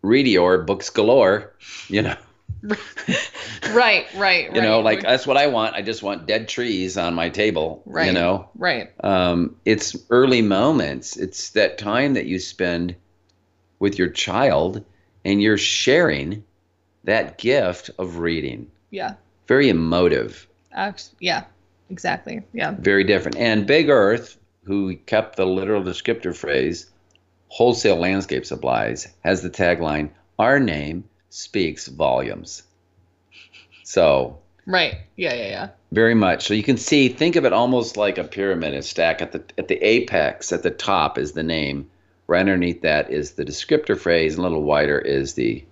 reading 0.00 0.38
or 0.38 0.58
books 0.58 0.88
galore, 0.88 1.52
you 1.88 2.02
know. 2.02 2.14
right, 2.62 2.78
right, 3.74 4.06
right. 4.14 4.54
You 4.54 4.62
know, 4.62 4.78
like 4.78 5.02
that's 5.02 5.26
what 5.26 5.36
I 5.36 5.48
want. 5.48 5.74
I 5.74 5.82
just 5.82 6.04
want 6.04 6.28
dead 6.28 6.46
trees 6.46 6.96
on 6.96 7.14
my 7.14 7.30
table. 7.30 7.82
Right. 7.84 8.06
You 8.06 8.12
know. 8.12 8.48
Right. 8.54 8.92
Um, 9.02 9.56
it's 9.64 9.96
early 10.10 10.40
moments. 10.40 11.16
It's 11.16 11.50
that 11.50 11.78
time 11.78 12.14
that 12.14 12.26
you 12.26 12.38
spend 12.38 12.94
with 13.80 13.98
your 13.98 14.08
child 14.08 14.84
and 15.24 15.42
you're 15.42 15.58
sharing 15.58 16.44
that 17.02 17.38
gift 17.38 17.90
of 17.98 18.18
reading. 18.18 18.70
Yeah. 18.92 19.14
Very 19.48 19.68
emotive. 19.68 20.46
Uh, 20.72 20.92
yeah, 21.18 21.42
exactly. 21.90 22.40
Yeah. 22.52 22.76
Very 22.78 23.02
different. 23.02 23.36
And 23.36 23.66
Big 23.66 23.88
Earth, 23.88 24.38
who 24.64 24.96
kept 24.96 25.36
the 25.36 25.46
literal 25.46 25.82
descriptor 25.82 26.34
phrase, 26.34 26.90
wholesale 27.48 27.96
landscape 27.96 28.44
supplies, 28.46 29.08
has 29.22 29.42
the 29.42 29.50
tagline, 29.50 30.10
Our 30.38 30.58
name 30.58 31.04
speaks 31.30 31.86
volumes. 31.86 32.62
So. 33.84 34.38
Right. 34.66 34.96
Yeah, 35.16 35.34
yeah, 35.34 35.48
yeah. 35.48 35.68
Very 35.92 36.14
much. 36.14 36.46
So 36.46 36.54
you 36.54 36.62
can 36.62 36.76
see, 36.76 37.08
think 37.08 37.36
of 37.36 37.44
it 37.44 37.52
almost 37.52 37.96
like 37.96 38.18
a 38.18 38.24
pyramid, 38.24 38.74
a 38.74 38.82
stack 38.82 39.22
at 39.22 39.32
the 39.32 39.44
at 39.58 39.68
the 39.68 39.80
apex, 39.82 40.52
at 40.52 40.62
the 40.62 40.70
top 40.70 41.18
is 41.18 41.32
the 41.32 41.42
name. 41.42 41.88
Right 42.26 42.40
underneath 42.40 42.80
that 42.80 43.10
is 43.10 43.32
the 43.32 43.44
descriptor 43.44 43.98
phrase, 43.98 44.34
and 44.34 44.40
a 44.40 44.42
little 44.42 44.62
wider 44.62 44.98
is 44.98 45.34
the 45.34 45.62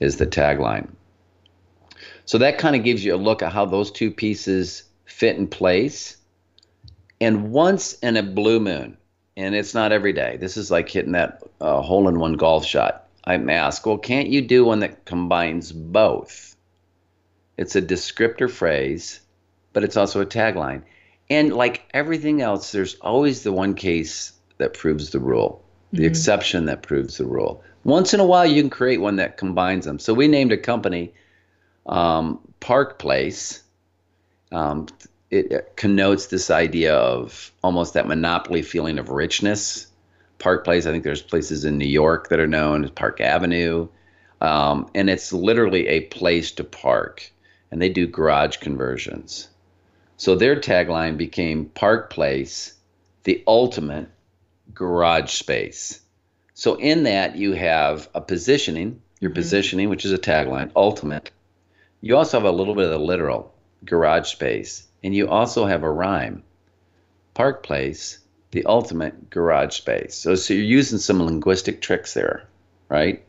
is 0.00 0.16
the 0.16 0.26
tagline. 0.26 0.88
So 2.24 2.36
that 2.38 2.58
kind 2.58 2.76
of 2.76 2.84
gives 2.84 3.02
you 3.02 3.14
a 3.14 3.16
look 3.16 3.42
at 3.42 3.52
how 3.52 3.64
those 3.64 3.90
two 3.90 4.10
pieces 4.10 4.82
fit 5.06 5.36
in 5.36 5.48
place. 5.48 6.17
And 7.20 7.50
once 7.50 7.94
in 7.94 8.16
a 8.16 8.22
blue 8.22 8.60
moon, 8.60 8.96
and 9.36 9.54
it's 9.54 9.74
not 9.74 9.92
every 9.92 10.12
day, 10.12 10.36
this 10.36 10.56
is 10.56 10.70
like 10.70 10.88
hitting 10.88 11.12
that 11.12 11.42
uh, 11.60 11.80
hole 11.80 12.08
in 12.08 12.18
one 12.18 12.34
golf 12.34 12.64
shot. 12.64 13.08
I'm 13.24 13.50
asked, 13.50 13.84
well, 13.84 13.98
can't 13.98 14.28
you 14.28 14.40
do 14.40 14.64
one 14.64 14.80
that 14.80 15.04
combines 15.04 15.72
both? 15.72 16.56
It's 17.56 17.76
a 17.76 17.82
descriptor 17.82 18.50
phrase, 18.50 19.20
but 19.72 19.84
it's 19.84 19.96
also 19.96 20.20
a 20.20 20.26
tagline. 20.26 20.82
And 21.28 21.52
like 21.52 21.88
everything 21.92 22.40
else, 22.40 22.72
there's 22.72 22.94
always 22.96 23.42
the 23.42 23.52
one 23.52 23.74
case 23.74 24.32
that 24.58 24.74
proves 24.74 25.10
the 25.10 25.20
rule, 25.20 25.64
the 25.92 25.98
mm-hmm. 25.98 26.06
exception 26.06 26.66
that 26.66 26.82
proves 26.82 27.18
the 27.18 27.26
rule. 27.26 27.62
Once 27.84 28.14
in 28.14 28.20
a 28.20 28.26
while, 28.26 28.46
you 28.46 28.62
can 28.62 28.70
create 28.70 29.00
one 29.00 29.16
that 29.16 29.36
combines 29.36 29.84
them. 29.84 29.98
So 29.98 30.14
we 30.14 30.28
named 30.28 30.52
a 30.52 30.56
company 30.56 31.12
um, 31.86 32.40
Park 32.60 32.98
Place. 32.98 33.62
Um, 34.50 34.86
it 35.30 35.76
connotes 35.76 36.26
this 36.26 36.50
idea 36.50 36.96
of 36.96 37.52
almost 37.62 37.94
that 37.94 38.06
monopoly 38.06 38.62
feeling 38.62 38.98
of 38.98 39.10
richness. 39.10 39.86
Park 40.38 40.64
Place, 40.64 40.86
I 40.86 40.92
think 40.92 41.04
there's 41.04 41.22
places 41.22 41.64
in 41.64 41.78
New 41.78 41.88
York 41.88 42.28
that 42.28 42.40
are 42.40 42.46
known 42.46 42.84
as 42.84 42.90
Park 42.90 43.20
Avenue. 43.20 43.88
Um, 44.40 44.88
and 44.94 45.10
it's 45.10 45.32
literally 45.32 45.86
a 45.88 46.02
place 46.02 46.52
to 46.52 46.64
park. 46.64 47.30
And 47.70 47.82
they 47.82 47.88
do 47.88 48.06
garage 48.06 48.58
conversions. 48.58 49.48
So 50.16 50.34
their 50.34 50.56
tagline 50.56 51.16
became 51.16 51.66
Park 51.66 52.10
Place, 52.10 52.74
the 53.24 53.42
ultimate 53.46 54.08
garage 54.74 55.32
space. 55.32 56.00
So 56.54 56.74
in 56.74 57.04
that, 57.04 57.36
you 57.36 57.52
have 57.52 58.08
a 58.14 58.20
positioning, 58.20 59.00
your 59.20 59.30
mm-hmm. 59.30 59.36
positioning, 59.36 59.88
which 59.90 60.04
is 60.04 60.12
a 60.12 60.18
tagline, 60.18 60.72
ultimate. 60.74 61.30
You 62.00 62.16
also 62.16 62.38
have 62.38 62.46
a 62.46 62.50
little 62.50 62.74
bit 62.74 62.86
of 62.86 62.90
the 62.90 62.98
literal, 62.98 63.54
garage 63.84 64.28
space. 64.28 64.87
And 65.02 65.14
you 65.14 65.28
also 65.28 65.66
have 65.66 65.82
a 65.82 65.90
rhyme, 65.90 66.42
Park 67.34 67.62
Place, 67.62 68.18
the 68.50 68.64
ultimate 68.64 69.30
garage 69.30 69.76
space. 69.76 70.14
So, 70.14 70.34
so 70.34 70.54
you're 70.54 70.64
using 70.64 70.98
some 70.98 71.22
linguistic 71.22 71.80
tricks 71.80 72.14
there, 72.14 72.44
right? 72.88 73.24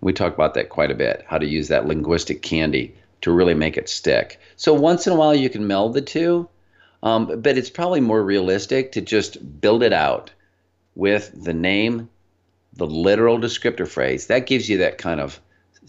We 0.00 0.12
talk 0.12 0.34
about 0.34 0.54
that 0.54 0.68
quite 0.68 0.90
a 0.90 0.94
bit, 0.94 1.24
how 1.26 1.38
to 1.38 1.46
use 1.46 1.68
that 1.68 1.86
linguistic 1.86 2.42
candy 2.42 2.94
to 3.22 3.32
really 3.32 3.54
make 3.54 3.76
it 3.76 3.88
stick. 3.88 4.38
So 4.56 4.74
once 4.74 5.06
in 5.06 5.12
a 5.12 5.16
while 5.16 5.34
you 5.34 5.50
can 5.50 5.66
meld 5.66 5.94
the 5.94 6.02
two, 6.02 6.48
um, 7.02 7.40
but 7.40 7.58
it's 7.58 7.70
probably 7.70 8.00
more 8.00 8.22
realistic 8.22 8.92
to 8.92 9.00
just 9.00 9.60
build 9.60 9.82
it 9.82 9.92
out 9.92 10.30
with 10.94 11.32
the 11.34 11.54
name, 11.54 12.08
the 12.74 12.86
literal 12.86 13.38
descriptor 13.38 13.88
phrase. 13.88 14.28
That 14.28 14.46
gives 14.46 14.68
you 14.68 14.78
that 14.78 14.98
kind 14.98 15.20
of 15.20 15.40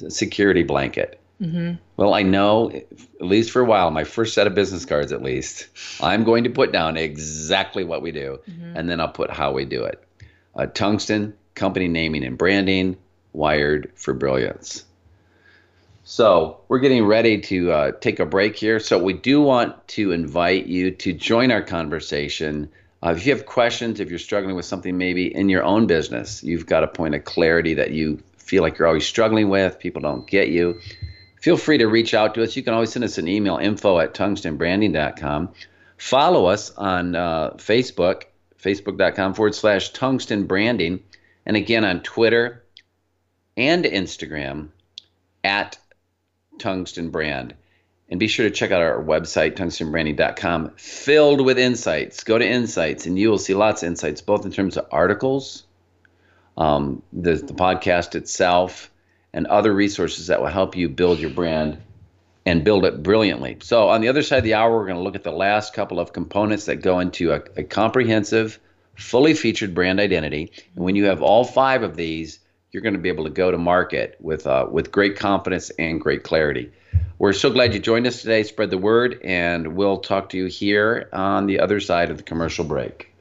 security 0.10 0.64
blanket. 0.64 1.20
Mm-hmm. 1.42 1.74
Well, 1.98 2.14
I 2.14 2.24
know, 2.24 2.72
at 2.72 3.26
least 3.26 3.52
for 3.52 3.62
a 3.62 3.66
while, 3.66 3.92
my 3.92 4.06
first 4.06 4.34
set 4.34 4.48
of 4.48 4.56
business 4.56 4.86
cards 4.86 5.12
at 5.12 5.22
least, 5.22 5.68
I'm 6.02 6.24
going 6.24 6.46
to 6.46 6.50
put 6.50 6.72
down 6.72 6.96
exactly 6.98 7.84
what 7.84 8.02
we 8.02 8.12
do, 8.12 8.40
mm-hmm. 8.50 8.78
and 8.78 8.90
then 8.90 9.02
I'll 9.02 9.10
put 9.10 9.30
how 9.30 9.52
we 9.52 9.66
do 9.66 9.84
it. 9.84 10.02
Uh, 10.56 10.68
tungsten, 10.68 11.34
company 11.54 11.88
naming 11.88 12.24
and 12.24 12.38
branding, 12.38 12.98
wired 13.34 13.92
for 13.96 14.14
brilliance. 14.14 14.86
So 16.06 16.62
we're 16.68 16.80
getting 16.80 17.06
ready 17.06 17.42
to 17.42 17.72
uh, 17.72 17.92
take 18.00 18.20
a 18.20 18.26
break 18.26 18.56
here. 18.56 18.80
So 18.80 19.02
we 19.02 19.14
do 19.14 19.42
want 19.42 19.88
to 19.90 20.12
invite 20.12 20.68
you 20.68 20.92
to 20.92 21.14
join 21.14 21.52
our 21.52 21.64
conversation. 21.64 22.70
Uh, 23.04 23.14
if 23.18 23.26
you 23.26 23.34
have 23.34 23.46
questions, 23.46 24.00
if 24.00 24.10
you're 24.10 24.20
struggling 24.20 24.56
with 24.56 24.66
something 24.66 24.98
maybe 24.98 25.36
in 25.36 25.50
your 25.50 25.64
own 25.64 25.88
business, 25.88 26.44
you've 26.44 26.68
got 26.68 26.84
a 26.84 26.88
point 26.88 27.16
of 27.16 27.26
clarity 27.26 27.74
that 27.74 27.92
you 27.92 28.22
feel 28.38 28.62
like 28.62 28.78
you're 28.78 28.88
always 28.88 29.06
struggling 29.06 29.50
with, 29.50 29.80
people 29.80 30.02
don't 30.02 30.28
get 30.28 30.50
you, 30.50 30.80
feel 31.46 31.58
free 31.58 31.78
to 31.78 31.88
reach 31.88 32.16
out 32.16 32.34
to 32.34 32.42
us. 32.42 32.56
You 32.56 32.64
can 32.64 32.74
always 32.74 32.92
send 32.92 33.06
us 33.06 33.20
an 33.20 33.28
email, 33.28 33.58
info 33.58 34.00
at 34.00 34.16
tungstenbranding.com. 34.16 35.54
Follow 35.96 36.48
us 36.48 36.72
on 36.72 37.16
uh, 37.16 37.52
Facebook, 37.58 38.24
facebook.com 38.60 39.36
forward 39.36 39.54
slash 39.54 39.92
tungsten 39.92 40.48
branding. 40.48 41.04
And 41.46 41.56
again 41.56 41.86
on 41.86 42.02
Twitter, 42.02 42.64
and 43.56 43.86
Instagram 43.86 44.70
at 45.44 45.78
Tungsten 46.58 47.12
Brand. 47.12 47.54
And 48.10 48.20
be 48.20 48.28
sure 48.28 48.50
to 48.50 48.56
check 48.56 48.72
out 48.72 48.82
our 48.82 49.04
website, 49.04 49.56
tungstenbranding.com, 49.56 50.72
filled 50.78 51.42
with 51.42 51.60
insights. 51.60 52.24
Go 52.24 52.40
to 52.40 52.48
insights, 52.48 53.06
and 53.06 53.20
you 53.20 53.30
will 53.30 53.38
see 53.38 53.54
lots 53.54 53.84
of 53.84 53.88
insights, 53.88 54.22
both 54.22 54.46
in 54.46 54.52
terms 54.52 54.78
of 54.78 54.88
articles, 54.92 55.64
um, 56.58 57.04
the, 57.14 57.36
the 57.36 57.54
podcast 57.54 58.16
itself, 58.16 58.90
and 59.36 59.46
other 59.48 59.74
resources 59.74 60.28
that 60.28 60.42
will 60.42 60.48
help 60.48 60.76
you 60.76 60.88
build 60.88 61.20
your 61.20 61.30
brand 61.30 61.78
and 62.46 62.64
build 62.64 62.86
it 62.86 63.04
brilliantly. 63.04 63.58
So, 63.62 63.90
on 63.90 64.02
the 64.02 64.08
other 64.08 64.24
side 64.24 64.38
of 64.38 64.44
the 64.46 64.54
hour, 64.54 64.74
we're 64.74 64.86
going 64.86 64.98
to 64.98 65.04
look 65.04 65.16
at 65.16 65.24
the 65.24 65.32
last 65.32 65.74
couple 65.74 66.00
of 66.00 66.14
components 66.14 66.66
that 66.66 66.78
go 66.78 67.00
into 67.00 67.34
a, 67.34 67.42
a 67.58 67.64
comprehensive, 67.64 68.60
fully 68.96 69.34
featured 69.34 69.76
brand 69.76 70.00
identity. 70.00 70.52
And 70.76 70.86
when 70.86 70.96
you 70.96 71.06
have 71.06 71.22
all 71.22 71.44
five 71.44 71.84
of 71.84 71.98
these, 71.98 72.40
you're 72.72 72.82
going 72.82 72.94
to 72.94 73.00
be 73.00 73.10
able 73.10 73.26
to 73.26 73.30
go 73.30 73.52
to 73.52 73.58
market 73.58 74.16
with 74.22 74.48
uh, 74.48 74.68
with 74.72 74.92
great 74.92 75.18
confidence 75.18 75.70
and 75.72 76.00
great 76.00 76.24
clarity. 76.24 76.72
We're 77.20 77.34
so 77.34 77.50
glad 77.50 77.74
you 77.74 77.80
joined 77.80 78.08
us 78.08 78.22
today. 78.22 78.44
Spread 78.44 78.70
the 78.70 78.78
word, 78.78 79.20
and 79.24 79.76
we'll 79.76 80.00
talk 80.00 80.30
to 80.30 80.38
you 80.38 80.46
here 80.46 81.10
on 81.12 81.46
the 81.46 81.60
other 81.60 81.82
side 81.82 82.10
of 82.10 82.18
the 82.18 82.24
commercial 82.24 82.64
break. 82.64 83.15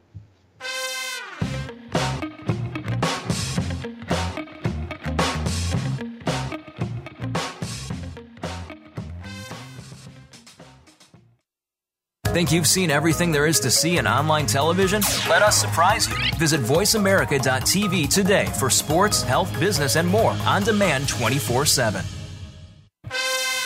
Think 12.35 12.51
you've 12.51 12.67
seen 12.67 12.91
everything 12.91 13.31
there 13.31 13.47
is 13.47 13.61
to 13.61 13.71
see 13.71 13.99
in 13.99 14.09
online 14.09 14.47
television? 14.47 15.03
Let 15.29 15.43
us 15.43 15.57
surprise 15.57 16.09
you. 16.09 16.17
Visit 16.37 16.63
VoiceAmerica.tv 16.63 18.13
today 18.13 18.47
for 18.59 18.69
sports, 18.71 19.23
health, 19.23 19.57
business, 19.61 19.95
and 19.95 20.09
more 20.09 20.33
on 20.45 20.65
demand 20.65 21.09
24 21.09 21.65
7. 21.65 22.05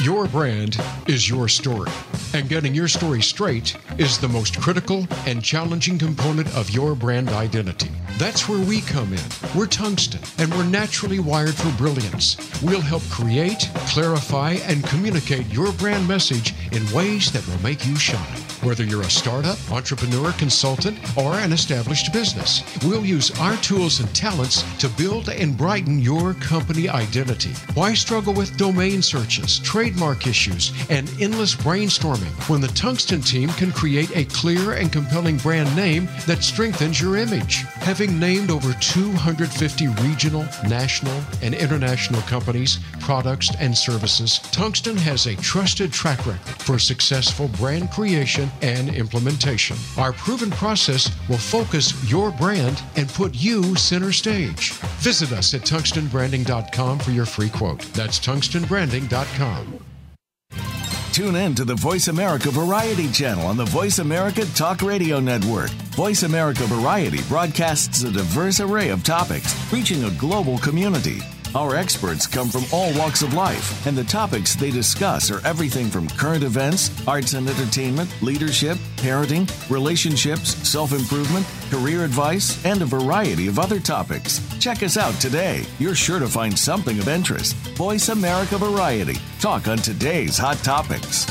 Your 0.02 0.28
brand 0.28 0.78
is 1.06 1.30
your 1.30 1.48
story, 1.48 1.90
and 2.34 2.46
getting 2.46 2.74
your 2.74 2.88
story 2.88 3.22
straight 3.22 3.74
is 3.96 4.18
the 4.18 4.28
most 4.28 4.60
critical 4.60 5.08
and 5.26 5.42
challenging 5.42 5.98
component 5.98 6.54
of 6.54 6.68
your 6.68 6.94
brand 6.94 7.30
identity. 7.30 7.90
That's 8.18 8.50
where 8.50 8.60
we 8.60 8.82
come 8.82 9.14
in. 9.14 9.24
We're 9.56 9.66
tungsten, 9.66 10.20
and 10.36 10.54
we're 10.54 10.64
naturally 10.64 11.20
wired 11.20 11.54
for 11.54 11.72
brilliance. 11.78 12.36
We'll 12.62 12.82
help 12.82 13.02
create, 13.04 13.70
clarify, 13.86 14.58
and 14.64 14.84
communicate 14.84 15.46
your 15.46 15.72
brand 15.72 16.06
message 16.06 16.52
in 16.70 16.84
ways 16.92 17.32
that 17.32 17.48
will 17.48 17.62
make 17.62 17.86
you 17.86 17.96
shine. 17.96 18.42
Whether 18.62 18.82
you're 18.82 19.02
a 19.02 19.10
startup, 19.10 19.56
entrepreneur, 19.70 20.32
consultant, 20.32 20.98
or 21.16 21.34
an 21.34 21.52
established 21.52 22.12
business, 22.12 22.64
we'll 22.84 23.04
use 23.04 23.30
our 23.38 23.56
tools 23.58 24.00
and 24.00 24.12
talents 24.14 24.64
to 24.78 24.88
build 24.88 25.28
and 25.28 25.56
brighten 25.56 26.00
your 26.00 26.34
company 26.34 26.88
identity. 26.88 27.50
Why 27.74 27.94
struggle 27.94 28.34
with 28.34 28.56
domain 28.56 29.00
searches, 29.00 29.60
trademark 29.60 30.26
issues, 30.26 30.72
and 30.90 31.08
endless 31.20 31.54
brainstorming 31.54 32.32
when 32.48 32.60
the 32.60 32.68
Tungsten 32.68 33.20
team 33.20 33.48
can 33.50 33.70
create 33.70 34.14
a 34.16 34.24
clear 34.24 34.72
and 34.72 34.92
compelling 34.92 35.36
brand 35.38 35.74
name 35.76 36.08
that 36.26 36.42
strengthens 36.42 37.00
your 37.00 37.16
image? 37.16 37.62
Having 37.86 38.18
named 38.18 38.50
over 38.50 38.72
250 38.80 39.86
regional, 40.02 40.44
national, 40.68 41.20
and 41.42 41.54
international 41.54 42.22
companies, 42.22 42.80
products, 42.98 43.54
and 43.60 43.76
services, 43.76 44.40
Tungsten 44.50 44.96
has 44.96 45.26
a 45.26 45.36
trusted 45.36 45.92
track 45.92 46.18
record 46.26 46.40
for 46.40 46.78
successful 46.78 47.48
brand 47.48 47.90
creation 47.90 48.47
and 48.62 48.94
implementation. 48.94 49.76
Our 49.96 50.12
proven 50.12 50.50
process 50.50 51.10
will 51.28 51.38
focus 51.38 51.92
your 52.10 52.30
brand 52.30 52.82
and 52.96 53.08
put 53.08 53.34
you 53.34 53.76
center 53.76 54.12
stage. 54.12 54.72
Visit 55.00 55.32
us 55.32 55.54
at 55.54 55.62
tungstenbranding.com 55.62 56.98
for 56.98 57.10
your 57.10 57.26
free 57.26 57.50
quote. 57.50 57.80
That's 57.94 58.18
tungstenbranding.com. 58.18 59.80
Tune 61.12 61.34
in 61.34 61.54
to 61.56 61.64
the 61.64 61.74
Voice 61.74 62.06
America 62.06 62.48
Variety 62.50 63.10
channel 63.10 63.46
on 63.46 63.56
the 63.56 63.64
Voice 63.64 63.98
America 63.98 64.44
Talk 64.54 64.82
Radio 64.82 65.18
Network. 65.18 65.70
Voice 65.96 66.22
America 66.22 66.64
Variety 66.66 67.22
broadcasts 67.22 68.04
a 68.04 68.12
diverse 68.12 68.60
array 68.60 68.90
of 68.90 69.02
topics, 69.02 69.52
reaching 69.72 70.04
a 70.04 70.10
global 70.12 70.58
community. 70.58 71.20
Our 71.54 71.76
experts 71.76 72.26
come 72.26 72.48
from 72.48 72.64
all 72.72 72.96
walks 72.98 73.22
of 73.22 73.32
life, 73.32 73.86
and 73.86 73.96
the 73.96 74.04
topics 74.04 74.54
they 74.54 74.70
discuss 74.70 75.30
are 75.30 75.44
everything 75.46 75.86
from 75.86 76.06
current 76.08 76.44
events, 76.44 76.90
arts 77.08 77.32
and 77.32 77.48
entertainment, 77.48 78.10
leadership, 78.20 78.76
parenting, 78.96 79.48
relationships, 79.70 80.56
self 80.68 80.92
improvement, 80.92 81.46
career 81.70 82.04
advice, 82.04 82.62
and 82.66 82.82
a 82.82 82.86
variety 82.86 83.48
of 83.48 83.58
other 83.58 83.80
topics. 83.80 84.40
Check 84.58 84.82
us 84.82 84.98
out 84.98 85.14
today. 85.14 85.64
You're 85.78 85.94
sure 85.94 86.18
to 86.18 86.28
find 86.28 86.56
something 86.56 86.98
of 86.98 87.08
interest. 87.08 87.54
Voice 87.76 88.10
America 88.10 88.58
Variety. 88.58 89.16
Talk 89.40 89.68
on 89.68 89.78
today's 89.78 90.36
hot 90.36 90.58
topics. 90.58 91.26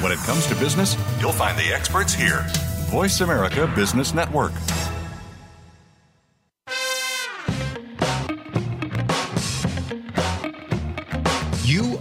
When 0.00 0.12
it 0.12 0.18
comes 0.18 0.46
to 0.46 0.54
business, 0.56 0.96
you'll 1.20 1.32
find 1.32 1.58
the 1.58 1.74
experts 1.74 2.14
here. 2.14 2.46
Voice 2.90 3.20
America 3.20 3.66
Business 3.74 4.14
Network. 4.14 4.52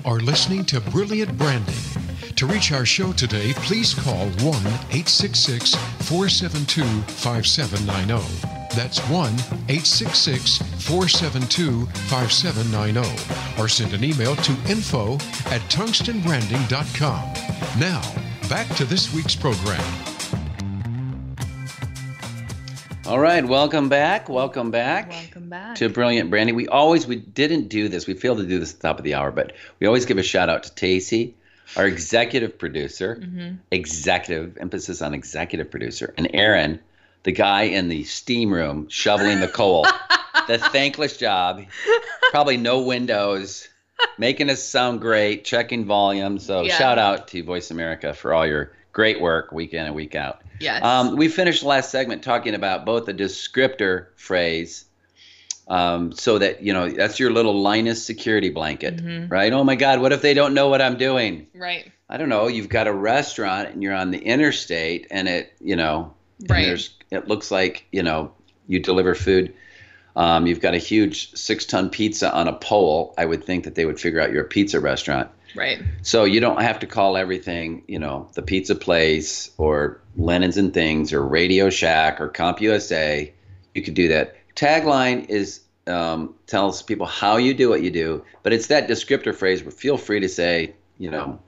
Are 0.06 0.20
listening 0.20 0.64
to 0.66 0.80
Brilliant 0.80 1.36
Branding. 1.38 1.74
To 2.36 2.46
reach 2.46 2.72
our 2.72 2.86
show 2.86 3.12
today, 3.12 3.54
please 3.54 3.94
call 3.94 4.28
1 4.28 4.38
866 4.46 5.74
472 5.76 6.84
5790. 7.14 8.56
That's 8.76 9.00
1 9.10 9.34
866 9.68 10.58
472 10.86 11.86
5790. 11.86 13.62
Or 13.62 13.68
send 13.68 13.94
an 13.94 14.04
email 14.04 14.36
to 14.36 14.52
info 14.70 15.16
at 15.50 15.62
tungstenbranding.com. 15.70 17.34
Now, 17.80 18.02
back 18.48 18.68
to 18.76 18.86
this 18.86 19.14
week's 19.14 19.36
program. 19.36 19.84
All 23.08 23.20
right, 23.20 23.46
welcome 23.46 23.90
back. 23.90 24.30
Welcome 24.30 24.72
back. 24.72 25.35
Back 25.56 25.76
to 25.76 25.88
Brilliant 25.88 26.30
Branding. 26.30 26.54
We 26.56 26.68
always 26.68 27.08
we 27.08 27.16
didn't 27.16 27.70
do 27.70 27.88
this. 27.88 28.08
We 28.08 28.14
failed 28.14 28.40
to 28.40 28.46
do 28.46 28.60
this 28.60 28.74
at 28.74 28.82
the 28.82 28.88
top 28.90 28.98
of 28.98 29.06
the 29.06 29.14
hour, 29.14 29.32
but 29.32 29.54
we 29.80 29.88
always 29.88 30.06
give 30.06 30.18
a 30.18 30.24
shout 30.24 30.50
out 30.50 30.64
to 30.64 30.70
Tacy, 30.72 31.34
our 31.78 31.86
executive 31.88 32.60
producer, 32.60 33.16
Mm-hmm. 33.22 33.56
executive 33.72 34.58
emphasis 34.58 35.02
on 35.02 35.14
executive 35.14 35.72
producer, 35.72 36.14
and 36.18 36.30
Aaron, 36.34 36.80
the 37.24 37.32
guy 37.32 37.64
in 37.64 37.88
the 37.88 38.04
steam 38.04 38.52
room 38.54 38.90
shoveling 38.90 39.40
the 39.40 39.48
coal. 39.48 39.86
the 40.50 40.58
thankless 40.58 41.16
job, 41.16 41.64
probably 42.32 42.58
no 42.58 42.82
windows, 42.82 43.70
making 44.18 44.50
us 44.50 44.62
sound 44.62 45.00
great, 45.00 45.46
checking 45.46 45.86
volume. 45.86 46.38
So 46.38 46.64
Yeah. 46.64 46.78
shout 46.78 47.00
out 47.00 47.30
to 47.30 47.44
Voice 47.44 47.72
America 47.72 48.14
for 48.14 48.34
all 48.34 48.46
your 48.46 48.74
great 48.92 49.22
work 49.22 49.54
week 49.54 49.74
in 49.74 49.86
and 49.86 49.96
week 49.96 50.16
out. 50.16 50.42
Yes. 50.60 50.84
Um, 50.84 51.16
we 51.16 51.30
finished 51.30 51.62
the 51.62 51.68
last 51.70 51.92
segment 51.92 52.24
talking 52.24 52.56
about 52.56 52.86
both 52.86 53.08
a 53.08 53.14
descriptor 53.14 54.08
phrase, 54.18 54.84
um, 55.68 56.12
so 56.12 56.38
that 56.38 56.62
you 56.64 56.74
know 56.74 56.90
that's 56.90 57.20
your 57.20 57.32
little 57.32 57.60
Linus 57.62 58.06
security 58.06 58.50
blanket, 58.50 58.98
Mhm. 58.98 59.32
right? 59.32 59.52
Oh 59.52 59.64
my 59.64 59.76
God, 59.76 60.00
what 60.02 60.12
if 60.14 60.22
they 60.22 60.34
don't 60.34 60.54
know 60.54 60.70
what 60.70 60.82
I'm 60.82 60.98
doing? 60.98 61.48
right. 61.56 61.92
I 62.08 62.18
don't 62.18 62.30
know. 62.30 62.48
You've 62.48 62.70
got 62.70 62.86
a 62.86 62.94
restaurant 62.94 63.70
and 63.70 63.82
you're 63.82 63.94
on 63.96 64.12
the 64.12 64.20
interstate, 64.20 65.08
and 65.10 65.28
it, 65.28 65.54
you 65.60 65.76
know, 65.76 66.14
and 66.40 66.50
Right. 66.52 66.66
there's 66.66 66.92
it 67.12 67.28
looks 67.28 67.50
like 67.50 67.86
you 67.92 68.04
know 68.04 68.32
you 68.68 68.80
deliver 68.80 69.16
food. 69.16 69.54
Um, 70.16 70.48
you've 70.48 70.62
got 70.62 70.74
a 70.74 70.78
huge 70.78 71.34
six-ton 71.36 71.90
pizza 71.90 72.32
on 72.34 72.48
a 72.48 72.54
pole. 72.54 73.14
I 73.18 73.26
would 73.26 73.44
think 73.44 73.64
that 73.66 73.76
they 73.76 73.86
would 73.86 74.00
figure 74.00 74.22
out 74.22 74.32
you're 74.32 74.44
a 74.46 74.48
pizza 74.48 74.80
restaurant. 74.80 75.30
Right. 75.56 75.80
So 76.04 76.24
you 76.26 76.40
don't 76.40 76.62
have 76.62 76.80
to 76.80 76.86
call 76.88 77.18
everything, 77.18 77.84
you 77.88 78.00
know, 78.00 78.30
the 78.34 78.42
pizza 78.42 78.76
place 78.76 79.52
or 79.58 80.00
Linens 80.16 80.56
and 80.58 80.74
Things 80.74 81.12
or 81.12 81.22
Radio 81.26 81.70
Shack 81.70 82.22
or 82.22 82.30
CompUSA. 82.30 83.32
You 83.74 83.82
could 83.82 83.94
do 83.94 84.08
that. 84.10 84.36
Tagline 84.56 85.30
is 85.30 85.62
um, 85.88 86.36
tells 86.48 86.82
people 86.82 87.06
how 87.06 87.38
you 87.38 87.54
do 87.54 87.70
what 87.70 87.82
you 87.82 87.92
do, 87.92 88.24
but 88.44 88.54
it's 88.54 88.68
that 88.68 88.88
descriptor 88.88 89.36
phrase. 89.36 89.64
Where 89.64 89.72
feel 89.72 89.98
free 89.98 90.20
to 90.22 90.30
say, 90.30 90.74
you 90.98 91.12
know, 91.12 91.40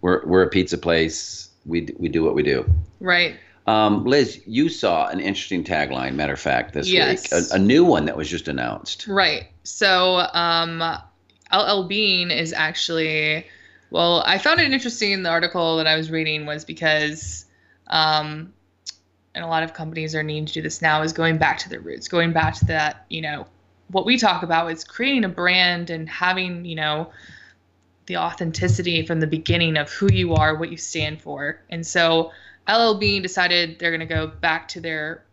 we're 0.00 0.24
we're 0.26 0.42
a 0.42 0.48
pizza 0.48 0.78
place. 0.78 1.50
We 1.66 1.88
we 1.98 2.08
do 2.08 2.22
what 2.22 2.34
we 2.34 2.42
do. 2.42 2.64
Right. 3.00 3.36
Um, 3.66 4.04
Liz, 4.04 4.40
you 4.46 4.68
saw 4.68 5.08
an 5.08 5.20
interesting 5.20 5.62
tagline. 5.64 6.14
Matter 6.14 6.32
of 6.32 6.40
fact, 6.40 6.72
this 6.72 6.88
Yes. 6.88 7.30
week, 7.30 7.42
a, 7.52 7.54
a 7.56 7.58
new 7.58 7.84
one 7.84 8.06
that 8.06 8.16
was 8.16 8.28
just 8.28 8.48
announced. 8.48 9.06
Right. 9.06 9.46
So, 9.62 10.26
um, 10.32 10.82
LL 11.52 11.84
Bean 11.84 12.30
is 12.30 12.52
actually, 12.52 13.46
well, 13.90 14.22
I 14.26 14.38
found 14.38 14.60
it 14.60 14.72
interesting 14.72 15.22
the 15.22 15.30
article 15.30 15.76
that 15.76 15.86
I 15.86 15.96
was 15.96 16.10
reading 16.10 16.46
was 16.46 16.64
because, 16.64 17.44
um, 17.86 18.52
and 19.34 19.44
a 19.44 19.46
lot 19.48 19.62
of 19.62 19.74
companies 19.74 20.14
are 20.14 20.22
needing 20.22 20.46
to 20.46 20.52
do 20.52 20.62
this 20.62 20.82
now 20.82 21.02
is 21.02 21.12
going 21.12 21.38
back 21.38 21.58
to 21.58 21.68
their 21.68 21.80
roots, 21.80 22.08
going 22.08 22.32
back 22.32 22.54
to 22.56 22.64
that, 22.66 23.06
you 23.08 23.20
know, 23.20 23.46
what 23.88 24.04
we 24.06 24.16
talk 24.16 24.42
about 24.42 24.70
is 24.70 24.84
creating 24.84 25.24
a 25.24 25.28
brand 25.28 25.90
and 25.90 26.08
having, 26.08 26.64
you 26.64 26.76
know, 26.76 27.10
the 28.06 28.16
authenticity 28.16 29.06
from 29.06 29.20
the 29.20 29.26
beginning 29.26 29.76
of 29.76 29.90
who 29.90 30.12
you 30.12 30.34
are, 30.34 30.56
what 30.56 30.70
you 30.70 30.76
stand 30.76 31.20
for. 31.20 31.62
And 31.70 31.86
so 31.86 32.32
LL 32.68 32.94
Bean 32.94 33.22
decided 33.22 33.78
they're 33.78 33.90
going 33.90 34.00
to 34.00 34.14
go 34.14 34.26
back 34.26 34.68
to 34.68 34.80
their 34.80 35.24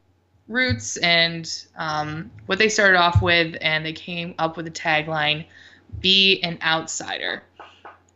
roots 0.47 0.97
and 0.97 1.65
um, 1.75 2.31
what 2.45 2.59
they 2.59 2.69
started 2.69 2.97
off 2.97 3.21
with, 3.21 3.57
and 3.61 3.85
they 3.85 3.93
came 3.93 4.33
up 4.39 4.57
with 4.57 4.67
a 4.67 4.71
tagline 4.71 5.45
be 5.99 6.41
an 6.43 6.57
outsider, 6.61 7.43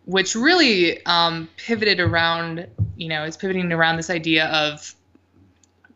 which 0.05 0.35
really 0.35 1.03
um, 1.05 1.49
pivoted 1.57 1.99
around, 1.99 2.67
you 2.95 3.07
know, 3.07 3.23
is 3.23 3.37
pivoting 3.37 3.71
around 3.71 3.97
this 3.97 4.09
idea 4.09 4.45
of 4.47 4.93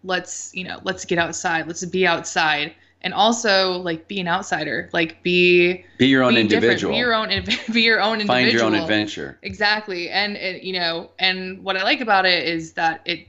let's, 0.06 0.54
you 0.54 0.64
know, 0.64 0.80
let's 0.84 1.06
get 1.06 1.18
outside, 1.18 1.68
let's 1.68 1.84
be 1.86 2.06
outside. 2.08 2.74
And 3.02 3.14
also, 3.14 3.78
like, 3.80 4.08
be 4.08 4.20
an 4.20 4.28
outsider, 4.28 4.90
like, 4.92 5.22
be 5.22 5.86
Be 5.98 6.08
your 6.08 6.24
own 6.24 6.36
be 6.36 6.42
individual. 6.42 6.94
be 6.94 6.98
your 6.98 7.14
own, 7.14 7.30
be 7.72 7.82
your 7.82 8.02
own 8.02 8.22
individual. 8.22 8.28
Find 8.28 8.52
your 8.52 8.64
own 8.64 8.74
adventure. 8.74 9.38
Exactly. 9.44 10.10
And 10.10 10.36
it, 10.36 10.64
you 10.64 10.74
know, 10.74 11.12
and 11.20 11.64
what 11.64 11.78
I 11.78 11.84
like 11.84 12.02
about 12.02 12.26
it 12.26 12.48
is 12.48 12.74
that 12.74 13.02
it, 13.06 13.28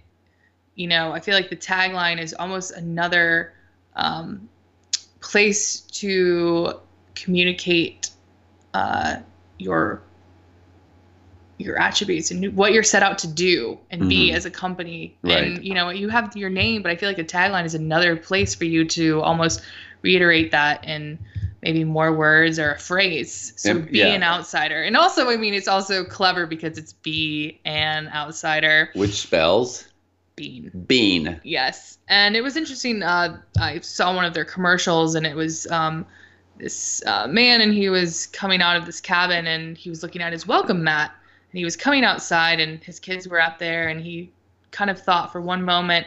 you 0.76 0.86
know, 0.86 1.12
I 1.12 1.20
feel 1.20 1.34
like 1.34 1.50
the 1.50 1.56
tagline 1.56 2.20
is 2.20 2.34
almost 2.34 2.70
another 2.72 3.52
um, 3.96 4.48
place 5.20 5.80
to 5.80 6.80
communicate 7.14 8.10
uh, 8.72 9.16
your 9.58 10.02
your 11.58 11.78
attributes 11.80 12.30
and 12.30 12.54
what 12.56 12.72
you're 12.72 12.82
set 12.82 13.02
out 13.02 13.18
to 13.18 13.26
do 13.26 13.78
and 13.90 14.08
be 14.08 14.30
Mhm. 14.30 14.34
as 14.34 14.44
a 14.44 14.50
company. 14.50 15.16
Right. 15.22 15.44
And 15.44 15.64
you 15.64 15.74
know, 15.74 15.90
you 15.90 16.08
have 16.08 16.36
your 16.36 16.50
name, 16.50 16.82
but 16.82 16.90
I 16.90 16.96
feel 16.96 17.08
like 17.08 17.18
a 17.18 17.24
tagline 17.24 17.64
is 17.64 17.74
another 17.74 18.16
place 18.16 18.54
for 18.54 18.64
you 18.64 18.84
to 18.84 19.20
almost 19.22 19.62
reiterate 20.02 20.50
that 20.50 20.84
in 20.84 21.18
maybe 21.62 21.82
more 21.82 22.12
words 22.12 22.58
or 22.58 22.72
a 22.72 22.78
phrase. 22.78 23.54
So 23.56 23.80
be 23.80 23.98
yeah. 23.98 24.08
an 24.08 24.22
outsider. 24.22 24.82
And 24.82 24.96
also, 24.96 25.30
I 25.30 25.36
mean, 25.36 25.54
it's 25.54 25.66
also 25.66 26.04
clever 26.04 26.46
because 26.46 26.78
it's 26.78 26.92
be 26.92 27.58
an 27.64 28.08
outsider 28.14 28.90
Which 28.94 29.14
spells 29.22 29.88
bean 30.36 30.70
bean. 30.86 31.40
Yes, 31.42 31.96
and 32.08 32.36
it 32.36 32.42
was 32.42 32.56
interesting. 32.56 33.02
Uh, 33.02 33.38
I 33.58 33.80
saw 33.80 34.14
one 34.14 34.26
of 34.26 34.34
their 34.34 34.44
commercials, 34.44 35.14
and 35.14 35.26
it 35.26 35.34
was 35.34 35.66
um, 35.68 36.04
this 36.58 37.02
uh, 37.06 37.26
man, 37.26 37.62
and 37.62 37.72
he 37.72 37.88
was 37.88 38.26
coming 38.26 38.60
out 38.60 38.76
of 38.76 38.84
this 38.84 39.00
cabin, 39.00 39.46
and 39.46 39.78
he 39.78 39.88
was 39.88 40.02
looking 40.02 40.20
at 40.20 40.32
his 40.32 40.46
welcome 40.46 40.84
mat, 40.84 41.12
and 41.56 41.60
he 41.60 41.64
was 41.64 41.74
coming 41.74 42.04
outside, 42.04 42.60
and 42.60 42.84
his 42.84 43.00
kids 43.00 43.26
were 43.26 43.40
out 43.40 43.58
there, 43.58 43.88
and 43.88 43.98
he 44.02 44.30
kind 44.72 44.90
of 44.90 45.00
thought 45.00 45.32
for 45.32 45.40
one 45.40 45.62
moment, 45.62 46.06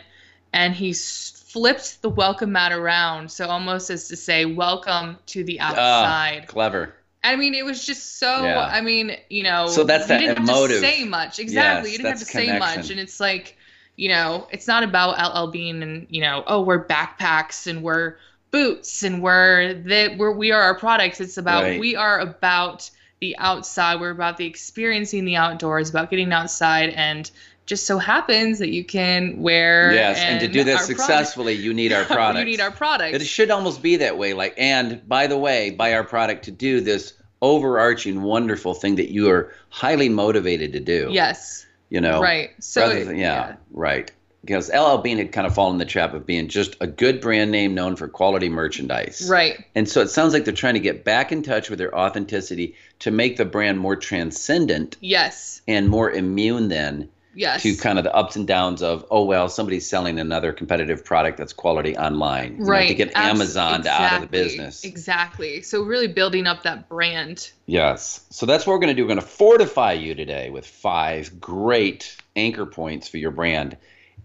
and 0.54 0.76
he 0.76 0.94
flipped 0.94 2.04
the 2.04 2.10
welcome 2.10 2.52
mat 2.52 2.72
around, 2.72 3.32
so 3.32 3.48
almost 3.48 3.90
as 3.90 4.08
to 4.10 4.16
say, 4.16 4.46
"Welcome 4.46 5.18
to 5.26 5.44
the 5.44 5.60
Ah, 5.60 5.70
outside." 5.70 6.48
clever. 6.48 6.94
I 7.24 7.36
mean, 7.36 7.56
it 7.56 7.66
was 7.66 7.84
just 7.84 8.20
so. 8.20 8.44
Yeah. 8.44 8.60
I 8.72 8.82
mean, 8.82 9.18
you 9.32 9.42
know. 9.42 9.66
So 9.70 9.84
that's 9.84 10.06
that 10.06 10.20
didn't 10.20 10.38
emotive- 10.38 10.84
Have 10.84 10.92
to 10.92 10.98
say 10.98 11.04
much 11.04 11.40
exactly. 11.40 11.90
Yes, 11.90 11.94
you 11.94 11.98
didn't 12.04 12.10
have 12.12 12.20
to 12.20 12.26
that's 12.26 12.32
say 12.32 12.60
much, 12.60 12.92
and 12.92 13.00
it's 13.00 13.20
like, 13.20 13.58
you 13.96 14.10
know, 14.10 14.48
it's 14.52 14.68
not 14.68 14.84
about 14.84 15.18
LL 15.18 15.50
Bean 15.50 15.82
and 15.82 16.06
you 16.12 16.22
know, 16.22 16.44
oh, 16.46 16.62
we're 16.62 16.86
backpacks 16.86 17.66
and 17.66 17.82
we're 17.82 18.18
boots 18.52 19.02
and 19.02 19.24
we're 19.24 19.74
that 19.74 20.16
we're 20.20 20.32
we 20.32 20.52
are 20.52 20.62
our 20.62 20.76
products. 20.78 21.20
It's 21.20 21.38
about 21.40 21.64
Right. 21.64 21.80
we 21.80 21.96
are 21.96 22.20
about 22.20 22.88
the 23.22 23.38
outside. 23.38 24.00
We're 24.00 24.12
about 24.12 24.38
the 24.38 24.46
experiencing 24.46 25.26
the 25.26 25.36
outdoors, 25.36 25.90
about 25.90 26.10
getting 26.10 26.32
outside, 26.32 26.90
and 26.90 27.30
just 27.66 27.86
so 27.86 28.00
happens 28.00 28.60
that 28.60 28.70
you 28.70 28.84
can 28.84 29.42
wear. 29.42 29.94
Yes, 29.94 30.18
and 30.20 30.40
to 30.40 30.48
do 30.48 30.64
this 30.64 30.78
product. 30.78 31.00
successfully, 31.00 31.54
you 31.54 31.74
need 31.74 31.94
our 31.94 32.04
product. 32.06 32.40
you 32.40 32.46
need 32.46 32.62
our 32.62 32.72
product. 32.72 33.16
It 33.16 33.26
should 33.26 33.52
almost 33.52 33.82
be 33.82 33.98
that 33.98 34.18
way. 34.18 34.34
Like, 34.34 34.56
and 34.58 35.08
by 35.08 35.28
the 35.28 35.38
way, 35.38 35.70
buy 35.72 35.94
our 35.94 36.04
product 36.04 36.46
to 36.46 36.52
do 36.52 36.82
this 36.82 37.14
overarching, 37.42 38.22
wonderful 38.22 38.74
thing 38.74 38.96
that 38.96 39.12
you 39.12 39.30
are 39.30 39.54
highly 39.70 40.10
motivated 40.10 40.74
to 40.74 40.80
do. 40.80 41.10
Yes. 41.12 41.66
You 41.90 42.02
know, 42.02 42.22
Right. 42.22 42.52
So 42.60 43.04
than, 43.04 43.18
yeah, 43.18 43.56
right. 43.72 44.12
Because 44.50 44.72
LL 44.74 44.98
Bean 44.98 45.20
had 45.20 45.32
kind 45.32 45.46
of 45.46 45.54
fallen 45.54 45.76
in 45.76 45.78
the 45.78 45.86
trap 45.86 46.16
of 46.16 46.26
being 46.26 46.48
just 46.48 46.76
a 46.82 46.88
good 46.88 47.22
brand 47.22 47.52
name 47.52 47.76
known 47.76 47.96
for 47.96 48.08
quality 48.08 48.50
merchandise. 48.50 49.28
Right. 49.30 49.64
And 49.76 49.88
so 49.88 50.02
it 50.02 50.08
sounds 50.10 50.34
like 50.34 50.44
they're 50.44 50.56
trying 50.56 50.74
to 50.74 50.80
get 50.80 51.06
back 51.06 51.32
in 51.32 51.44
touch 51.44 51.70
with 51.70 51.78
their 51.78 51.96
authenticity 51.96 52.74
to 53.00 53.12
make 53.12 53.38
the 53.38 53.46
brand 53.46 53.78
more 53.78 53.96
transcendent 53.96 54.98
Yes. 55.02 55.62
and 55.68 55.88
more 55.88 56.10
immune 56.10 56.68
then 56.68 57.10
Yes. 57.36 57.62
to 57.62 57.76
kind 57.76 58.00
of 58.00 58.04
the 58.06 58.16
ups 58.16 58.38
and 58.38 58.48
downs 58.48 58.82
of 58.82 59.06
oh 59.12 59.24
well 59.24 59.50
somebody's 59.50 59.88
selling 59.88 60.20
another 60.20 60.52
competitive 60.52 61.06
product 61.06 61.38
that's 61.38 61.54
quality 61.54 61.96
online. 61.96 62.54
You 62.54 62.64
know, 62.64 62.66
right. 62.66 62.88
to 62.88 62.96
get 62.96 63.16
amazon 63.16 63.84
to 63.84 63.90
out 63.92 64.16
of 64.16 64.22
the 64.22 64.28
business. 64.28 64.84
Exactly. 64.84 65.62
So 65.62 65.84
really 65.84 66.08
building 66.08 66.48
up 66.48 66.64
that 66.64 66.90
brand. 66.90 67.52
Yes. 67.68 68.26
So 68.32 68.48
that's 68.48 68.66
what 68.66 68.74
we're 68.74 68.80
going 68.80 68.96
to 68.96 69.00
do. 69.00 69.04
We're 69.04 69.10
going 69.14 69.22
to 69.22 69.28
fortify 69.28 69.92
you 69.94 70.16
today 70.16 70.50
with 70.50 70.66
five 70.66 71.40
great 71.40 72.18
anchor 72.36 72.66
points 72.66 73.08
for 73.08 73.18
your 73.18 73.32
brand 73.32 73.78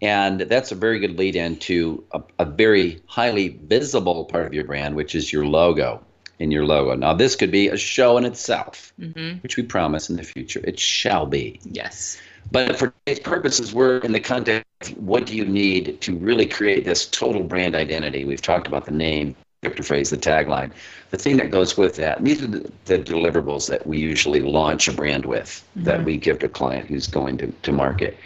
and 0.03 0.41
that's 0.41 0.73
a 0.73 0.75
very 0.75 0.99
good 0.99 1.19
lead 1.19 1.37
into 1.37 2.05
a, 2.13 2.23
a 2.39 2.45
very 2.45 3.01
highly 3.07 3.49
visible 3.65 4.25
part 4.25 4.47
of 4.47 4.55
your 4.55 4.65
brand 4.65 4.95
which 4.95 5.15
is 5.15 5.33
your 5.33 5.47
logo 5.47 6.03
in 6.39 6.51
your 6.51 6.65
logo. 6.67 6.95
Now 6.95 7.15
this 7.15 7.37
could 7.37 7.51
be 7.51 7.69
a 7.69 7.77
show 7.77 8.17
in 8.19 8.25
itself 8.25 8.93
hmm 8.99 9.35
which 9.43 9.57
we 9.57 9.63
promise 9.63 10.11
in 10.11 10.17
the 10.17 10.23
future. 10.23 10.61
It 10.65 10.79
shall 10.79 11.27
be. 11.27 11.61
Yes. 11.65 12.19
But 12.51 12.79
for 12.79 12.93
today's 13.07 13.21
purposes, 13.21 13.75
we're 13.75 13.99
in 13.99 14.13
the 14.13 14.21
context 14.21 14.65
of 14.83 14.97
what 14.99 15.27
do 15.27 15.37
you 15.37 15.45
need 15.45 16.01
to 16.03 16.17
really 16.17 16.47
create 16.47 16.85
this 16.85 17.07
total 17.07 17.43
brand 17.43 17.75
identity? 17.75 18.25
We've 18.25 18.43
talked 18.43 18.67
about 18.67 18.85
the 18.85 18.93
name, 18.93 19.35
phrase, 19.71 20.11
the 20.11 20.17
tagline, 20.17 20.71
the 21.11 21.17
thing 21.17 21.37
that 21.39 21.51
goes 21.51 21.77
with 21.77 21.97
that. 21.97 22.23
These 22.25 22.43
are 22.43 22.47
the, 22.47 22.71
the 22.85 22.99
deliverables 22.99 23.69
that 23.69 23.87
we 23.87 23.99
usually 23.99 24.41
launch 24.41 24.89
a 24.89 24.93
brand 24.93 25.25
with, 25.25 25.67
that 25.77 26.05
we 26.05 26.17
give 26.17 26.39
to 26.41 26.47
a 26.47 26.49
client 26.49 26.89
who's 26.89 27.07
going 27.07 27.39
to, 27.39 27.47
to 27.47 27.73
market. 27.73 28.17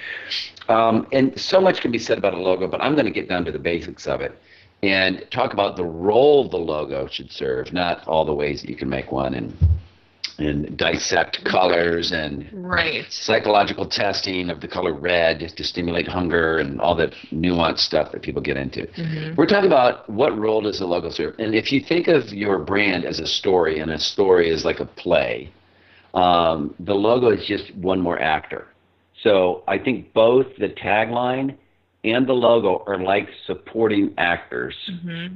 Um, 0.68 1.07
and 1.12 1.39
so 1.39 1.61
much 1.61 1.80
can 1.80 1.91
be 1.91 1.99
said 1.99 2.18
about 2.18 2.34
a 2.34 2.39
logo, 2.39 2.66
but 2.66 2.82
I'm 2.82 2.95
going 2.95 3.07
to 3.07 3.11
get 3.11 3.28
down 3.28 3.45
to 3.47 3.53
the 3.53 3.59
basics 3.59 4.07
of 4.07 4.20
it 4.20 4.39
and 4.82 5.24
talk 5.30 5.53
about 5.53 5.76
the 5.76 5.84
role 5.84 6.49
the 6.49 6.59
logo 6.59 7.07
should 7.09 7.32
serve, 7.32 7.72
not 7.72 8.07
all 8.07 8.24
the 8.24 8.34
ways 8.34 8.61
that 8.61 8.70
you 8.70 8.76
can 8.76 8.89
make 8.89 9.11
one 9.11 9.34
and 9.34 9.57
and 10.39 10.76
dissect 10.76 11.45
colors 11.45 12.12
and 12.12 12.49
right 12.53 13.05
psychological 13.11 13.86
testing 13.86 14.51
of 14.51 14.61
the 14.61 14.68
color 14.68 14.93
red 14.95 15.53
to 15.57 15.64
stimulate 15.64 16.07
hunger 16.07 16.59
and 16.59 16.80
all 16.80 16.95
that 16.95 17.12
nuanced 17.32 17.80
stuff 17.80 18.12
that 18.12 18.22
people 18.22 18.41
get 18.41 18.57
into. 18.57 18.86
Mhm. 18.86 19.36
We're 19.36 19.47
talking 19.47 19.66
about 19.66 20.09
what 20.09 20.36
role 20.39 20.61
does 20.61 20.78
the 20.78 20.86
logo 20.86 21.11
serve? 21.11 21.34
And 21.39 21.55
if 21.55 21.72
you 21.72 21.80
think 21.80 22.07
of 22.09 22.32
your 22.32 22.59
brand 22.59 23.05
as 23.05 23.18
a 23.18 23.26
story, 23.26 23.80
and 23.80 23.91
a 23.91 23.99
story 23.99 24.49
is 24.49 24.64
like 24.64 24.80
a 24.80 24.86
play, 24.86 25.51
um, 26.14 26.74
the 26.80 26.95
logo 26.95 27.30
is 27.30 27.45
just 27.45 27.74
one 27.74 28.01
more 28.01 28.20
actor. 28.20 28.68
So 29.22 29.62
I 29.66 29.78
think 29.78 30.12
both 30.12 30.47
the 30.59 30.68
tagline 30.68 31.55
and 32.05 32.26
the 32.28 32.32
logo 32.32 32.84
are 32.86 32.99
like 32.99 33.28
supporting 33.47 34.14
actors, 34.16 34.76
Mm-hmm. 34.89 35.34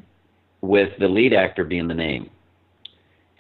with 0.61 0.97
the 1.01 1.09
lead 1.09 1.33
actor 1.33 1.65
being 1.65 1.89
the 1.89 1.95
name. 1.95 2.31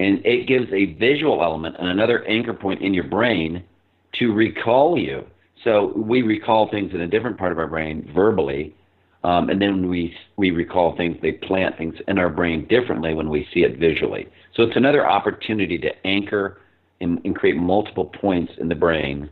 And 0.02 0.24
it 0.26 0.48
gives 0.48 0.66
a 0.72 0.94
visual 0.94 1.44
element 1.44 1.76
and 1.78 1.88
another 1.88 2.24
anchor 2.24 2.52
point 2.52 2.82
in 2.82 2.92
your 2.92 3.04
brain 3.04 3.62
to 4.18 4.32
recall 4.32 4.98
you. 4.98 5.24
So 5.62 5.92
we 5.94 6.22
recall 6.22 6.68
things 6.68 6.92
in 6.92 7.02
a 7.02 7.06
different 7.06 7.38
part 7.38 7.52
of 7.52 7.58
our 7.58 7.68
brain 7.68 8.10
verbally, 8.12 8.74
um, 9.22 9.48
and 9.48 9.62
then 9.62 9.88
we 9.88 10.12
we 10.36 10.50
recall 10.50 10.96
things. 10.96 11.16
They 11.22 11.32
plant 11.32 11.78
things 11.78 11.94
in 12.08 12.18
our 12.18 12.28
brain 12.28 12.66
differently 12.66 13.14
when 13.14 13.30
we 13.30 13.46
see 13.54 13.60
it 13.60 13.78
visually. 13.78 14.26
So 14.56 14.64
it's 14.64 14.76
another 14.76 15.06
opportunity 15.06 15.78
to 15.78 15.90
anchor 16.04 16.58
and, 17.00 17.20
and 17.24 17.36
create 17.36 17.56
multiple 17.56 18.06
points 18.06 18.52
in 18.58 18.68
the 18.68 18.74
brain. 18.74 19.30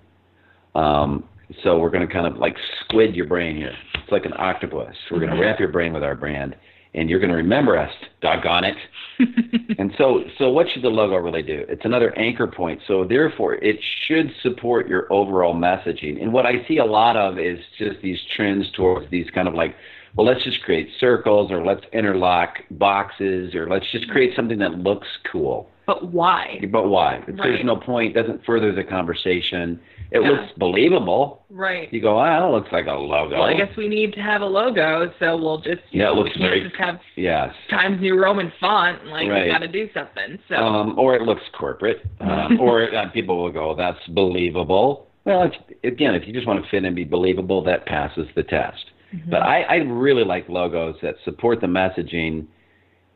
Um, 0.77 1.25
so 1.65 1.79
we're 1.79 1.91
going 1.91 2.07
to 2.07 2.13
kind 2.13 2.29
of 2.29 2.37
like 2.37 2.57
squid 2.85 3.17
your 3.17 3.27
brain 3.27 3.57
here. 3.57 3.75
It's 3.95 4.13
like 4.13 4.25
an 4.25 4.35
octopus. 4.39 4.95
We're 5.11 5.19
going 5.19 5.35
to 5.35 5.41
wrap 5.41 5.59
your 5.59 5.71
brain 5.71 5.93
with 5.93 6.05
our 6.05 6.15
brand, 6.15 6.55
and 6.95 7.09
you're 7.09 7.21
going 7.21 7.31
to 7.31 7.37
remember 7.37 7.79
us. 7.79 7.93
Doggone 8.21 8.65
it. 8.65 8.77
and 9.79 9.93
so, 9.97 10.25
so 10.39 10.51
what 10.51 10.67
should 10.73 10.83
the 10.83 10.89
logo 10.89 11.17
really 11.17 11.43
do? 11.43 11.65
It's 11.69 11.85
another 11.85 12.17
anchor 12.19 12.47
point. 12.47 12.81
So 12.87 13.05
therefore, 13.05 13.55
it 13.55 13.77
should 14.07 14.31
support 14.43 14.89
your 14.89 15.13
overall 15.13 15.55
messaging. 15.55 16.21
And 16.21 16.33
what 16.33 16.47
I 16.47 16.67
see 16.67 16.79
a 16.79 16.85
lot 16.85 17.17
of 17.17 17.39
is 17.39 17.59
just 17.79 18.01
these 18.03 18.19
trends 18.37 18.67
towards 18.77 19.11
these 19.11 19.27
kind 19.35 19.47
of 19.47 19.55
like, 19.55 19.75
well, 20.17 20.27
let's 20.27 20.43
just 20.43 20.61
create 20.63 20.89
circles, 20.99 21.53
or 21.53 21.65
let's 21.65 21.85
interlock 21.93 22.55
boxes, 22.73 23.55
or 23.55 23.69
let's 23.69 23.87
just 23.93 24.09
create 24.09 24.35
something 24.35 24.59
that 24.59 24.73
looks 24.73 25.07
cool. 25.31 25.71
But 25.91 26.13
why? 26.13 26.61
But 26.71 26.87
why? 26.89 27.17
Right. 27.17 27.37
there's 27.37 27.65
no 27.65 27.75
point, 27.75 28.15
doesn't 28.15 28.45
further 28.45 28.71
the 28.73 28.85
conversation. 28.85 29.81
It 30.13 30.23
Yeah. 30.23 30.31
looks 30.31 30.53
believable. 30.57 31.43
Right. 31.51 31.93
You 31.93 32.01
go, 32.01 32.17
ah, 32.17 32.39
that 32.39 32.53
looks 32.53 32.71
like 32.71 32.87
a 32.87 32.93
logo. 32.93 33.35
Well, 33.41 33.43
I 33.49 33.55
guess 33.55 33.77
we 33.77 33.89
need 33.89 34.13
to 34.13 34.21
have 34.21 34.41
a 34.41 34.47
logo, 34.47 35.13
so 35.19 35.37
we'll 35.37 35.59
just 35.59 35.81
Yeah, 35.91 36.11
it 36.11 36.15
looks 36.15 36.37
we 36.37 36.43
very- 36.43 36.61
just 36.63 36.77
have 36.77 37.01
Yes. 37.17 37.53
Times 37.71 38.01
New 38.01 38.17
Roman 38.23 38.53
font. 38.61 39.05
Like 39.07 39.29
Right. 39.29 39.47
we 39.47 39.51
got 39.51 39.63
to 39.63 39.69
do 39.69 39.89
something. 39.93 40.39
So 40.49 40.55
Um, 40.55 40.95
or 40.97 41.17
it 41.17 41.23
looks 41.23 41.43
corporate, 41.53 42.03
uh, 42.21 42.51
or 42.61 42.83
uh, 42.95 43.09
people 43.09 43.43
will 43.43 43.51
go, 43.51 43.75
"That's 43.75 44.05
believable." 44.09 45.09
Well, 45.25 45.51
again, 45.83 46.15
if 46.15 46.25
you 46.25 46.33
just 46.33 46.47
want 46.47 46.63
to 46.63 46.71
fit 46.71 46.85
and 46.85 46.95
be 46.95 47.03
believable, 47.05 47.63
that 47.63 47.85
passes 47.87 48.29
the 48.37 48.45
test. 48.45 48.93
But 49.29 49.43
I, 49.43 49.63
I 49.63 49.75
really 49.79 50.23
like 50.23 50.49
logos 50.49 51.01
that 51.03 51.17
support 51.25 51.61
the 51.61 51.67
messaging 51.67 52.47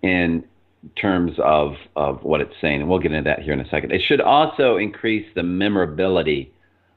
in 0.02 0.42
terms 0.96 1.32
of 1.38 1.74
of 1.96 2.22
what 2.22 2.40
it's 2.40 2.54
saying, 2.60 2.80
and 2.80 2.90
we'll 2.90 2.98
get 2.98 3.12
into 3.12 3.28
that 3.28 3.42
here 3.42 3.52
in 3.52 3.60
a 3.60 3.68
second. 3.68 3.92
It 3.92 4.02
should 4.02 4.20
also 4.20 4.76
increase 4.76 5.26
the 5.34 5.42
memorability 5.42 6.52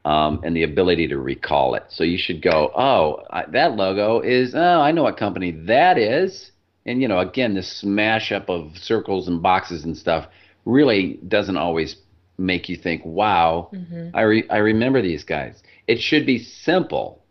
um, 0.06 0.40
and 0.44 0.56
the 0.56 0.64
ability 0.64 1.08
to 1.10 1.18
recall 1.18 1.76
it. 1.76 1.84
So 1.90 2.04
you 2.04 2.18
should 2.18 2.42
go, 2.42 2.72
"Oh, 2.76 3.24
I, 3.30 3.46
that 3.52 3.76
logo 3.76 4.22
is. 4.22 4.54
Oh, 4.56 4.82
I 4.82 4.92
know 4.92 5.04
what 5.04 5.18
company 5.18 5.52
that 5.68 5.98
is." 5.98 6.52
And 6.86 7.02
you 7.02 7.08
know, 7.08 7.20
again, 7.20 7.54
this 7.54 7.72
smash 7.72 8.32
up 8.32 8.50
of 8.50 8.78
circles 8.78 9.28
and 9.28 9.42
boxes 9.42 9.84
and 9.84 9.98
stuff 9.98 10.28
really 10.66 11.20
doesn't 11.28 11.58
always 11.58 11.98
make 12.38 12.70
you 12.70 12.78
think, 12.78 13.02
"Wow, 13.06 13.70
I 14.14 14.22
re- 14.22 14.50
I 14.50 14.58
remember 14.58 15.02
these 15.02 15.24
guys." 15.24 15.62
It 15.88 16.00
should 16.00 16.26
be 16.26 16.40
simple. 16.40 17.22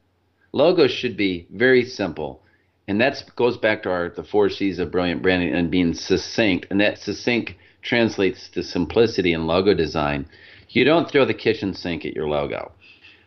Logos 0.53 0.91
should 0.91 1.17
be 1.17 1.47
very 1.53 1.85
simple, 1.85 2.43
and 2.89 3.01
that 3.01 3.25
goes 3.35 3.57
back 3.57 3.83
to 3.83 3.91
our 3.91 4.09
the 4.09 4.23
four 4.23 4.49
C's 4.49 4.79
of 4.79 4.91
brilliant 4.91 5.23
branding 5.23 5.55
and 5.55 5.71
being 5.71 5.95
succinct. 5.95 6.67
And 6.71 6.81
that 6.81 6.99
succinct 6.99 7.55
translates 7.83 8.49
to 8.51 8.63
simplicity 8.63 9.33
in 9.33 9.47
logo 9.47 9.75
design. 9.75 10.27
You 10.69 10.85
don't 10.85 11.11
throw 11.11 11.25
the 11.25 11.35
kitchen 11.35 11.75
sink 11.75 12.05
at 12.05 12.15
your 12.15 12.29
logo. 12.29 12.73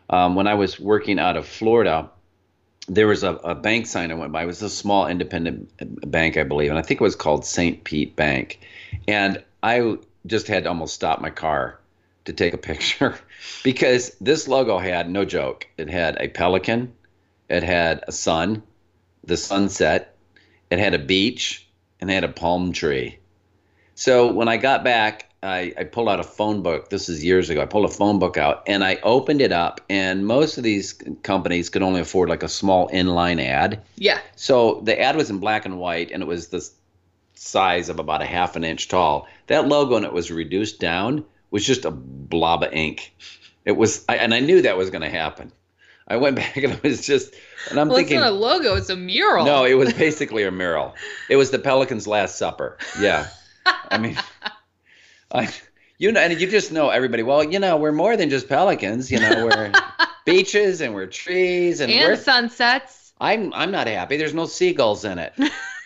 Um, 0.10 0.36
when 0.36 0.48
I 0.48 0.56
was 0.56 0.80
working 0.80 1.20
out 1.20 1.38
of 1.38 1.48
Florida, 1.48 2.10
there 2.88 3.08
was 3.08 3.24
a, 3.24 3.34
a 3.36 3.56
bank 3.56 3.86
sign 3.86 4.12
I 4.12 4.16
went 4.16 4.32
by. 4.32 4.44
It 4.44 4.48
was 4.48 4.62
a 4.62 4.70
small 4.70 5.08
independent 5.08 5.70
bank, 6.10 6.38
I 6.38 6.44
believe, 6.44 6.70
and 6.70 6.80
I 6.80 6.82
think 6.82 7.02
it 7.02 7.04
was 7.04 7.16
called 7.16 7.46
St. 7.46 7.84
Pete 7.84 8.16
Bank. 8.16 8.60
And 9.08 9.44
I 9.62 9.98
just 10.26 10.48
had 10.48 10.64
to 10.64 10.70
almost 10.70 10.96
stop 10.96 11.22
my 11.22 11.30
car 11.30 11.80
to 12.26 12.34
take 12.34 12.54
a 12.54 12.58
picture 12.72 13.16
because 13.64 14.16
this 14.22 14.48
logo 14.48 14.78
had 14.78 15.10
no 15.10 15.26
joke. 15.26 15.68
It 15.78 15.90
had 15.90 16.18
a 16.20 16.28
pelican, 16.30 16.94
it 17.50 17.64
had 17.64 18.04
a 18.08 18.12
sun, 18.12 18.64
the 19.30 19.38
sunset, 19.38 20.16
it 20.70 20.80
had 20.80 20.94
a 20.94 21.00
beach, 21.00 21.68
and 22.02 22.10
it 22.10 22.14
had 22.14 22.24
a 22.24 22.30
palm 22.30 22.74
tree. 22.74 23.20
So 23.96 24.32
when 24.32 24.48
I 24.48 24.58
got 24.58 24.84
back, 24.84 25.30
I, 25.42 25.74
I 25.78 25.84
pulled 25.86 26.10
out 26.10 26.20
a 26.20 26.24
phone 26.24 26.64
book. 26.64 26.90
This 26.90 27.08
is 27.08 27.24
years 27.24 27.50
ago. 27.50 27.62
I 27.62 27.66
pulled 27.66 27.86
a 27.86 27.94
phone 27.94 28.20
book 28.20 28.38
out 28.38 28.64
and 28.68 28.84
I 28.84 28.98
opened 29.04 29.42
it 29.42 29.52
up, 29.52 29.82
and 29.90 30.26
most 30.28 30.58
of 30.58 30.64
these 30.64 30.94
companies 31.24 31.70
could 31.70 31.82
only 31.82 32.02
afford 32.02 32.30
like 32.30 32.44
a 32.44 32.50
small 32.50 32.90
inline 32.90 33.42
ad. 33.42 33.82
yeah. 33.96 34.20
So 34.36 34.82
the 34.84 35.00
ad 35.00 35.16
was 35.16 35.30
in 35.30 35.40
black 35.40 35.66
and 35.66 35.80
white, 35.80 36.12
and 36.12 36.22
it 36.22 36.28
was 36.28 36.48
the 36.48 36.70
size 37.36 37.88
of 37.88 38.00
about 38.00 38.22
a 38.22 38.26
half 38.26 38.56
an 38.56 38.64
inch 38.66 38.90
tall. 38.90 39.28
That 39.48 39.68
logo, 39.68 39.96
and 39.96 40.06
it 40.06 40.14
was 40.14 40.30
reduced 40.30 40.80
down, 40.80 41.24
was 41.52 41.66
just 41.66 41.86
a 41.86 41.92
blob 41.92 42.64
of 42.64 42.74
ink. 42.74 43.16
It 43.66 43.74
was, 43.74 44.04
I, 44.10 44.18
and 44.18 44.34
I 44.34 44.40
knew 44.40 44.62
that 44.62 44.78
was 44.78 44.90
going 44.90 45.04
to 45.04 45.10
happen. 45.10 45.52
I 46.10 46.18
went 46.18 46.36
back 46.42 46.58
and 46.58 46.74
it 46.74 46.84
was 46.84 47.06
just, 47.06 47.34
and 47.70 47.80
I'm 47.80 47.88
Well, 47.90 47.98
thinking, 47.98 48.18
it's 48.18 48.24
not 48.24 48.32
a 48.32 48.36
logo; 48.36 48.76
it's 48.76 48.90
a 48.90 48.96
mural. 48.96 49.46
no, 49.46 49.66
it 49.66 49.76
was 49.76 49.94
basically 49.94 50.44
a 50.44 50.52
mural. 50.52 50.96
It 51.30 51.36
was 51.36 51.52
the 51.52 51.60
Pelican's 51.60 52.08
Last 52.08 52.38
Supper. 52.38 52.78
Yeah, 53.00 53.28
I 53.66 53.98
mean, 53.98 54.18
I, 55.32 55.50
you 55.98 56.12
know, 56.12 56.20
and 56.20 56.40
you 56.40 56.48
just 56.48 56.72
know 56.72 56.90
everybody. 56.90 57.24
Well, 57.24 57.44
you 57.44 57.60
know, 57.60 57.78
we're 57.78 57.92
more 57.92 58.18
than 58.18 58.30
just 58.30 58.48
pelicans. 58.50 59.12
You 59.12 59.20
know, 59.20 59.46
we're 59.46 59.72
beaches 60.26 60.82
and 60.82 60.94
we're 60.96 61.08
trees 61.08 61.80
and, 61.82 61.92
and 61.92 62.08
we're 62.08 62.16
sunsets. 62.16 63.14
I'm 63.22 63.54
I'm 63.54 63.72
not 63.72 63.88
happy. 63.88 64.18
There's 64.18 64.34
no 64.34 64.46
seagulls 64.46 65.04
in 65.06 65.20
it. 65.20 65.34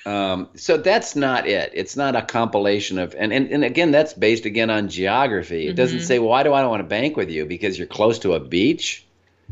um, 0.05 0.49
so 0.55 0.77
that's 0.77 1.15
not 1.15 1.47
it. 1.47 1.71
It's 1.73 1.95
not 1.97 2.15
a 2.15 2.21
compilation 2.21 2.99
of 2.99 3.15
and, 3.17 3.33
and, 3.33 3.49
and 3.49 3.63
again 3.63 3.91
that's 3.91 4.13
based 4.13 4.45
again 4.45 4.69
on 4.69 4.87
geography. 4.89 5.67
It 5.67 5.75
doesn't 5.75 5.99
Mhm. 5.99 6.03
say 6.07 6.19
why 6.19 6.43
do 6.43 6.53
I 6.53 6.65
want 6.67 6.81
to 6.81 6.87
bank 6.87 7.17
with 7.17 7.29
you 7.31 7.45
because 7.45 7.77
you're 7.77 7.87
close 7.87 8.19
to 8.19 8.33
a 8.33 8.39
beach, 8.39 9.05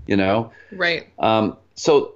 you 0.08 0.18
know. 0.18 0.52
Right. 0.72 1.08
Um, 1.20 1.58
so 1.76 2.16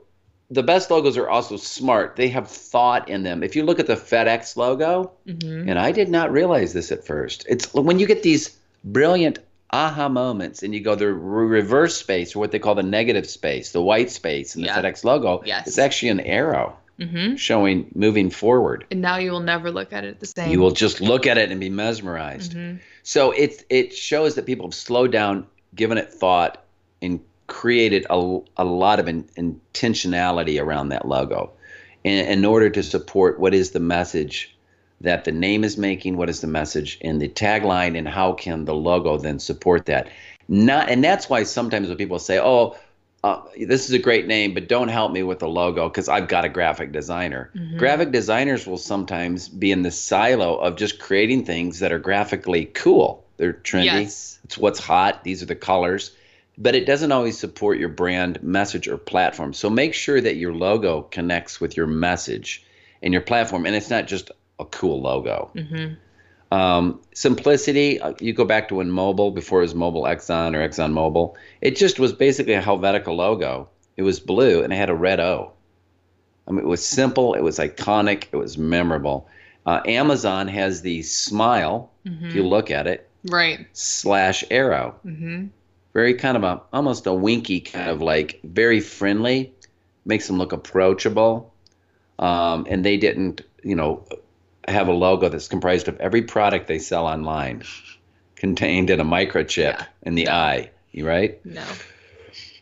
the 0.51 0.63
best 0.63 0.91
logos 0.91 1.17
are 1.17 1.29
also 1.29 1.57
smart. 1.57 2.15
They 2.15 2.29
have 2.29 2.47
thought 2.49 3.09
in 3.09 3.23
them. 3.23 3.43
If 3.43 3.55
you 3.55 3.63
look 3.63 3.79
at 3.79 3.87
the 3.87 3.95
FedEx 3.95 4.55
logo, 4.57 5.11
hmm 5.27 5.67
and 5.69 5.79
I 5.79 5.91
did 5.91 6.09
not 6.09 6.31
realize 6.31 6.73
this 6.73 6.91
at 6.91 7.05
first. 7.05 7.45
It's 7.49 7.73
when 7.73 7.99
you 7.99 8.05
get 8.05 8.21
these 8.23 8.57
brilliant 8.83 9.39
aha 9.71 10.07
moments 10.07 10.61
and 10.63 10.73
you 10.73 10.79
go 10.79 10.95
the 10.95 11.07
reverse 11.11 11.97
space 11.97 12.35
or 12.35 12.39
what 12.39 12.51
they 12.51 12.59
call 12.59 12.75
the 12.75 12.83
negative 12.83 13.27
space, 13.27 13.71
the 13.71 13.81
white 13.81 14.11
space 14.11 14.55
in 14.55 14.61
the 14.61 14.67
Yeah. 14.67 14.81
FedEx 14.81 15.03
logo. 15.03 15.41
Yes. 15.45 15.67
It's 15.67 15.79
actually 15.79 16.09
an 16.09 16.19
arrow 16.21 16.77
hmm 16.97 17.35
showing 17.35 17.91
moving 17.93 18.29
forward. 18.29 18.85
And 18.91 19.01
now 19.01 19.17
you 19.17 19.31
will 19.31 19.41
never 19.41 19.69
look 19.69 19.91
at 19.91 20.05
it 20.05 20.19
the 20.21 20.27
same. 20.27 20.51
You 20.51 20.61
will 20.61 20.71
just 20.71 21.01
look 21.01 21.27
at 21.27 21.37
it 21.37 21.51
and 21.51 21.59
be 21.59 21.69
mesmerized. 21.69 22.53
Mhm. 22.53 22.79
So 23.03 23.31
it 23.31 23.65
it 23.69 23.93
shows 23.93 24.35
that 24.35 24.45
people 24.45 24.67
have 24.67 24.75
slowed 24.75 25.11
down, 25.11 25.47
given 25.75 25.97
it 25.97 26.13
thought, 26.13 26.63
and 27.01 27.19
created 27.47 28.05
a, 28.09 28.39
a 28.57 28.65
lot 28.65 28.99
of 28.99 29.07
in, 29.07 29.23
intentionality 29.37 30.61
around 30.61 30.89
that 30.89 31.07
logo 31.07 31.51
in, 32.03 32.25
in 32.25 32.45
order 32.45 32.69
to 32.69 32.83
support 32.83 33.39
what 33.39 33.53
is 33.53 33.71
the 33.71 33.79
message 33.79 34.55
that 35.01 35.25
the 35.25 35.31
name 35.31 35.63
is 35.63 35.77
making, 35.77 36.17
what 36.17 36.29
is 36.29 36.41
the 36.41 36.47
message 36.47 36.97
in 37.01 37.19
the 37.19 37.27
tagline, 37.27 37.97
and 37.97 38.07
how 38.07 38.33
can 38.33 38.65
the 38.65 38.73
logo 38.73 39.17
then 39.17 39.39
support 39.39 39.85
that. 39.85 40.07
Not, 40.47 40.89
and 40.89 41.03
that's 41.03 41.29
why 41.29 41.43
sometimes 41.43 41.89
when 41.89 41.97
people 41.97 42.19
say, 42.19 42.39
"Oh, 42.39 42.77
uh, 43.23 43.41
this 43.59 43.85
is 43.85 43.91
a 43.91 43.99
great 43.99 44.27
name, 44.27 44.53
but 44.53 44.69
don't 44.69 44.87
help 44.87 45.11
me 45.11 45.23
with 45.23 45.39
the 45.39 45.49
logo 45.49 45.89
because 45.89 46.07
I've 46.07 46.27
got 46.27 46.45
a 46.45 46.49
graphic 46.49 46.91
designer." 46.91 47.51
Mhm. 47.55 47.77
Graphic 47.77 48.11
designers 48.11 48.65
will 48.65 48.77
sometimes 48.77 49.49
be 49.49 49.71
in 49.71 49.81
the 49.81 49.91
silo 49.91 50.55
of 50.55 50.77
just 50.77 50.99
creating 50.99 51.45
things 51.45 51.79
that 51.79 51.91
are 51.91 51.99
graphically 51.99 52.65
cool. 52.65 53.25
They're 53.37 53.53
trendy. 53.53 53.85
Yes. 53.85 54.39
It's 54.45 54.57
what's 54.57 54.79
hot. 54.79 55.23
These 55.23 55.43
are 55.43 55.47
the 55.47 55.55
colors. 55.55 56.11
But 56.57 56.75
it 56.75 56.85
doesn't 56.85 57.11
always 57.11 57.37
support 57.37 57.77
your 57.79 57.89
brand 57.89 58.41
message 58.41 58.87
or 58.87 58.97
platform. 58.97 59.53
So 59.53 59.69
make 59.69 59.93
sure 59.93 60.21
that 60.21 60.37
your 60.37 60.53
logo 60.53 61.01
connects 61.03 61.59
with 61.59 61.75
your 61.75 61.87
message 61.87 62.65
and 63.01 63.11
your 63.13 63.21
platform. 63.21 63.65
And 63.65 63.75
it's 63.75 63.89
not 63.89 64.07
just 64.07 64.31
a 64.59 64.65
cool 64.65 65.01
logo. 65.01 65.51
hmm 65.53 65.93
Um, 66.55 67.01
simplicity, 67.13 67.99
uh, 67.99 68.13
you 68.19 68.31
go 68.31 68.45
back 68.45 68.69
to 68.69 68.75
when 68.75 68.89
Mobil, 68.89 69.33
before 69.33 69.59
it 69.59 69.63
was 69.63 69.73
Mobil 69.73 70.03
Exxon 70.07 70.55
or 70.55 70.67
Exxon 70.67 70.93
Mobil, 70.93 71.33
it 71.59 71.75
just 71.75 71.99
was 71.99 72.13
basically 72.13 72.53
a 72.53 72.61
Helvetica 72.61 73.13
logo. 73.13 73.67
It 73.97 74.03
was 74.03 74.19
blue 74.19 74.63
and 74.63 74.71
it 74.71 74.77
had 74.77 74.89
a 74.89 74.95
red 74.95 75.19
O. 75.19 75.51
I 76.47 76.51
mean, 76.51 76.59
it 76.59 76.67
was 76.67 76.85
simple, 76.85 77.33
it 77.33 77.41
was 77.41 77.57
iconic, 77.57 78.25
it 78.31 78.37
was 78.37 78.57
memorable. 78.57 79.27
Uh, 79.65 79.81
Amazon 79.87 80.47
has 80.47 80.81
the 80.83 81.01
smile, 81.01 81.91
hmm 82.05 82.27
if 82.27 82.35
you 82.35 82.43
look 82.47 82.69
at 82.71 82.87
it, 82.87 83.09
Right. 83.25 83.65
slash 83.73 84.43
arrow. 84.51 84.95
hmm 85.03 85.47
Very 85.95 86.13
kind 86.13 86.37
of 86.37 86.43
a, 86.43 86.61
almost 86.71 87.07
a 87.07 87.13
winky 87.13 87.61
kind 87.61 87.89
of 87.89 88.01
like, 88.03 88.39
very 88.43 88.81
friendly, 88.81 89.53
makes 90.05 90.27
them 90.27 90.37
look 90.37 90.51
approachable. 90.51 91.51
Um, 92.19 92.67
and 92.69 92.85
they 92.85 92.97
didn't, 92.97 93.41
you 93.63 93.75
know, 93.75 94.05
have 94.67 94.89
a 94.89 94.93
logo 94.93 95.29
that's 95.29 95.47
comprised 95.47 95.87
of 95.87 95.99
every 95.99 96.21
product 96.21 96.67
they 96.67 96.79
sell 96.79 97.07
online. 97.07 97.63
contained 98.35 98.89
in 98.89 98.99
a 98.99 99.05
microchip 99.05 99.57
Yeah. 99.57 99.85
in 100.03 100.15
the 100.15 100.29
eye, 100.29 100.69
you 100.91 101.07
right? 101.07 101.43
No. 101.45 101.63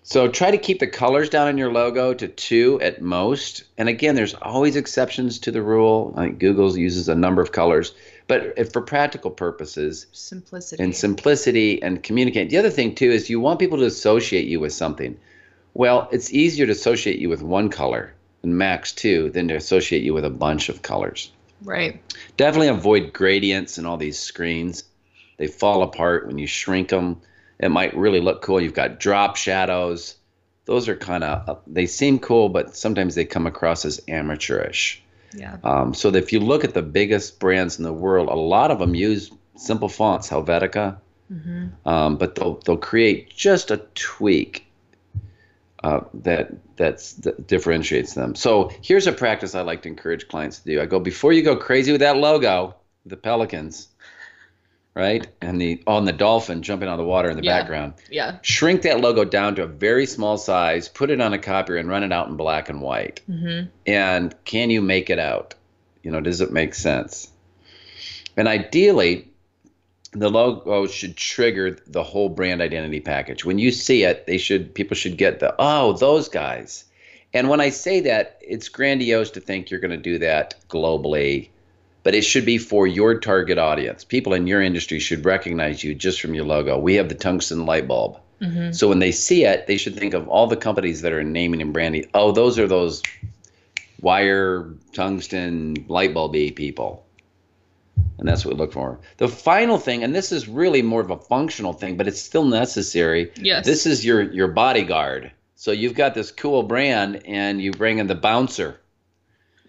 So 0.05 0.27
try 0.27 0.51
to 0.51 0.57
keep 0.57 0.79
the 0.79 0.87
colors 0.87 1.29
down 1.29 1.47
in 1.47 1.57
your 1.57 1.71
logo 1.71 2.13
to 2.13 2.27
two 2.27 2.79
at 2.81 3.01
most. 3.01 3.63
And 3.77 3.87
again, 3.87 4.15
there's 4.15 4.33
always 4.33 4.75
exceptions 4.75 5.39
to 5.39 5.51
the 5.51 5.61
rule. 5.61 6.13
Like 6.15 6.39
Google 6.39 6.77
uses 6.77 7.07
a 7.07 7.15
number 7.15 7.41
of 7.41 7.53
colors, 7.53 7.93
but 8.27 8.53
if 8.57 8.73
for 8.73 8.81
practical 8.81 9.31
purposes 9.31 10.05
Simplicity. 10.11 10.83
and 10.83 10.93
simplicity 10.93 11.81
and 11.81 12.03
communicate. 12.03 12.49
The 12.49 12.57
other 12.57 12.69
thing 12.69 12.95
too 12.95 13.11
is 13.11 13.29
you 13.29 13.39
want 13.39 13.59
people 13.59 13.77
to 13.77 13.85
associate 13.85 14.45
you 14.45 14.59
with 14.59 14.73
something. 14.73 15.17
Well, 15.73 16.09
it's 16.11 16.31
easier 16.33 16.65
to 16.65 16.71
associate 16.73 17.19
you 17.19 17.29
with 17.29 17.41
one 17.41 17.69
color 17.69 18.13
and 18.43 18.57
max 18.57 18.91
two 18.91 19.29
than 19.29 19.47
to 19.47 19.55
associate 19.55 20.03
you 20.03 20.13
with 20.13 20.25
a 20.25 20.29
bunch 20.29 20.67
of 20.67 20.81
colors. 20.81 21.31
right. 21.63 22.01
Definitely 22.35 22.67
avoid 22.67 23.13
gradients 23.13 23.77
and 23.77 23.87
all 23.87 23.95
these 23.97 24.19
screens. 24.19 24.83
They 25.37 25.47
fall 25.47 25.81
apart 25.81 26.27
when 26.27 26.37
you 26.37 26.45
shrink 26.45 26.89
them. 26.89 27.21
It 27.59 27.69
might 27.69 27.95
really 27.95 28.19
look 28.19 28.41
cool. 28.41 28.61
You've 28.61 28.73
got 28.73 28.99
drop 28.99 29.35
shadows. 29.35 30.15
Those 30.65 30.87
are 30.87 30.95
kind 30.95 31.23
of, 31.23 31.59
they 31.67 31.85
seem 31.85 32.19
cool, 32.19 32.49
but 32.49 32.75
sometimes 32.75 33.15
they 33.15 33.25
come 33.25 33.47
across 33.47 33.85
as 33.85 34.01
amateurish. 34.07 35.01
Yeah. 35.35 35.57
Um, 35.63 35.93
so 35.93 36.11
that 36.11 36.23
if 36.23 36.31
you 36.31 36.39
look 36.39 36.63
at 36.63 36.73
the 36.73 36.81
biggest 36.81 37.39
brands 37.39 37.77
in 37.77 37.83
the 37.83 37.93
world, 37.93 38.29
a 38.29 38.35
lot 38.35 38.71
of 38.71 38.79
them 38.79 38.95
use 38.95 39.31
simple 39.55 39.89
fonts, 39.89 40.29
Helvetica, 40.29 40.97
um, 41.85 42.17
but 42.17 42.35
they'll 42.35 42.55
they'll 42.65 42.77
create 42.77 43.29
just 43.29 43.71
a 43.71 43.77
tweak 43.95 44.67
uh, 45.83 46.01
that 46.13 46.51
that's 46.75 47.13
that 47.13 47.47
differentiates 47.47 48.13
them. 48.13 48.35
So 48.35 48.71
here's 48.81 49.07
a 49.07 49.11
practice 49.11 49.55
I 49.55 49.61
like 49.61 49.81
to 49.83 49.89
encourage 49.89 50.27
clients 50.27 50.59
to 50.59 50.65
do. 50.65 50.81
I 50.81 50.85
go 50.85 50.99
before 50.99 51.33
you 51.33 51.43
go 51.43 51.55
crazy 51.55 51.91
with 51.91 52.01
that 52.01 52.17
logo, 52.17 52.75
the 53.05 53.17
Pelicans, 53.17 53.87
right, 54.95 55.27
and 55.41 55.59
the 55.59 55.81
on 55.87 56.05
the 56.05 56.11
dolphin 56.11 56.61
jumping 56.61 56.87
out 56.87 56.93
of 56.93 56.97
the 56.99 57.05
water 57.05 57.29
in 57.29 57.37
the 57.37 57.43
Yeah. 57.43 57.59
background. 57.59 57.93
Yeah. 58.09 58.37
Shrink 58.41 58.83
that 58.83 59.01
logo 59.01 59.23
down 59.25 59.55
to 59.55 59.63
a 59.63 59.67
very 59.67 60.05
small 60.05 60.37
size, 60.37 60.87
put 60.87 61.09
it 61.09 61.19
on 61.21 61.33
a 61.33 61.39
copier, 61.39 61.77
and 61.77 61.89
run 61.89 62.03
it 62.03 62.11
out 62.11 62.27
in 62.27 62.35
black 62.35 62.69
and 62.69 62.81
white. 62.81 63.21
Mm-hmm. 63.29 63.69
And 63.87 64.35
can 64.45 64.69
you 64.69 64.81
make 64.81 65.09
it 65.09 65.19
out? 65.19 65.55
You 66.03 66.11
know, 66.11 66.21
does 66.21 66.41
it 66.41 66.51
make 66.51 66.75
sense? 66.75 67.29
And 68.35 68.47
ideally, 68.47 69.29
the 70.11 70.29
logo 70.29 70.85
should 70.87 71.15
trigger 71.17 71.77
the 71.87 72.03
whole 72.03 72.29
brand 72.29 72.61
identity 72.61 72.99
package. 72.99 73.45
When 73.45 73.57
you 73.57 73.71
see 73.71 74.03
it, 74.03 74.27
they 74.27 74.37
should 74.37 74.75
people 74.75 74.95
should 74.95 75.17
get 75.17 75.39
the 75.39 75.55
oh 75.57 75.93
those 75.93 76.29
guys. 76.29 76.85
And 77.33 77.49
when 77.49 77.59
I 77.61 77.69
say 77.69 78.01
that, 78.01 78.37
it's 78.41 78.69
grandiose 78.69 79.31
to 79.31 79.39
think 79.39 79.71
you're 79.71 79.79
going 79.79 79.89
to 79.89 79.97
do 79.97 80.19
that 80.19 80.53
globally, 80.69 81.49
but 82.03 82.13
it 82.13 82.23
should 82.23 82.45
be 82.45 82.57
for 82.57 82.85
your 82.85 83.19
target 83.19 83.57
audience. 83.57 84.03
People 84.03 84.33
in 84.33 84.47
your 84.47 84.61
industry 84.61 84.99
should 84.99 85.25
recognize 85.25 85.83
you 85.83 85.95
just 85.95 86.21
from 86.21 86.33
your 86.33 86.45
logo. 86.45 86.77
We 86.77 86.95
have 86.95 87.09
the 87.09 87.15
tungsten 87.15 87.65
light 87.65 87.87
bulb. 87.87 88.19
Mm-hmm. 88.41 88.73
So 88.73 88.89
when 88.89 88.99
they 88.99 89.11
see 89.11 89.45
it, 89.45 89.67
they 89.67 89.77
should 89.77 89.95
think 89.95 90.13
of 90.13 90.27
all 90.27 90.47
the 90.47 90.57
companies 90.57 91.01
that 91.01 91.13
are 91.13 91.23
naming 91.23 91.61
and 91.61 91.71
branding. 91.73 92.07
Oh, 92.13 92.31
those 92.33 92.59
are 92.59 92.67
those 92.67 93.01
wire 94.01 94.73
tungsten 94.93 95.85
light 95.87 96.13
bulby 96.13 96.53
people. 96.55 97.05
And 98.17 98.27
that's 98.27 98.45
what 98.45 98.53
we 98.53 98.59
look 98.59 98.73
for. 98.73 98.99
The 99.17 99.27
final 99.27 99.77
thing, 99.77 100.03
and 100.03 100.13
this 100.13 100.31
is 100.31 100.47
really 100.47 100.81
more 100.81 101.01
of 101.01 101.09
a 101.09 101.17
functional 101.17 101.73
thing, 101.73 101.97
but 101.97 102.07
it's 102.07 102.21
still 102.21 102.45
necessary. 102.45 103.31
Yes. 103.35 103.65
This 103.65 103.85
is 103.85 104.05
your 104.05 104.21
your 104.21 104.47
bodyguard. 104.49 105.31
So 105.55 105.71
you've 105.71 105.95
got 105.95 106.13
this 106.13 106.31
cool 106.31 106.63
brand, 106.63 107.21
and 107.25 107.61
you 107.61 107.71
bring 107.71 107.99
in 107.99 108.07
the 108.07 108.15
bouncer, 108.15 108.79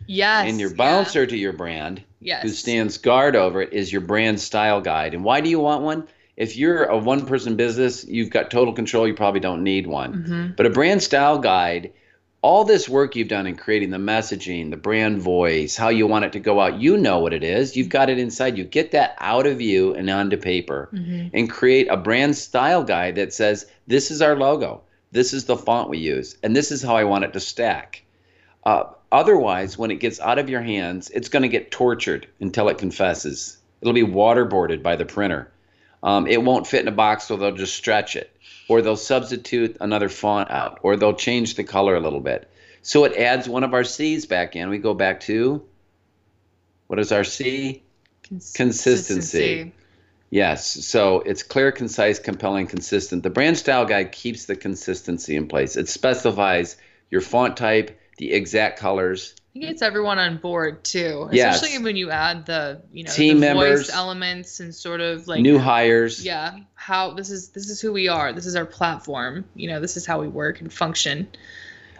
Yes. 0.06 0.48
and 0.48 0.58
your 0.58 0.70
yeah. 0.70 0.76
bouncer 0.76 1.24
to 1.26 1.36
your 1.36 1.52
brand, 1.52 2.02
Yes. 2.24 2.42
who 2.42 2.48
stands 2.48 2.98
guard 2.98 3.36
over 3.36 3.62
it, 3.62 3.72
is 3.72 3.92
your 3.92 4.00
brand 4.00 4.40
style 4.40 4.80
guide. 4.80 5.14
And 5.14 5.22
why 5.22 5.40
do 5.40 5.48
you 5.50 5.60
want 5.60 5.82
one? 5.82 6.08
If 6.36 6.56
you're 6.56 6.84
a 6.84 6.98
one 6.98 7.26
person 7.26 7.54
business, 7.54 8.04
you've 8.04 8.30
got 8.30 8.50
total 8.50 8.72
control. 8.74 9.06
You 9.06 9.14
probably 9.14 9.40
don't 9.40 9.62
need 9.62 9.86
one. 9.86 10.12
Mm-hmm. 10.14 10.52
But 10.56 10.66
a 10.66 10.70
brand 10.70 11.02
style 11.02 11.38
guide, 11.38 11.92
all 12.42 12.64
this 12.64 12.88
work 12.88 13.14
you've 13.14 13.28
done 13.28 13.46
in 13.46 13.56
creating 13.56 13.90
the 13.90 13.98
messaging, 13.98 14.70
the 14.70 14.76
brand 14.76 15.22
voice, 15.22 15.76
how 15.76 15.90
you 15.90 16.06
want 16.06 16.24
it 16.24 16.32
to 16.32 16.40
go 16.40 16.60
out, 16.60 16.80
you 16.80 16.96
know 16.96 17.20
what 17.20 17.32
it 17.32 17.44
is. 17.44 17.76
You've 17.76 17.88
got 17.88 18.10
it 18.10 18.18
inside 18.18 18.58
you. 18.58 18.64
Get 18.64 18.90
that 18.90 19.14
out 19.18 19.46
of 19.46 19.60
you 19.60 19.94
and 19.94 20.10
onto 20.10 20.36
paper 20.36 20.90
Mm-hmm. 20.92 21.28
and 21.34 21.48
create 21.48 21.88
a 21.88 21.96
brand 21.96 22.36
style 22.36 22.82
guide 22.84 23.14
that 23.14 23.32
says, 23.32 23.66
this 23.86 24.10
is 24.10 24.20
our 24.20 24.36
logo, 24.36 24.82
this 25.12 25.32
is 25.32 25.44
the 25.44 25.56
font 25.56 25.88
we 25.88 25.98
use, 25.98 26.36
and 26.42 26.54
this 26.56 26.72
is 26.72 26.82
how 26.82 26.96
I 26.96 27.04
want 27.04 27.24
it 27.24 27.32
to 27.34 27.40
stack. 27.40 28.02
Uh, 28.64 28.84
otherwise, 29.12 29.76
when 29.76 29.90
it 29.90 30.00
gets 30.00 30.20
out 30.20 30.38
of 30.38 30.48
your 30.48 30.62
hands, 30.62 31.10
it's 31.10 31.28
going 31.28 31.42
to 31.42 31.48
get 31.48 31.70
tortured 31.70 32.26
until 32.40 32.68
it 32.68 32.78
confesses. 32.78 33.58
It'll 33.80 33.92
be 33.92 34.02
waterboarded 34.02 34.82
by 34.82 34.96
the 34.96 35.04
printer. 35.04 35.50
Um, 36.02 36.26
it 36.26 36.42
won't 36.42 36.66
fit 36.66 36.82
in 36.82 36.88
a 36.88 36.92
box, 36.92 37.24
so 37.24 37.36
they'll 37.36 37.52
just 37.52 37.74
stretch 37.74 38.16
it, 38.16 38.34
or 38.68 38.82
they'll 38.82 38.96
substitute 38.96 39.76
another 39.80 40.08
font 40.08 40.50
out, 40.50 40.80
or 40.82 40.96
they'll 40.96 41.14
change 41.14 41.54
the 41.54 41.64
color 41.64 41.94
a 41.94 42.00
little 42.00 42.20
bit. 42.20 42.50
So 42.82 43.04
it 43.04 43.16
adds 43.16 43.48
one 43.48 43.64
of 43.64 43.72
our 43.72 43.84
C's 43.84 44.26
back 44.26 44.56
in. 44.56 44.68
We 44.68 44.78
go 44.78 44.92
back 44.92 45.20
to 45.20 45.64
what 46.86 46.98
is 46.98 47.12
our 47.12 47.24
C? 47.24 47.82
Cons- 48.28 48.52
Consistency. 48.52 49.72
Yes. 50.30 50.86
So 50.86 51.20
it's 51.20 51.42
clear, 51.42 51.72
concise, 51.72 52.18
compelling, 52.18 52.66
consistent. 52.66 53.22
The 53.22 53.30
brand 53.30 53.56
style 53.56 53.86
guide 53.86 54.12
keeps 54.12 54.44
the 54.46 54.56
consistency 54.56 55.36
in 55.36 55.48
place. 55.48 55.76
It 55.76 55.88
specifies 55.88 56.76
your 57.10 57.20
font 57.20 57.56
type, 57.56 57.98
the 58.18 58.32
exact 58.32 58.78
colors. 58.78 59.34
I 59.56 59.60
think 59.60 59.70
it's 59.70 59.82
everyone 59.82 60.18
on 60.18 60.38
board 60.38 60.82
too, 60.84 61.28
Yes. 61.30 61.56
especially 61.62 61.84
when 61.84 61.94
you 61.96 62.10
add 62.10 62.46
the 62.46 62.82
you 62.92 63.04
know 63.04 63.12
Team 63.12 63.38
the 63.38 63.46
members, 63.46 63.86
voice 63.86 63.94
elements 63.94 64.58
and 64.60 64.74
sort 64.74 65.00
of 65.00 65.28
like 65.28 65.42
new 65.42 65.58
hires. 65.60 66.24
yeah 66.24 66.58
how 66.74 67.14
this 67.14 67.30
is 67.30 67.50
this 67.50 67.70
is 67.70 67.80
who 67.80 67.92
we 67.92 68.08
are 68.08 68.32
this 68.32 68.46
is 68.46 68.56
our 68.56 68.66
platform 68.66 69.44
you 69.54 69.68
know 69.68 69.78
this 69.80 69.96
is 69.96 70.04
how 70.04 70.20
we 70.20 70.26
work 70.28 70.60
and 70.60 70.72
function 70.72 71.28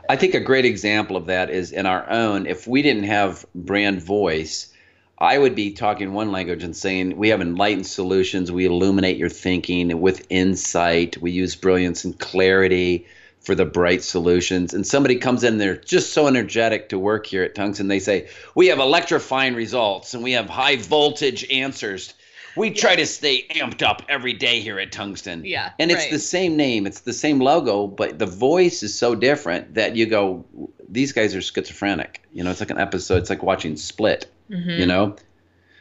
I 0.08 0.16
think 0.16 0.34
a 0.34 0.40
great 0.40 0.64
example 0.66 1.16
of 1.16 1.26
that 1.26 1.48
is 1.48 1.72
in 1.72 1.86
our 1.86 2.10
own. 2.10 2.46
If 2.46 2.66
we 2.66 2.82
didn't 2.82 3.04
have 3.04 3.46
brand 3.54 4.02
voice, 4.02 4.70
I 5.18 5.38
would 5.38 5.54
be 5.54 5.70
talking 5.72 6.12
one 6.12 6.30
language 6.30 6.62
and 6.62 6.76
saying 6.76 7.16
we 7.16 7.30
have 7.30 7.40
enlightened 7.40 7.86
solutions. 7.86 8.52
We 8.52 8.66
illuminate 8.66 9.16
your 9.16 9.30
thinking 9.30 9.98
with 10.02 10.26
insight. 10.28 11.16
We 11.22 11.30
use 11.30 11.56
brilliance 11.56 12.04
and 12.04 12.18
clarity 12.18 13.06
for 13.44 13.54
the 13.54 13.64
bright 13.64 14.02
solutions. 14.02 14.74
And 14.74 14.86
somebody 14.86 15.16
comes 15.16 15.44
in 15.44 15.58
there 15.58 15.76
just 15.76 16.12
so 16.12 16.26
energetic 16.26 16.88
to 16.88 16.98
work 16.98 17.26
here 17.26 17.42
at 17.42 17.54
Tungsten. 17.54 17.88
They 17.88 18.00
say, 18.00 18.28
We 18.54 18.68
have 18.68 18.78
electrifying 18.78 19.54
results 19.54 20.14
and 20.14 20.22
we 20.22 20.32
have 20.32 20.48
high 20.48 20.76
voltage 20.76 21.48
answers. 21.50 22.14
We 22.56 22.70
try 22.70 22.94
to 22.96 23.06
stay 23.06 23.46
amped 23.50 23.82
up 23.82 24.02
every 24.08 24.32
day 24.32 24.60
here 24.60 24.78
at 24.78 24.92
Tungsten. 24.92 25.44
Yeah, 25.44 25.72
And 25.78 25.90
it's 25.90 26.04
right. 26.04 26.12
the 26.12 26.20
same 26.20 26.56
name, 26.56 26.86
it's 26.86 27.00
the 27.00 27.12
same 27.12 27.40
logo, 27.40 27.88
but 27.88 28.18
the 28.20 28.26
voice 28.26 28.84
is 28.84 28.96
so 28.96 29.16
different 29.16 29.74
that 29.74 29.96
you 29.96 30.06
go, 30.06 30.44
these 30.88 31.12
guys 31.12 31.34
are 31.34 31.42
schizophrenic. 31.42 32.22
You 32.32 32.44
know, 32.44 32.52
it's 32.52 32.60
like 32.60 32.70
an 32.70 32.78
episode, 32.78 33.16
it's 33.16 33.30
like 33.30 33.42
watching 33.42 33.76
Split, 33.76 34.30
mm-hmm. 34.48 34.70
you 34.70 34.86
know? 34.86 35.16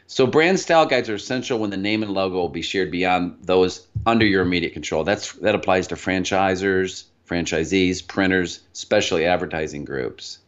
So 0.07 0.27
brand 0.27 0.59
style 0.59 0.85
guides 0.85 1.09
are 1.09 1.15
essential 1.15 1.59
when 1.59 1.69
the 1.69 1.77
name 1.77 2.03
and 2.03 2.11
logo 2.11 2.35
will 2.35 2.49
be 2.49 2.61
shared 2.61 2.91
beyond 2.91 3.37
those 3.41 3.87
under 4.05 4.25
your 4.25 4.41
immediate 4.41 4.73
control. 4.73 5.03
That's 5.03 5.33
that 5.33 5.55
applies 5.55 5.87
to 5.87 5.95
franchisors, 5.95 7.05
franchisees, 7.27 8.05
printers, 8.05 8.61
especially 8.73 9.25
advertising 9.25 9.85
groups. 9.85 10.39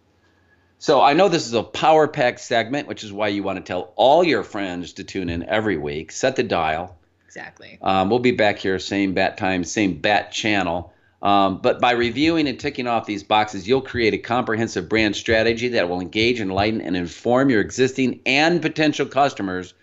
So 0.77 1.01
I 1.01 1.13
know 1.13 1.29
this 1.29 1.47
is 1.47 1.53
a 1.53 1.63
power 1.63 2.07
pack 2.07 2.37
segment, 2.37 2.87
which 2.87 3.03
is 3.03 3.11
why 3.11 3.29
you 3.29 3.43
want 3.43 3.57
to 3.57 3.63
tell 3.63 3.93
all 3.95 4.23
your 4.23 4.43
friends 4.43 4.93
to 4.93 5.03
tune 5.03 5.29
in 5.29 5.43
every 5.43 5.77
week. 5.77 6.11
Set 6.11 6.35
the 6.35 6.43
dial. 6.43 6.97
exactly 7.25 7.79
Um, 7.81 8.09
we'll 8.09 8.19
be 8.19 8.31
back 8.31 8.59
here, 8.59 8.77
same 8.77 9.13
bat 9.13 9.37
time, 9.37 9.63
same 9.63 9.99
bat 9.99 10.31
channel. 10.31 10.93
Um, 11.21 11.59
but 11.59 11.81
by 11.81 11.93
reviewing 11.93 12.47
and 12.47 12.59
ticking 12.59 12.87
off 12.87 13.07
these 13.07 13.23
boxes, 13.23 13.67
you'll 13.67 13.81
create 13.81 14.13
a 14.13 14.19
comprehensive 14.19 14.87
brand 14.87 15.15
strategy 15.15 15.69
that 15.69 15.89
will 15.89 16.01
engage, 16.01 16.39
enlighten, 16.39 16.81
and 16.81 16.95
inform 16.95 17.49
your 17.49 17.61
existing 17.61 18.19
and 18.25 18.61
potential 18.61 19.07
customers 19.07 19.73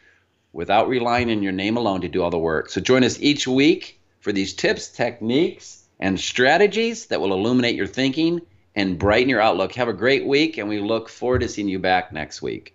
without 0.52 0.88
relying 0.88 1.30
on 1.30 1.42
your 1.42 1.52
name 1.52 1.76
alone 1.76 2.02
to 2.02 2.08
do 2.08 2.22
all 2.22 2.30
the 2.30 2.38
work. 2.38 2.68
So 2.68 2.80
join 2.80 3.02
us 3.02 3.18
each 3.20 3.48
week 3.48 3.98
for 4.20 4.30
these 4.30 4.54
tips, 4.54 4.88
techniques, 4.88 5.81
and 6.02 6.18
strategies 6.18 7.06
that 7.06 7.20
will 7.20 7.32
illuminate 7.32 7.76
your 7.76 7.86
thinking 7.86 8.40
and 8.74 8.98
brighten 8.98 9.28
your 9.28 9.40
outlook. 9.40 9.72
Have 9.74 9.86
a 9.86 9.92
great 9.92 10.26
week, 10.26 10.58
and 10.58 10.68
we 10.68 10.80
look 10.80 11.08
forward 11.08 11.42
to 11.42 11.48
seeing 11.48 11.68
you 11.68 11.78
back 11.78 12.12
next 12.12 12.42
week. 12.42 12.74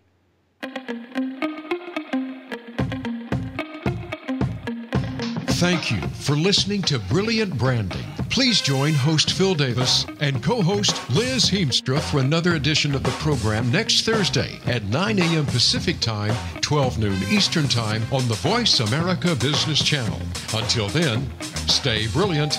Thank 5.59 5.91
you 5.91 5.99
for 6.21 6.35
listening 6.37 6.81
to 6.83 6.99
Brilliant 6.99 7.57
Branding. 7.57 8.05
Please 8.29 8.61
join 8.61 8.93
host 8.93 9.31
Phil 9.31 9.55
Davis 9.55 10.05
and 10.21 10.41
co 10.41 10.61
host 10.61 11.09
Liz 11.09 11.49
Heemstra 11.49 11.99
for 11.99 12.19
another 12.19 12.53
edition 12.53 12.95
of 12.95 13.03
the 13.03 13.09
program 13.11 13.69
next 13.71 14.05
Thursday 14.05 14.59
at 14.67 14.83
9 14.85 15.19
a.m. 15.19 15.45
Pacific 15.47 15.99
Time, 15.99 16.35
12 16.61 16.99
noon 16.99 17.19
Eastern 17.29 17.67
Time 17.67 18.03
on 18.11 18.25
the 18.27 18.35
Voice 18.35 18.79
America 18.79 19.35
Business 19.35 19.83
Channel. 19.83 20.21
Until 20.53 20.87
then, 20.89 21.29
stay 21.41 22.07
brilliant. 22.07 22.55